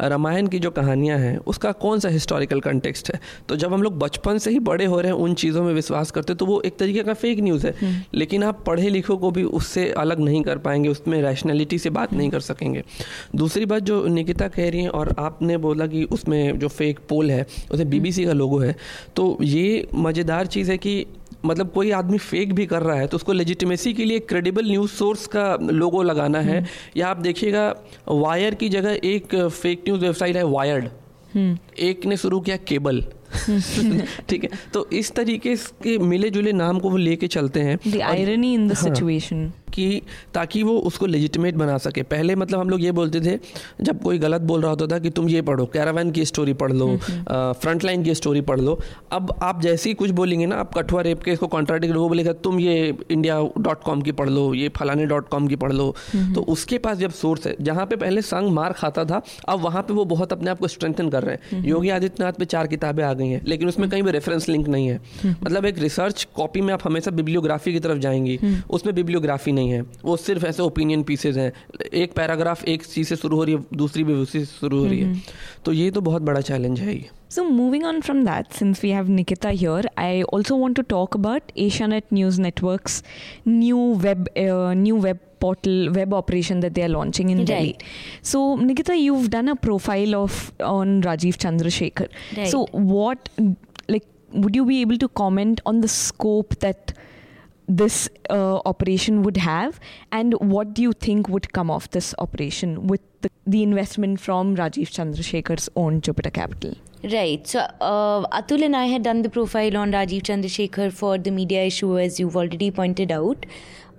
रामायण 0.00 0.46
की 0.46 0.58
जो 0.58 0.70
कहानियाँ 0.70 1.18
हैं 1.18 1.36
उसका 1.46 1.72
कौन 1.74 2.00
सा 2.00 2.08
हिस्टोरिकल 2.08 2.60
कंटेक्स्ट 2.60 3.12
है? 3.14 3.20
तो 3.48 3.56
जब 3.56 3.72
हम 3.74 3.82
लोग 3.82 3.98
बचपन 3.98 4.38
से 4.38 4.50
ही 4.50 4.58
बड़े 4.60 4.84
हो 4.84 5.00
रहे 5.00 5.12
हैं 5.12 5.18
उन 5.18 5.34
चीज़ों 5.36 5.64
में 5.64 5.72
विश्वास 5.74 6.10
करते 6.10 6.34
तो 6.34 6.46
वो 6.46 6.60
एक 6.62 6.76
तरीके 6.78 7.02
का 7.02 7.14
फेक 7.14 7.40
न्यूज़ 7.40 7.66
है। 7.66 8.04
लेकिन 8.14 8.44
आप 8.44 8.62
पढ़े 8.66 8.88
लिखों 8.90 9.16
को 9.16 9.30
भी 9.30 9.42
उससे 9.54 9.88
अलग 9.98 10.20
नहीं 10.20 10.42
कर 10.42 10.58
पाएँगे 10.58 10.88
उसमें 10.88 11.20
रैशनैलिटी 11.22 11.78
से 11.78 11.90
बात 11.90 12.12
नहीं 12.12 12.30
कर 12.30 12.40
सकेंगे। 12.42 12.82
दूसरी 13.36 13.66
बात 13.66 13.82
जो 13.82 14.04
निकिता 14.08 14.48
कह 14.48 14.70
रही 14.70 14.80
हैं 14.80 14.88
और 14.90 15.14
आपने 15.18 15.56
बोला 15.58 15.86
कि 15.86 16.04
उसमें 16.12 16.58
जो 16.58 16.68
फेक 16.68 16.98
पोल 17.08 17.30
है 17.30 17.44
उसमें 17.70 17.90
बीबीसी 17.90 18.24
का 18.24 18.32
लोगो 18.34 18.58
है 18.58 18.74
तो 19.16 19.36
ये 19.42 19.86
मज़ेदार 19.96 20.46
चीज़ 20.46 20.70
है 20.70 20.78
कि 20.78 21.04
मतलब 21.46 21.70
कोई 21.70 21.90
आदमी 21.90 22.18
फेक 22.18 22.52
भी 22.52 22.66
कर 22.66 22.82
रहा 22.82 22.96
है 22.96 23.06
तो 23.06 23.16
उसको 23.16 23.32
लेजिटिमेसी 23.32 23.92
के 23.94 24.04
लिए 24.04 24.18
क्रेडिबल 24.18 24.64
न्यूज़ 24.64 24.90
सोर्स 24.90 25.26
का 25.26 25.58
लोगो 25.62 26.02
लगाना 26.02 26.40
है। 26.40 26.66
या 26.96 27.08
आप 27.08 27.16
देखिएगा 27.16 27.74
वायर 28.08 28.54
की 28.54 28.68
जगह 28.68 28.98
एक 29.04 29.34
फेक 29.34 29.80
न्यूज़ 29.80 30.00
वेबसाइट 30.00 30.36
है 30.36 30.44
वायर्ड 30.46 30.88
एक 31.78 32.06
ने 32.06 32.16
शुरू 32.16 32.40
किया 32.40 32.56
केबल 32.56 33.04
ठीक 34.28 34.44
है? 34.44 34.50
तो 34.74 34.88
इस 34.92 35.12
तरीके 35.12 35.56
के 35.56 35.98
मिले 35.98 36.30
जुले 36.30 36.52
नाम 36.52 36.78
को 36.78 36.90
वो 36.90 36.96
लेके 36.96 37.26
चलते 37.26 37.60
हैं। 37.60 38.00
आयरनी 38.00 38.54
इन 38.54 38.72
हाँ। 38.72 38.82
situation. 38.84 39.50
कि 39.74 40.00
ताकि 40.34 40.62
वो 40.62 40.76
उसको 40.80 41.06
लेजिटिमेट 41.06 41.54
बना 41.54 41.76
सके। 41.78 42.02
पहले 42.04 42.34
मतलब 42.36 42.60
हम 42.60 42.70
लोग 42.70 42.82
ये 42.82 42.92
बोलते 42.92 43.20
थे 43.20 43.38
जब 43.80 44.02
कोई 44.02 44.18
गलत 44.18 44.40
बोल 44.42 44.60
रहा 44.60 44.70
होता 44.70 44.86
था 44.86 44.98
कि 44.98 45.10
तुम 45.10 45.28
ये 45.28 45.42
पढ़ो 45.42 45.66
कैरावैन 45.66 46.10
की 46.10 46.24
स्टोरी 46.24 46.52
पढ़ 46.54 46.72
लो 46.72 46.86
फ्रंट 46.96 47.84
लाइन 47.84 48.02
की 48.02 48.14
स्टोरी 48.14 48.40
पढ़ 48.42 48.60
लो। 48.60 48.78
अब 49.12 49.34
आप 49.42 49.60
जैसे 49.62 49.88
ही 49.90 49.94
कुछ 49.94 50.10
बोलेंगे 50.12 50.46
ना 50.46 50.56
आप 50.56 50.74
कठुआ 50.74 51.02
रेप 51.02 51.22
के 51.22 51.30
इसको 51.30 51.46
कॉन्ट्राडिक्ट 51.48 51.96
वो 51.96 52.08
बोलेगा 52.08 52.32
तुम 52.44 52.60
ये 52.60 52.94
इंडिया 53.10 53.40
डॉट 53.58 53.82
कॉम 53.82 54.02
की 54.02 54.12
पढ़ 54.12 54.28
लो 54.28 54.52
ये 54.54 54.68
फलाने 54.76 55.06
डॉट 55.06 55.28
कॉम 55.28 55.48
की 55.48 55.56
पढ़ 55.56 55.72
लो। 55.72 55.94
तो 56.34 56.42
उसके 56.48 56.78
पास 56.78 56.98
जब 56.98 57.10
सोर्स 57.12 57.46
है 57.46 57.54
जहाँ 57.60 57.86
पे 57.86 57.96
पहले 57.96 58.22
संग 58.22 58.50
मार 58.52 58.72
खाता 58.72 59.04
था 59.04 59.20
अब 59.48 59.60
वहाँ 59.60 59.82
पे 59.82 59.94
वो 59.94 60.04
बहुत 60.06 60.32
अपने 60.32 60.50
आप 60.50 60.58
को 60.58 60.68
स्ट्रेंथन 60.68 61.08
कर 61.10 61.22
रहे 61.22 61.34
हैं। 61.34 61.64
योगी 61.64 61.90
आदित्यनाथ 61.90 62.32
पे 62.32 62.44
चार 62.46 62.66
किताबें 62.66 63.02
आ 63.04 63.12
गई 63.12 63.28
हैं 63.28 63.42
लेकिन 63.46 63.68
उसमें 63.68 63.88
कहीं 63.90 64.02
भी 64.02 64.10
रेफरेंस 64.10 64.48
लिंक 64.48 64.68
नहीं 64.68 64.88
है। 64.88 65.00
मतलब 65.26 65.66
एक 65.66 65.78
रिसर्च 65.78 66.26
कॉपी 66.36 66.60
में 66.60 66.72
आप 66.74 66.80
हमेशा 66.84 67.10
बिब्लियोग्राफी 67.12 67.72
की 67.72 67.80
तरफ़ 67.80 67.98
जाएँगी 67.98 68.38
उसमें 68.70 68.94
बिब्लियोग्राफी 68.94 69.52
नहीं 69.58 69.70
है 69.70 69.82
वो 70.04 70.16
सिर्फ़ 70.16 70.46
ऐसे 70.46 70.62
ओपिनियन 70.62 71.02
पीसेज 71.10 71.38
हैं 71.38 71.52
एक 72.02 72.12
पैराग्राफ 72.16 72.64
एक 72.74 72.86
चीज़ 72.86 73.08
से 73.08 73.16
शुरू 73.16 73.36
हो 73.36 73.44
रही 73.44 73.54
है 73.54 73.76
दूसरी 73.82 74.04
भी 74.04 74.14
उसी 74.22 74.44
से 74.44 74.58
शुरू 74.60 74.78
हो 74.78 74.86
रही 74.86 75.00
है 75.00 75.22
तो 75.64 75.72
ये 75.72 75.90
तो 75.90 76.00
बहुत 76.08 76.22
बड़ा 76.30 76.40
चैलेंज 76.50 76.80
है 76.80 76.96
ये 76.96 77.10
So 77.28 77.42
moving 77.44 77.84
on 77.84 78.02
from 78.02 78.22
that, 78.26 78.52
since 78.54 78.82
we 78.82 78.90
have 78.90 79.08
Nikita 79.08 79.50
here, 79.50 79.82
I 79.98 80.22
also 80.22 80.56
want 80.56 80.76
to 80.76 80.82
talk 80.84 81.16
about 81.16 81.50
Asianet 81.56 82.04
News 82.10 82.38
Network's 82.38 83.02
new 83.44 83.78
web 84.04 84.28
uh, 84.36 84.74
new 84.74 84.94
web 85.06 85.18
portal 85.40 85.90
web 85.90 86.14
operation 86.14 86.60
that 86.60 86.74
they 86.74 86.84
are 86.84 86.88
launching 86.88 87.30
in 87.30 87.38
right. 87.38 87.46
Delhi. 87.46 87.78
So 88.22 88.54
Nikita, 88.56 88.96
you've 88.96 89.30
done 89.30 89.48
a 89.48 89.56
profile 89.56 90.14
of 90.14 90.52
on 90.60 91.02
Rajiv 91.02 91.36
Chandrasekhar. 91.46 92.08
Right. 92.36 92.48
So 92.48 92.66
what 92.70 93.28
like 93.88 94.06
would 94.32 94.54
you 94.54 94.64
be 94.64 94.80
able 94.80 94.98
to 94.98 95.08
comment 95.08 95.60
on 95.66 95.80
the 95.80 95.88
scope 95.88 96.56
that 96.60 96.92
this 97.68 98.08
uh, 98.30 98.56
operation 98.64 99.22
would 99.22 99.36
have 99.36 99.80
and 100.12 100.34
what 100.34 100.72
do 100.72 100.82
you 100.82 100.92
think 100.92 101.28
would 101.28 101.52
come 101.52 101.70
of 101.70 101.90
this 101.90 102.14
operation 102.18 102.86
with 102.86 103.00
the, 103.22 103.30
the 103.46 103.62
investment 103.62 104.20
from 104.20 104.54
Rajeev 104.56 104.88
Chandrasekhar's 104.90 105.68
own 105.76 106.00
Jupiter 106.00 106.30
Capital? 106.30 106.74
Right. 107.12 107.46
So 107.46 107.60
uh, 107.80 108.26
Atul 108.28 108.64
and 108.64 108.76
I 108.76 108.86
had 108.86 109.02
done 109.02 109.22
the 109.22 109.28
profile 109.30 109.76
on 109.76 109.92
Rajeev 109.92 110.22
Chandrasekhar 110.22 110.92
for 110.92 111.18
the 111.18 111.30
media 111.30 111.64
issue, 111.64 111.98
as 111.98 112.18
you've 112.20 112.36
already 112.36 112.70
pointed 112.70 113.10
out. 113.12 113.46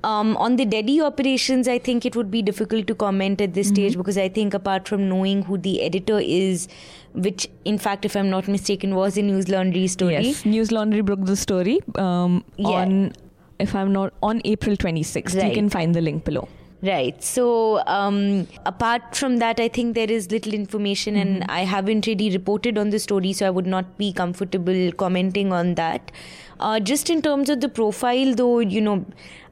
Um, 0.04 0.38
on 0.38 0.56
the 0.58 0.64
Delhi 0.66 1.02
operations, 1.02 1.68
I 1.68 1.80
think 1.80 2.06
it 2.06 2.16
would 2.16 2.30
be 2.30 2.42
difficult 2.42 2.88
to 2.88 2.96
comment 2.96 3.42
at 3.42 3.54
this 3.54 3.70
stage 3.70 3.98
because 3.98 4.18
I 4.18 4.30
think 4.30 4.54
apart 4.54 4.88
from 4.88 5.10
knowing 5.10 5.42
who 5.42 5.58
the 5.58 5.82
editor 5.82 6.20
is, 6.20 6.68
which 7.14 7.48
in 7.66 7.78
fact, 7.78 8.06
if 8.06 8.16
I'm 8.16 8.30
not 8.30 8.48
mistaken, 8.48 8.94
was 8.96 9.18
a 9.18 9.22
Newslaundry 9.22 9.90
story. 9.90 10.14
Yes, 10.14 10.44
Newslaundry 10.44 11.04
broke 11.04 11.26
the 11.26 11.36
story 11.36 11.80
um, 11.96 12.44
Yeah. 12.58 12.68
on, 12.68 13.14
if 13.60 13.76
I'm 13.76 13.92
not, 13.92 14.14
on 14.22 14.42
April 14.46 14.76
26th. 14.76 15.36
You 15.48 15.54
can 15.54 15.70
find 15.70 15.94
the 15.94 16.02
link 16.02 16.24
below. 16.24 16.48
Right. 16.84 17.24
So, 17.24 17.84
um, 17.88 18.48
apart 18.68 19.16
from 19.16 19.38
that, 19.38 19.60
I 19.60 19.68
think 19.68 19.96
there 19.96 20.12
is 20.12 20.30
little 20.30 20.54
information, 20.54 21.16
and 21.16 21.44
I 21.50 21.62
haven't 21.62 22.06
really 22.06 22.30
reported 22.30 22.78
on 22.78 22.92
the 22.92 23.00
story, 23.00 23.34
so 23.34 23.48
I 23.48 23.50
would 23.50 23.66
not 23.66 23.98
be 23.98 24.14
comfortable 24.14 24.92
commenting 24.92 25.52
on 25.52 25.74
that. 25.76 26.12
Uh, 26.60 26.80
just 26.80 27.10
in 27.10 27.24
terms 27.24 27.50
of 27.50 27.62
the 27.62 27.70
profile, 27.70 28.36
though, 28.36 28.60
you 28.60 28.82
know, 28.82 29.06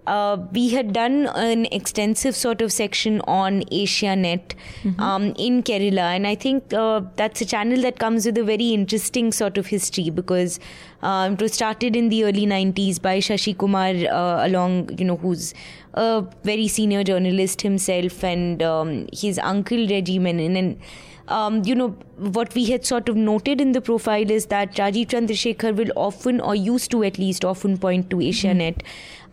uh, 0.07 0.37
we 0.51 0.69
had 0.69 0.93
done 0.93 1.27
an 1.35 1.65
extensive 1.71 2.35
sort 2.35 2.61
of 2.61 2.71
section 2.71 3.21
on 3.21 3.61
AsiaNet 3.63 4.53
um, 4.99 5.33
in 5.37 5.63
Kerala, 5.63 6.15
and 6.15 6.27
I 6.27 6.35
think 6.35 6.73
uh, 6.73 7.01
that's 7.15 7.41
a 7.41 7.45
channel 7.45 7.81
that 7.81 7.99
comes 7.99 8.25
with 8.25 8.37
a 8.37 8.43
very 8.43 8.69
interesting 8.69 9.31
sort 9.31 9.57
of 9.57 9.67
history 9.67 10.09
because 10.09 10.59
um, 11.01 11.33
it 11.33 11.41
was 11.41 11.53
started 11.53 11.95
in 11.95 12.09
the 12.09 12.23
early 12.23 12.45
90s 12.45 13.01
by 13.01 13.19
Sashi 13.19 13.57
Kumar, 13.57 13.89
uh, 13.89 14.47
along, 14.47 14.97
you 14.97 15.05
know, 15.05 15.17
who's 15.17 15.53
a 15.93 16.25
very 16.43 16.67
senior 16.67 17.03
journalist 17.03 17.61
himself, 17.61 18.23
and 18.23 18.61
um, 18.61 19.07
his 19.13 19.39
uncle 19.39 19.87
Reggie 19.87 20.19
Menon. 20.19 20.55
And 20.55 20.79
um, 21.27 21.63
you 21.65 21.75
know, 21.75 21.89
what 22.17 22.53
we 22.55 22.65
had 22.65 22.85
sort 22.85 23.09
of 23.09 23.15
noted 23.15 23.59
in 23.59 23.71
the 23.71 23.81
profile 23.81 24.29
is 24.29 24.47
that 24.47 24.75
Rajeev 24.75 25.07
Chandrasekhar 25.07 25.75
will 25.75 25.91
often, 25.95 26.39
or 26.39 26.55
used 26.55 26.91
to 26.91 27.03
at 27.03 27.17
least, 27.17 27.43
often 27.43 27.77
point 27.77 28.09
to 28.11 28.17
AsiaNet 28.17 28.81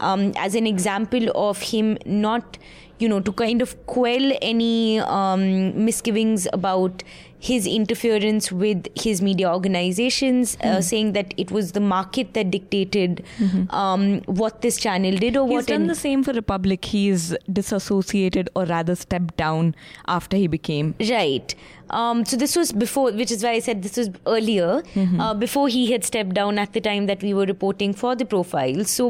um, 0.01 0.33
as 0.37 0.55
an 0.55 0.67
example 0.67 1.31
of 1.35 1.61
him 1.61 1.99
not, 2.07 2.59
you 2.99 3.09
know, 3.09 3.21
to 3.21 3.33
kind 3.33 3.61
of 3.63 3.87
quell 3.87 4.33
any 4.41 5.01
um, 5.01 5.85
misgivings 5.85 6.49
about 6.53 7.03
his 7.47 7.67
interference 7.67 8.51
with 8.63 8.87
his 9.05 9.21
media 9.27 9.53
organizations, 9.53 10.57
uh, 10.63 10.81
saying 10.81 11.09
that 11.15 11.35
it 11.37 11.51
was 11.51 11.73
the 11.73 11.81
market 11.81 12.35
that 12.35 12.51
dictated 12.53 13.25
um, 13.71 14.21
what 14.43 14.61
this 14.67 14.77
channel 14.85 15.17
did 15.25 15.37
or 15.37 15.47
He's 15.49 15.57
what. 15.57 15.67
done 15.67 15.83
an- 15.83 15.89
the 15.89 15.97
same 16.03 16.23
for 16.23 16.33
Republic. 16.33 16.85
He's 16.85 17.25
disassociated 17.53 18.49
or 18.55 18.65
rather 18.67 18.95
stepped 18.95 19.37
down 19.37 19.75
after 20.07 20.37
he 20.37 20.47
became. 20.47 20.95
Right. 21.11 21.55
Um, 21.91 22.25
so 22.25 22.37
this 22.37 22.55
was 22.57 22.71
before, 22.85 23.11
which 23.13 23.33
is 23.33 23.43
why 23.43 23.51
I 23.51 23.59
said 23.59 23.83
this 23.83 23.97
was 23.97 24.11
earlier, 24.27 24.83
uh, 25.19 25.35
before 25.35 25.67
he 25.69 25.91
had 25.91 26.05
stepped 26.05 26.35
down 26.35 26.59
at 26.59 26.73
the 26.75 26.81
time 26.81 27.07
that 27.07 27.23
we 27.23 27.35
were 27.35 27.45
reporting 27.47 27.93
for 27.93 28.15
the 28.15 28.25
profile. 28.25 28.85
So 28.85 29.09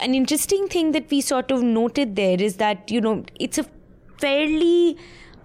an 0.00 0.14
interesting 0.22 0.66
thing 0.68 0.90
that 0.98 1.08
we 1.10 1.20
sort 1.20 1.50
of 1.52 1.62
noted 1.62 2.16
there 2.16 2.42
is 2.50 2.56
that 2.56 2.90
you 2.90 3.00
know 3.00 3.24
it's 3.38 3.56
a 3.56 3.64
fairly 4.18 4.96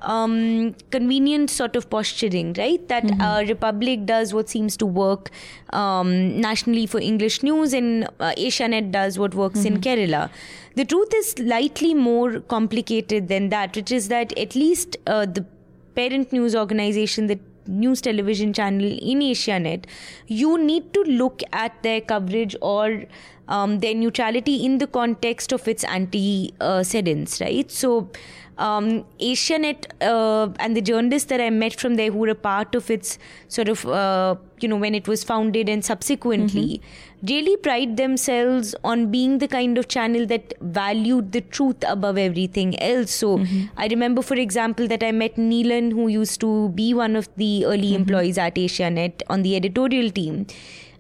um, 0.04 0.76
convenient 0.92 1.50
sort 1.50 1.76
of 1.76 1.90
posturing, 1.90 2.54
right? 2.58 2.88
That 2.88 3.06
uh, 3.20 3.44
Republic 3.48 4.06
does 4.06 4.34
what 4.34 4.50
seems 4.50 4.78
to 4.78 4.86
work 4.86 5.32
um, 5.72 6.40
nationally 6.40 6.86
for 6.86 7.00
English 7.00 7.42
news, 7.44 7.74
and 7.74 8.06
uh, 8.20 8.34
Asianet 8.38 8.92
does 8.92 9.18
what 9.18 9.34
works 9.34 9.66
in 9.66 9.80
Kerala. 9.82 10.30
The 10.76 10.86
truth 10.86 11.14
is 11.14 11.32
slightly 11.32 11.94
more 11.94 12.40
complicated 12.40 13.28
than 13.28 13.50
that, 13.50 13.76
which 13.76 13.92
is 13.92 14.08
that 14.10 14.38
at 14.38 14.56
least 14.56 14.98
uh, 15.08 15.26
the 15.26 15.46
parent 15.96 16.34
news 16.34 16.56
organization, 16.56 17.28
the 17.28 17.40
news 17.68 18.02
television 18.02 18.54
channel 18.54 18.86
in 18.86 19.20
Asianet, 19.20 19.86
you 20.28 20.58
need 20.58 20.94
to 20.94 21.02
look 21.04 21.42
at 21.54 21.82
their 21.84 22.02
coverage 22.02 22.56
or 22.62 23.06
um, 23.48 23.80
their 23.80 23.94
neutrality 23.94 24.66
in 24.66 24.78
the 24.78 24.88
context 24.88 25.52
of 25.52 25.68
its 25.68 25.84
antecedents, 25.86 27.42
right? 27.42 27.70
So, 27.70 28.10
um, 28.58 29.06
Asianet 29.20 29.86
uh, 30.02 30.50
and 30.60 30.76
the 30.76 30.82
journalists 30.82 31.30
that 31.30 31.42
I 31.42 31.50
met 31.50 31.80
from 31.80 31.96
there 31.96 32.12
who 32.12 32.20
were 32.20 32.30
a 32.30 32.36
part 32.36 32.76
of 32.76 32.90
its 32.92 33.18
sort 33.48 33.68
of, 33.70 33.86
uh, 33.86 34.36
you 34.60 34.68
know, 34.68 34.76
when 34.78 34.94
it 34.96 35.08
was 35.08 35.24
founded 35.24 35.70
and 35.70 35.84
subsequently, 35.84 36.82
really 37.28 37.56
pride 37.58 37.98
themselves 37.98 38.76
on 38.84 39.10
being 39.10 39.38
the 39.40 39.48
kind 39.48 39.78
of 39.78 39.88
channel 39.88 40.26
that 40.28 40.54
valued 40.62 41.32
the 41.32 41.42
truth 41.42 41.84
above 41.88 42.18
everything 42.18 42.80
else. 42.82 43.12
So 43.12 43.38
I 43.78 43.88
remember, 43.88 44.22
for 44.22 44.36
example, 44.36 44.88
that 44.88 45.04
I 45.04 45.12
met 45.12 45.36
Neelan, 45.36 45.92
who 45.92 46.08
used 46.08 46.40
to 46.42 46.70
be 46.70 46.94
one 46.94 47.16
of 47.16 47.30
the 47.38 47.66
early 47.66 47.96
employees 47.96 48.38
at 48.38 48.56
Asianet 48.56 49.22
on 49.30 49.42
the 49.42 49.56
editorial 49.56 50.12
team. 50.12 50.46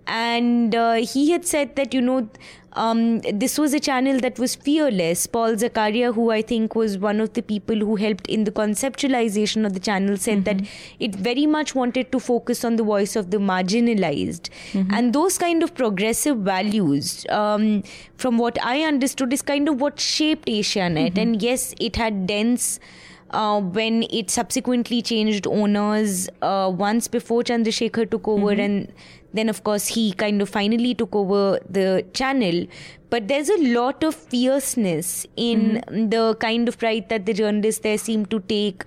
And 0.06 0.76
uh, 0.76 0.94
he 0.96 1.32
had 1.32 1.46
said 1.46 1.76
that, 1.76 1.94
you 1.94 2.02
know, 2.02 2.30
um, 2.76 3.20
this 3.20 3.60
was 3.60 3.74
a 3.74 3.80
channel 3.80 4.20
that 4.20 4.40
was 4.40 4.56
fearless. 4.56 5.28
Paul 5.28 5.56
Zacharia, 5.56 6.12
who 6.12 6.32
I 6.32 6.42
think 6.42 6.76
was 6.76 6.98
one 6.98 7.20
of 7.22 7.34
the 7.34 7.42
people 7.44 7.76
who 7.76 7.96
helped 7.98 8.26
in 8.28 8.46
the 8.46 8.52
conceptualization 8.52 9.66
of 9.66 9.74
the 9.74 9.80
channel, 9.80 10.18
said 10.18 10.44
that 10.46 10.62
it 11.00 11.14
very 11.16 11.46
much 11.46 11.76
wanted 11.76 12.12
to 12.12 12.20
focus 12.20 12.66
on 12.66 12.76
the 12.78 12.84
voice 12.84 13.16
of 13.16 13.30
the 13.30 13.38
marginalized. 13.38 14.50
And 14.90 15.14
those 15.14 15.38
kind 15.38 15.62
of 15.62 15.76
progressive 15.76 16.38
values, 16.38 17.26
um, 17.30 17.84
from 18.18 18.40
what 18.40 18.58
I 18.66 18.82
understood, 18.82 19.32
is 19.32 19.44
kind 19.44 19.70
of 19.70 19.80
what 19.80 20.00
shaped 20.00 20.48
Asianet. 20.48 21.18
And 21.18 21.42
yes, 21.42 21.76
it 21.80 21.96
had 21.96 22.26
dense. 22.28 22.80
Uh, 23.30 23.60
when 23.60 24.04
it 24.12 24.30
subsequently 24.30 25.02
changed 25.02 25.48
owners 25.48 26.30
uh, 26.44 26.72
once 26.72 27.08
before 27.08 27.42
Chandrasekhar 27.42 28.08
took 28.12 28.28
over, 28.28 28.52
and 28.52 28.94
then 29.34 29.50
of 29.50 29.64
course 29.64 29.88
he 29.88 30.14
kind 30.14 30.42
of 30.42 30.50
finally 30.50 30.94
took 30.94 31.16
over 31.16 31.60
the 31.70 32.06
channel. 32.14 32.66
But 33.10 33.28
there's 33.28 33.50
a 33.50 33.58
lot 33.74 34.04
of 34.04 34.16
fierceness 34.16 35.28
in 35.38 35.84
the 35.88 36.36
kind 36.40 36.68
of 36.68 36.80
pride 36.80 37.10
that 37.10 37.28
the 37.28 37.34
journalists 37.34 37.82
there 37.82 38.00
seem 38.00 38.26
to 38.28 38.40
take 38.40 38.86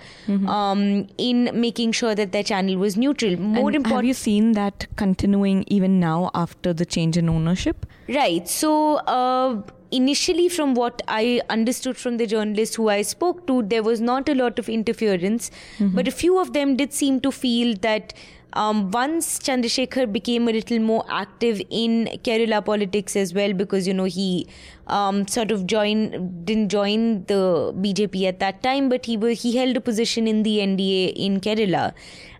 um, 0.49 1.07
in 1.17 1.51
making 1.55 1.93
sure 1.93 2.15
that 2.17 2.33
their 2.33 2.43
channel 2.43 2.77
was 2.77 2.97
neutral. 2.97 3.37
More 3.37 3.71
And 3.71 3.87
have 3.87 4.05
you 4.05 4.15
seen 4.15 4.53
that 4.53 4.87
continuing 4.97 5.65
even 5.69 6.01
now 6.01 6.33
after 6.35 6.73
the 6.73 6.85
change 6.85 7.17
in 7.17 7.29
ownership? 7.29 7.87
Right. 8.09 8.49
So, 8.49 8.97
uh, 8.97 9.63
initially, 9.93 10.49
from 10.49 10.75
what 10.75 11.03
I 11.07 11.41
understood 11.49 11.97
from 11.97 12.17
the 12.17 12.27
journalists 12.27 12.75
who 12.75 12.89
I 12.89 13.03
spoke 13.03 13.47
to, 13.47 13.63
there 13.63 13.85
was 13.85 14.01
not 14.01 14.29
a 14.29 14.35
lot 14.35 14.59
of 14.59 14.69
interference, 14.69 15.53
but 15.79 16.09
a 16.09 16.11
few 16.11 16.39
of 16.41 16.53
them 16.53 16.77
did 16.77 16.93
seem 16.93 17.21
to 17.21 17.31
feel 17.31 17.77
that. 17.83 18.13
Um, 18.57 18.91
once 18.91 19.39
Chandrasekhar 19.39 20.11
became 20.11 20.49
a 20.49 20.53
little 20.53 20.79
more 20.79 21.05
active 21.11 21.61
in 21.69 22.09
Kerala 22.25 22.65
politics 22.65 23.15
as 23.15 23.35
well, 23.35 23.53
because 23.53 23.87
you 23.87 23.93
know 23.93 24.05
he 24.05 24.47
um, 24.87 25.29
sort 25.29 25.51
of 25.51 25.67
joined, 25.67 26.47
didn't 26.47 26.71
join 26.71 27.25
the 27.27 27.73
BJP 27.85 28.27
at 28.27 28.41
that 28.41 28.63
time, 28.63 28.89
but 28.89 29.05
he 29.05 29.19
he 29.35 29.57
held 29.57 29.77
a 29.77 29.81
position 29.81 30.27
in 30.27 30.43
the 30.43 30.57
NDA 30.59 31.13
in 31.15 31.41
Kerala. 31.41 31.93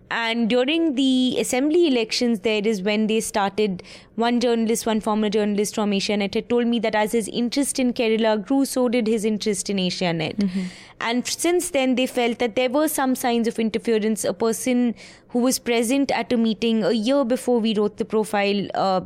And 0.09 0.49
during 0.49 0.95
the 0.95 1.37
assembly 1.39 1.87
elections, 1.87 2.39
there 2.39 2.65
is 2.65 2.81
when 2.81 3.07
they 3.07 3.19
started. 3.19 3.83
One 4.17 4.39
journalist, 4.39 4.87
one 4.87 4.99
former 4.99 5.29
journalist 5.29 5.75
from 5.75 5.91
Asianet, 5.91 6.33
had 6.33 6.49
told 6.49 6.65
me 6.65 6.79
that 6.79 6.95
as 6.95 7.11
his 7.11 7.27
interest 7.27 7.77
in 7.77 7.93
Kerala 7.93 8.43
grew, 8.43 8.65
so 8.65 8.89
did 8.89 9.05
his 9.05 9.23
interest 9.23 9.69
in 9.69 9.77
Asianet. 9.77 10.37
Mm-hmm. 10.37 10.63
And 10.99 11.27
since 11.27 11.69
then, 11.69 11.93
they 11.93 12.07
felt 12.07 12.39
that 12.39 12.55
there 12.55 12.71
were 12.71 12.87
some 12.87 13.13
signs 13.13 13.47
of 13.47 13.59
interference. 13.59 14.23
A 14.23 14.33
person 14.33 14.95
who 15.29 15.39
was 15.39 15.59
present 15.59 16.09
at 16.09 16.33
a 16.33 16.37
meeting 16.37 16.83
a 16.83 16.93
year 16.93 17.23
before 17.25 17.59
we 17.59 17.75
wrote 17.75 17.97
the 17.97 18.05
profile, 18.05 18.67
uh, 18.73 19.01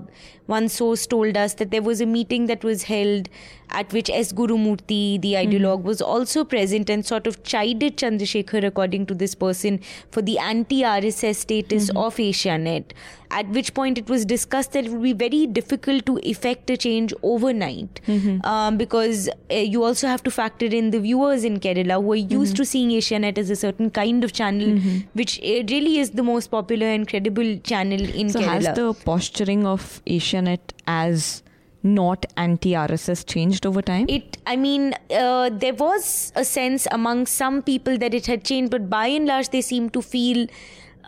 one 0.45 0.69
source 0.69 1.05
told 1.05 1.35
us 1.35 1.55
that 1.55 1.71
there 1.71 1.81
was 1.81 1.99
a 1.99 2.05
meeting 2.05 2.45
that 2.45 2.63
was 2.63 2.83
held 2.83 3.27
at 3.71 3.91
which 3.91 4.09
S. 4.09 4.31
Gurumurthy, 4.31 5.21
the 5.21 5.33
mm-hmm. 5.33 5.51
ideologue, 5.51 5.83
was 5.83 6.01
also 6.01 6.45
present 6.45 6.89
and 6.89 7.05
sort 7.05 7.27
of 7.27 7.43
chided 7.43 7.97
Chandrasekhar, 7.97 8.63
according 8.63 9.07
to 9.07 9.13
this 9.13 9.35
person, 9.35 9.81
for 10.09 10.21
the 10.21 10.39
anti 10.39 10.83
RSS 10.83 11.35
status 11.35 11.89
mm-hmm. 11.89 11.97
of 11.97 12.15
Asianet. 12.15 12.91
At 13.31 13.47
which 13.49 13.73
point 13.73 13.97
it 13.97 14.09
was 14.09 14.25
discussed 14.25 14.73
that 14.73 14.85
it 14.85 14.91
would 14.91 15.01
be 15.03 15.13
very 15.13 15.47
difficult 15.47 16.05
to 16.05 16.17
effect 16.23 16.69
a 16.69 16.77
change 16.77 17.13
overnight 17.23 18.01
um, 18.43 18.77
because 18.77 19.29
uh, 19.29 19.55
you 19.55 19.83
also 19.83 20.07
have 20.07 20.23
to 20.23 20.31
factor 20.31 20.65
in 20.65 20.91
the 20.91 20.99
viewers 20.99 21.43
in 21.43 21.59
Kerala 21.59 22.01
who 22.01 22.11
are 22.13 22.15
used 22.15 22.55
to 22.57 22.65
seeing 22.65 22.89
Asianet 22.89 23.37
as 23.37 23.49
a 23.49 23.55
certain 23.55 23.89
kind 23.89 24.23
of 24.23 24.33
channel, 24.33 24.79
which 25.13 25.39
uh, 25.39 25.63
really 25.69 25.97
is 25.99 26.11
the 26.11 26.23
most 26.23 26.47
popular 26.51 26.87
and 26.87 27.07
credible 27.07 27.57
channel 27.59 28.01
in 28.01 28.29
So 28.29 28.39
Kerala. 28.39 28.61
So 28.63 28.67
has 28.67 28.75
the 28.75 29.05
posturing 29.05 29.65
of 29.65 30.01
Asianet 30.05 30.59
as 30.87 31.43
not 31.83 32.25
anti 32.37 32.71
RSS 32.73 33.25
changed 33.25 33.65
over 33.65 33.81
time? 33.81 34.05
It, 34.07 34.37
I 34.45 34.55
mean, 34.55 34.93
uh, 35.09 35.49
there 35.51 35.73
was 35.73 36.31
a 36.35 36.45
sense 36.45 36.87
among 36.91 37.25
some 37.25 37.61
people 37.61 37.97
that 37.97 38.13
it 38.13 38.27
had 38.27 38.43
changed, 38.43 38.71
but 38.71 38.89
by 38.89 39.07
and 39.07 39.25
large, 39.25 39.49
they 39.49 39.61
seem 39.61 39.89
to 39.91 40.01
feel. 40.01 40.47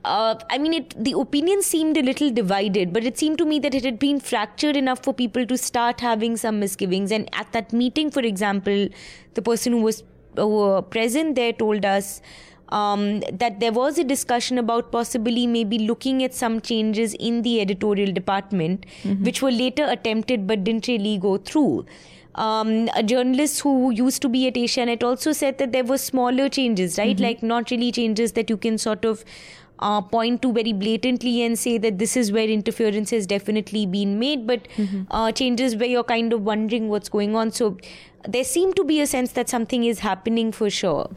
Uh, 0.05 0.35
I 0.49 0.57
mean, 0.57 0.73
it, 0.73 1.01
the 1.01 1.17
opinion 1.17 1.61
seemed 1.61 1.97
a 1.97 2.01
little 2.01 2.29
divided, 2.29 2.91
but 2.91 3.05
it 3.05 3.17
seemed 3.17 3.37
to 3.37 3.45
me 3.45 3.59
that 3.59 3.73
it 3.73 3.85
had 3.85 3.99
been 3.99 4.19
fractured 4.19 4.75
enough 4.75 5.03
for 5.03 5.13
people 5.13 5.45
to 5.45 5.57
start 5.57 6.01
having 6.01 6.35
some 6.35 6.59
misgivings. 6.59 7.11
And 7.11 7.29
at 7.33 7.51
that 7.53 7.71
meeting, 7.71 8.11
for 8.11 8.19
example, 8.21 8.89
the 9.33 9.41
person 9.41 9.73
who 9.73 9.81
was 9.81 10.03
were 10.35 10.81
present 10.81 11.35
there 11.35 11.53
told 11.53 11.85
us 11.85 12.19
um, 12.69 13.19
that 13.31 13.59
there 13.59 13.71
was 13.71 13.99
a 13.99 14.03
discussion 14.03 14.57
about 14.57 14.91
possibly 14.91 15.45
maybe 15.45 15.77
looking 15.77 16.23
at 16.23 16.33
some 16.33 16.59
changes 16.59 17.13
in 17.13 17.43
the 17.43 17.61
editorial 17.61 18.11
department, 18.11 18.85
which 19.21 19.41
were 19.43 19.51
later 19.51 19.85
attempted 19.85 20.47
but 20.47 20.63
didn't 20.63 20.87
really 20.87 21.17
go 21.17 21.37
through. 21.37 21.85
Um, 22.35 22.89
a 22.95 23.03
journalist 23.03 23.61
who 23.61 23.91
used 23.91 24.23
to 24.23 24.29
be 24.29 24.47
at 24.47 24.55
Asianet 24.55 25.03
also 25.03 25.33
said 25.33 25.59
that 25.59 25.71
there 25.71 25.83
were 25.83 25.99
smaller 25.99 26.49
changes, 26.49 26.97
right? 26.97 27.19
Like 27.19 27.43
not 27.43 27.69
really 27.69 27.91
changes 27.91 28.31
that 28.31 28.49
you 28.49 28.57
can 28.57 28.79
sort 28.79 29.05
of 29.05 29.23
uh, 29.89 30.01
point 30.15 30.41
to 30.43 30.51
very 30.57 30.73
blatantly 30.83 31.33
and 31.47 31.59
say 31.63 31.73
that 31.85 31.97
this 32.03 32.15
is 32.21 32.31
where 32.37 32.47
interference 32.55 33.11
has 33.17 33.27
definitely 33.33 33.85
been 33.97 34.17
made, 34.23 34.47
but 34.53 34.67
uh, 35.11 35.31
changes 35.43 35.75
where 35.83 35.89
you're 35.95 36.09
kind 36.15 36.33
of 36.39 36.41
wondering 36.53 36.89
what's 36.95 37.09
going 37.17 37.35
on. 37.43 37.51
So 37.51 37.77
there 38.37 38.43
seemed 38.53 38.75
to 38.77 38.83
be 38.93 39.01
a 39.01 39.07
sense 39.13 39.33
that 39.41 39.49
something 39.49 39.83
is 39.93 39.99
happening 39.99 40.51
for 40.59 40.69
sure, 40.69 41.09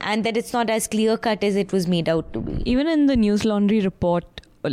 and 0.00 0.24
that 0.30 0.36
it's 0.42 0.52
not 0.52 0.70
as 0.78 0.86
clear 0.96 1.16
cut 1.28 1.42
as 1.52 1.56
it 1.66 1.72
was 1.78 1.88
made 1.96 2.08
out 2.16 2.32
to 2.34 2.40
be. 2.48 2.62
Even 2.74 2.86
in 2.96 3.06
the 3.06 3.16
Newslaundry 3.16 3.84
report, 3.84 4.24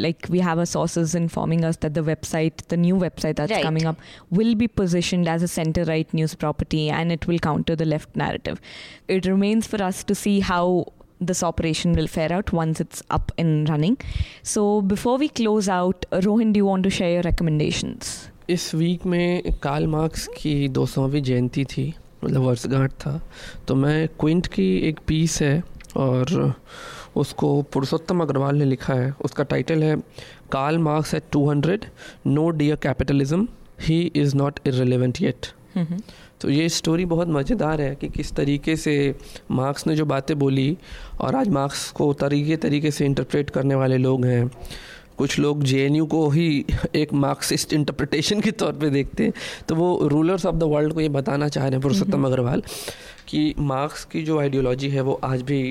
like 0.04 0.28
we 0.36 0.40
have 0.50 0.60
our 0.64 0.66
sources 0.70 1.16
informing 1.18 1.64
us 1.70 1.78
that 1.86 1.94
the 1.98 2.02
website, 2.12 2.62
the 2.70 2.78
new 2.78 2.96
website 3.02 3.36
that's 3.40 3.52
Right. 3.56 3.64
coming 3.70 3.86
up, 3.94 4.00
will 4.32 4.56
be 4.62 4.68
positioned 4.68 5.28
as 5.28 5.44
a 5.48 5.48
center 5.56 5.84
right 5.90 6.14
news 6.20 6.34
property 6.44 6.90
and 7.00 7.12
it 7.12 7.28
will 7.32 7.38
counter 7.48 7.76
the 7.82 7.86
left 7.86 8.16
narrative. 8.16 8.62
It 9.08 9.28
remains 9.34 9.68
for 9.74 9.82
us 9.90 10.04
to 10.14 10.16
see 10.16 10.40
how 10.40 10.66
this 11.26 11.44
operation 11.44 11.94
will 11.94 12.08
fare 12.08 12.32
out 12.34 12.54
once 12.54 12.80
it's 12.80 13.04
up 13.10 13.32
and 13.38 13.70
running. 13.70 13.98
So 14.44 14.82
before 14.82 15.18
we 15.18 15.30
close 15.30 15.70
out, 15.70 16.06
Rohin, 16.12 16.54
do 16.54 16.58
you 16.58 16.66
want 16.66 16.84
to 16.84 16.90
share 16.92 17.12
your 17.12 17.24
recommendations? 17.24 18.14
इस 18.50 18.74
week 18.76 19.06
में 19.06 19.52
Karl 19.64 19.88
Marx 19.88 20.28
की 20.38 20.70
200वीं 20.70 21.22
जयंती 21.24 21.64
थी 21.66 21.94
मतलब 22.24 22.42
वर्षगांठ 22.42 22.92
था 23.02 23.20
तो 23.68 23.76
मैं 23.76 24.08
क्विंट 24.20 24.48
की 24.56 24.66
एक 24.90 25.00
पीस 25.08 25.42
है 25.42 25.64
और 25.98 26.54
उसको 27.16 27.62
पुरुषोत्तम 27.74 28.22
अग्रवाल 28.22 28.56
ने 28.56 28.66
लिखा 28.66 28.94
है 28.94 29.14
उसका 29.26 29.44
टाइटल 29.44 29.84
है 29.84 29.96
Karl 30.52 30.78
Marx 30.88 31.14
at 31.16 31.24
200 31.36 31.78
no 32.28 32.50
dear 32.62 32.76
capitalism 32.84 33.48
he 33.82 34.00
is 34.16 34.36
not 34.38 34.60
irrelevant 34.68 35.22
yet 35.22 35.48
तो 36.44 36.50
ये 36.50 36.70
स्टोरी 36.70 37.06
बहुत 37.06 37.28
मज़ेदार 37.30 37.82
है 37.82 37.94
कि 37.96 38.08
किस 38.10 38.32
तरीके 38.36 38.76
से 38.78 38.94
मार्क्स 39.52 39.88
ने 39.88 39.96
जो 39.96 40.06
बातें 40.06 40.38
बोली 40.40 40.78
और 41.22 41.36
आज 41.36 41.50
मार्क्स 41.50 41.90
को 41.92 42.12
तरीके 42.16 42.56
तरीके 42.60 42.92
से 42.92 43.06
इंटरप्रेट 43.06 43.50
करने 43.50 43.76
वाले 43.76 43.98
लोग 43.98 44.26
हैं। 44.26 44.50
कुछ 45.18 45.38
लोग 45.40 45.64
जेएनयू 45.64 46.06
को 46.06 46.28
ही 46.30 46.66
एक 46.96 47.14
मार्क्सिस्ट 47.16 47.74
इंटरप्रटेशन 47.74 48.42
के 48.42 48.52
तौर 48.54 48.74
पे 48.74 48.90
देखते 48.90 49.24
हैं। 49.24 49.34
तो 49.68 49.76
वो 49.76 50.08
रूलर्स 50.08 50.46
ऑफ़ 50.46 50.56
द 50.56 50.64
वर्ल्ड 50.66 50.94
को 50.94 51.02
ये 51.02 51.10
बताना 51.12 51.48
चाह 51.48 51.64
रहे 51.64 51.72
हैं 51.72 51.82
पुरुषोत्तम 51.82 52.26
अग्रवाल 52.26 52.64
कि 53.28 53.54
मार्क्स 53.62 54.04
की 54.06 54.24
जो 54.24 54.40
आइडियोलॉजी 54.40 54.90
है 54.90 55.02
वो 55.02 55.20
आज 55.24 55.42
भी 55.44 55.62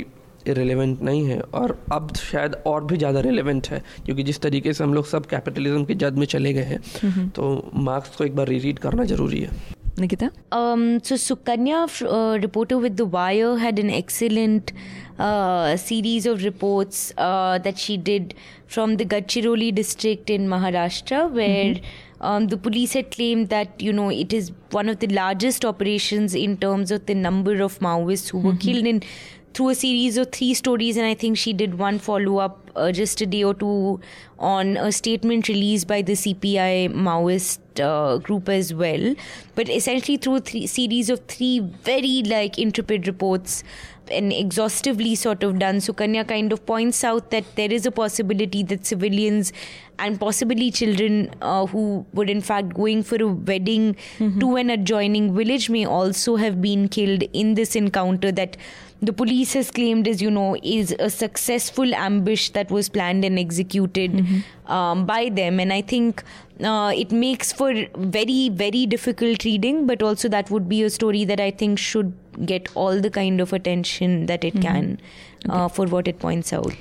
रिलेवेंट 0.48 1.02
नहीं 1.02 1.26
है 1.26 1.40
और 1.40 1.78
अब 1.92 2.14
शायद 2.16 2.54
और 2.66 2.84
भी 2.84 2.96
ज़्यादा 2.96 3.20
रिलेवेंट 3.20 3.68
है 3.68 3.82
क्योंकि 4.06 4.22
जिस 4.22 4.40
तरीके 4.40 4.72
से 4.72 4.84
हम 4.84 4.94
लोग 4.94 5.06
सब 5.06 5.26
कैपिटलिज्म 5.26 5.84
के 5.84 5.94
जद 5.96 6.18
में 6.18 6.26
चले 6.28 6.52
गए 6.52 6.64
हैं 6.64 7.28
तो 7.30 7.70
मार्क्स 7.82 8.16
को 8.16 8.24
एक 8.24 8.36
बार 8.36 8.48
रीरीड 8.48 8.78
करना 8.78 9.04
ज़रूरी 9.04 9.40
है। 9.40 9.50
Nikita? 10.02 10.30
Um, 10.50 11.02
so 11.02 11.14
Sukanya, 11.14 11.80
uh, 12.02 12.38
reporter 12.38 12.78
with 12.78 12.96
The 12.96 13.04
Wire, 13.04 13.56
had 13.56 13.78
an 13.78 13.90
excellent 13.90 14.72
uh, 15.18 15.76
series 15.76 16.26
of 16.26 16.44
reports 16.44 17.12
uh, 17.16 17.58
that 17.58 17.78
she 17.78 17.96
did 17.96 18.34
from 18.66 18.96
the 18.96 19.04
Gadchiroli 19.04 19.74
district 19.74 20.30
in 20.30 20.48
Maharashtra, 20.48 21.30
where 21.30 21.76
um, 22.20 22.48
the 22.48 22.56
police 22.56 22.92
had 22.92 23.10
claimed 23.10 23.48
that 23.48 23.80
you 23.80 23.92
know 23.92 24.08
it 24.10 24.32
is 24.32 24.52
one 24.70 24.88
of 24.88 24.98
the 24.98 25.08
largest 25.08 25.64
operations 25.64 26.34
in 26.34 26.56
terms 26.56 26.90
of 26.90 27.06
the 27.06 27.14
number 27.14 27.60
of 27.62 27.78
Maoists 27.78 28.30
who 28.30 28.38
were 28.38 28.56
killed 28.56 28.86
in 28.86 29.02
through 29.54 29.68
a 29.70 29.74
series 29.74 30.16
of 30.16 30.32
three 30.32 30.54
stories, 30.54 30.96
and 30.96 31.06
I 31.06 31.14
think 31.14 31.36
she 31.36 31.52
did 31.52 31.78
one 31.78 31.98
follow 31.98 32.38
up 32.38 32.70
uh, 32.74 32.90
just 32.90 33.20
a 33.20 33.26
day 33.26 33.44
or 33.44 33.54
two 33.54 34.00
on 34.38 34.76
a 34.76 34.90
statement 34.90 35.48
released 35.48 35.86
by 35.86 36.02
the 36.02 36.14
CPI 36.14 36.92
Maoist 36.92 37.58
uh, 37.80 38.18
group 38.18 38.48
as 38.48 38.74
well. 38.74 39.14
But 39.54 39.68
essentially, 39.68 40.16
through 40.16 40.36
a 40.36 40.40
three 40.40 40.66
series 40.66 41.10
of 41.10 41.20
three 41.26 41.60
very 41.60 42.22
like 42.26 42.58
intrepid 42.58 43.06
reports 43.06 43.62
and 44.10 44.32
exhaustively 44.32 45.14
sort 45.14 45.42
of 45.42 45.58
done, 45.58 45.76
Sukanya 45.76 46.26
kind 46.26 46.52
of 46.52 46.64
points 46.66 47.04
out 47.04 47.30
that 47.30 47.44
there 47.56 47.72
is 47.72 47.86
a 47.86 47.90
possibility 47.90 48.62
that 48.64 48.84
civilians 48.84 49.52
and 49.98 50.18
possibly 50.18 50.70
children 50.70 51.32
uh, 51.40 51.66
who 51.66 52.04
were 52.12 52.24
in 52.24 52.40
fact 52.40 52.74
going 52.74 53.02
for 53.02 53.22
a 53.22 53.26
wedding 53.26 53.94
to 54.40 54.56
an 54.56 54.70
adjoining 54.70 55.34
village 55.34 55.70
may 55.70 55.84
also 55.84 56.36
have 56.36 56.60
been 56.60 56.88
killed 56.88 57.22
in 57.32 57.54
this 57.54 57.76
encounter 57.76 58.32
that 58.32 58.56
the 59.02 59.12
police 59.12 59.52
has 59.54 59.70
claimed 59.70 60.06
as 60.06 60.22
you 60.22 60.30
know 60.30 60.56
is 60.62 60.94
a 60.98 61.10
successful 61.10 61.94
ambush 61.94 62.50
that 62.50 62.70
was 62.70 62.88
planned 62.88 63.24
and 63.24 63.38
executed 63.38 64.24
um, 64.66 65.04
by 65.06 65.28
them. 65.28 65.58
And 65.58 65.72
i 65.72 65.82
think 65.82 66.22
uh, 66.62 66.92
it 66.94 67.10
makes 67.10 67.52
for 67.52 67.72
very 67.96 68.48
very 68.48 68.86
difficult 68.86 69.44
reading 69.44 69.86
but 69.86 70.02
also 70.02 70.28
that 70.28 70.50
would 70.50 70.68
be 70.68 70.82
a 70.82 70.90
story 70.90 71.24
that 71.24 71.40
i 71.40 71.50
think 71.50 71.78
should 71.78 72.12
get 72.46 72.68
all 72.74 73.00
the 73.00 73.10
kind 73.10 73.40
of 73.40 73.52
attention 73.52 74.26
that 74.26 74.44
it 74.44 74.60
can 74.60 74.98
uh, 75.48 75.68
for 75.68 75.86
what 75.86 76.08
it 76.08 76.18
points 76.18 76.52
out 76.52 76.72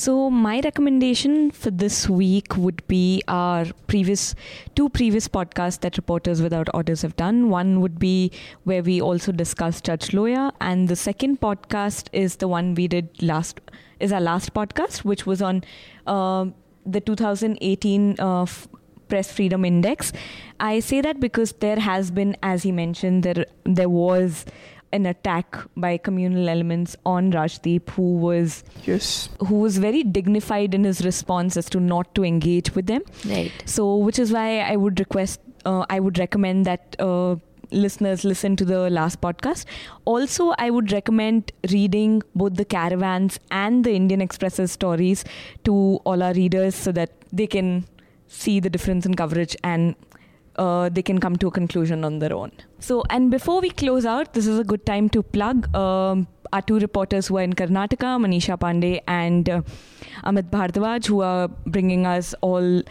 So 0.00 0.30
my 0.30 0.60
recommendation 0.64 1.50
for 1.50 1.70
this 1.70 2.08
week 2.08 2.56
would 2.56 2.82
be 2.88 3.22
our 3.28 3.66
previous 3.86 4.34
two 4.74 4.88
previous 4.88 5.28
podcasts 5.28 5.80
that 5.80 5.98
Reporters 5.98 6.40
Without 6.40 6.70
Orders 6.72 7.02
have 7.02 7.16
done. 7.16 7.50
One 7.50 7.82
would 7.82 7.98
be 7.98 8.32
where 8.64 8.82
we 8.82 9.02
also 9.02 9.30
discussed 9.30 9.84
Judge 9.84 10.08
Loya, 10.12 10.52
and 10.58 10.88
the 10.88 10.96
second 10.96 11.42
podcast 11.42 12.08
is 12.14 12.36
the 12.36 12.48
one 12.48 12.74
we 12.74 12.88
did 12.88 13.22
last 13.22 13.60
is 13.98 14.10
our 14.10 14.22
last 14.22 14.54
podcast, 14.54 15.04
which 15.04 15.26
was 15.26 15.42
on 15.42 15.62
uh, 16.06 16.46
the 16.86 17.02
2018 17.02 18.16
uh, 18.18 18.44
f- 18.44 18.68
Press 19.08 19.30
Freedom 19.30 19.66
Index. 19.66 20.14
I 20.60 20.80
say 20.80 21.02
that 21.02 21.20
because 21.20 21.52
there 21.60 21.78
has 21.78 22.10
been, 22.10 22.38
as 22.42 22.62
he 22.62 22.72
mentioned, 22.72 23.22
there 23.22 23.44
there 23.64 23.90
was 23.90 24.46
an 24.92 25.06
attack 25.06 25.56
by 25.76 25.96
communal 25.96 26.48
elements 26.48 26.96
on 27.06 27.30
Rajdeep, 27.32 27.90
who 27.90 28.16
was 28.16 28.64
Yes. 28.86 29.28
who 29.48 29.56
was 29.66 29.78
very 29.78 30.02
dignified 30.02 30.74
in 30.74 30.84
his 30.84 31.04
response 31.04 31.56
as 31.56 31.70
to 31.70 31.80
not 31.80 32.14
to 32.16 32.24
engage 32.24 32.74
with 32.74 32.86
them. 32.86 33.02
right 33.28 33.52
So, 33.66 33.96
which 33.96 34.18
is 34.18 34.32
why 34.32 34.48
I 34.60 34.74
would 34.76 34.98
request, 34.98 35.40
uh, 35.64 35.84
I 35.88 36.00
would 36.00 36.18
recommend 36.18 36.66
that 36.66 36.96
uh, 36.98 37.36
listeners 37.70 38.24
listen 38.24 38.56
to 38.56 38.64
the 38.64 38.90
last 38.90 39.20
podcast. 39.20 39.64
Also, 40.04 40.52
I 40.58 40.70
would 40.70 40.90
recommend 40.90 41.52
reading 41.72 42.22
both 42.34 42.54
the 42.56 42.64
Caravans 42.64 43.38
and 43.52 43.84
the 43.84 43.92
Indian 43.94 44.20
Express's 44.20 44.72
stories 44.72 45.24
to 45.64 46.00
all 46.04 46.22
our 46.22 46.32
readers 46.32 46.74
so 46.74 46.90
that 46.92 47.10
they 47.32 47.46
can 47.46 47.84
see 48.26 48.58
the 48.60 48.70
difference 48.70 49.06
in 49.06 49.14
coverage 49.14 49.56
and 49.62 49.94
uh, 50.56 50.88
they 50.88 51.02
can 51.02 51.18
come 51.20 51.36
to 51.36 51.46
a 51.48 51.50
conclusion 51.50 52.04
on 52.04 52.18
their 52.18 52.32
own. 52.32 52.52
So, 52.78 53.04
and 53.10 53.30
before 53.30 53.60
we 53.60 53.70
close 53.70 54.04
out, 54.04 54.34
this 54.34 54.46
is 54.46 54.58
a 54.58 54.64
good 54.64 54.84
time 54.86 55.08
to 55.10 55.22
plug 55.22 55.74
um, 55.74 56.26
our 56.52 56.62
two 56.62 56.78
reporters 56.78 57.28
who 57.28 57.38
are 57.38 57.42
in 57.42 57.52
Karnataka, 57.52 58.18
Manisha 58.24 58.58
Pandey 58.58 59.00
and 59.06 59.48
uh, 59.48 59.62
Amit 60.24 60.50
Bhardwaj, 60.50 61.06
who 61.06 61.20
are 61.22 61.48
bringing 61.66 62.06
us 62.06 62.34
all 62.40 62.82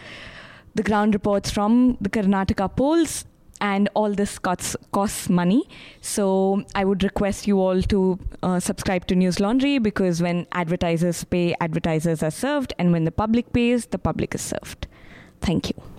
the 0.75 0.83
ground 0.83 1.13
reports 1.13 1.51
from 1.51 1.97
the 1.99 2.09
Karnataka 2.09 2.75
polls. 2.75 3.25
And 3.61 3.89
all 3.93 4.13
this 4.13 4.39
costs, 4.39 4.77
costs 4.93 5.27
money. 5.27 5.67
So 5.99 6.63
I 6.75 6.85
would 6.85 7.03
request 7.03 7.45
you 7.45 7.59
all 7.59 7.81
to 7.81 8.17
uh, 8.41 8.61
subscribe 8.61 9.05
to 9.07 9.15
Newslaundry 9.15 9.83
because 9.83 10.21
when 10.21 10.47
advertisers 10.53 11.25
pay, 11.25 11.53
advertisers 11.59 12.23
are 12.23 12.31
served. 12.31 12.71
And 12.79 12.93
when 12.93 13.03
the 13.03 13.11
public 13.11 13.51
pays, 13.51 13.87
the 13.87 13.97
public 13.97 14.33
is 14.33 14.39
served. 14.39 14.87
Thank 15.41 15.71
you. 15.71 15.98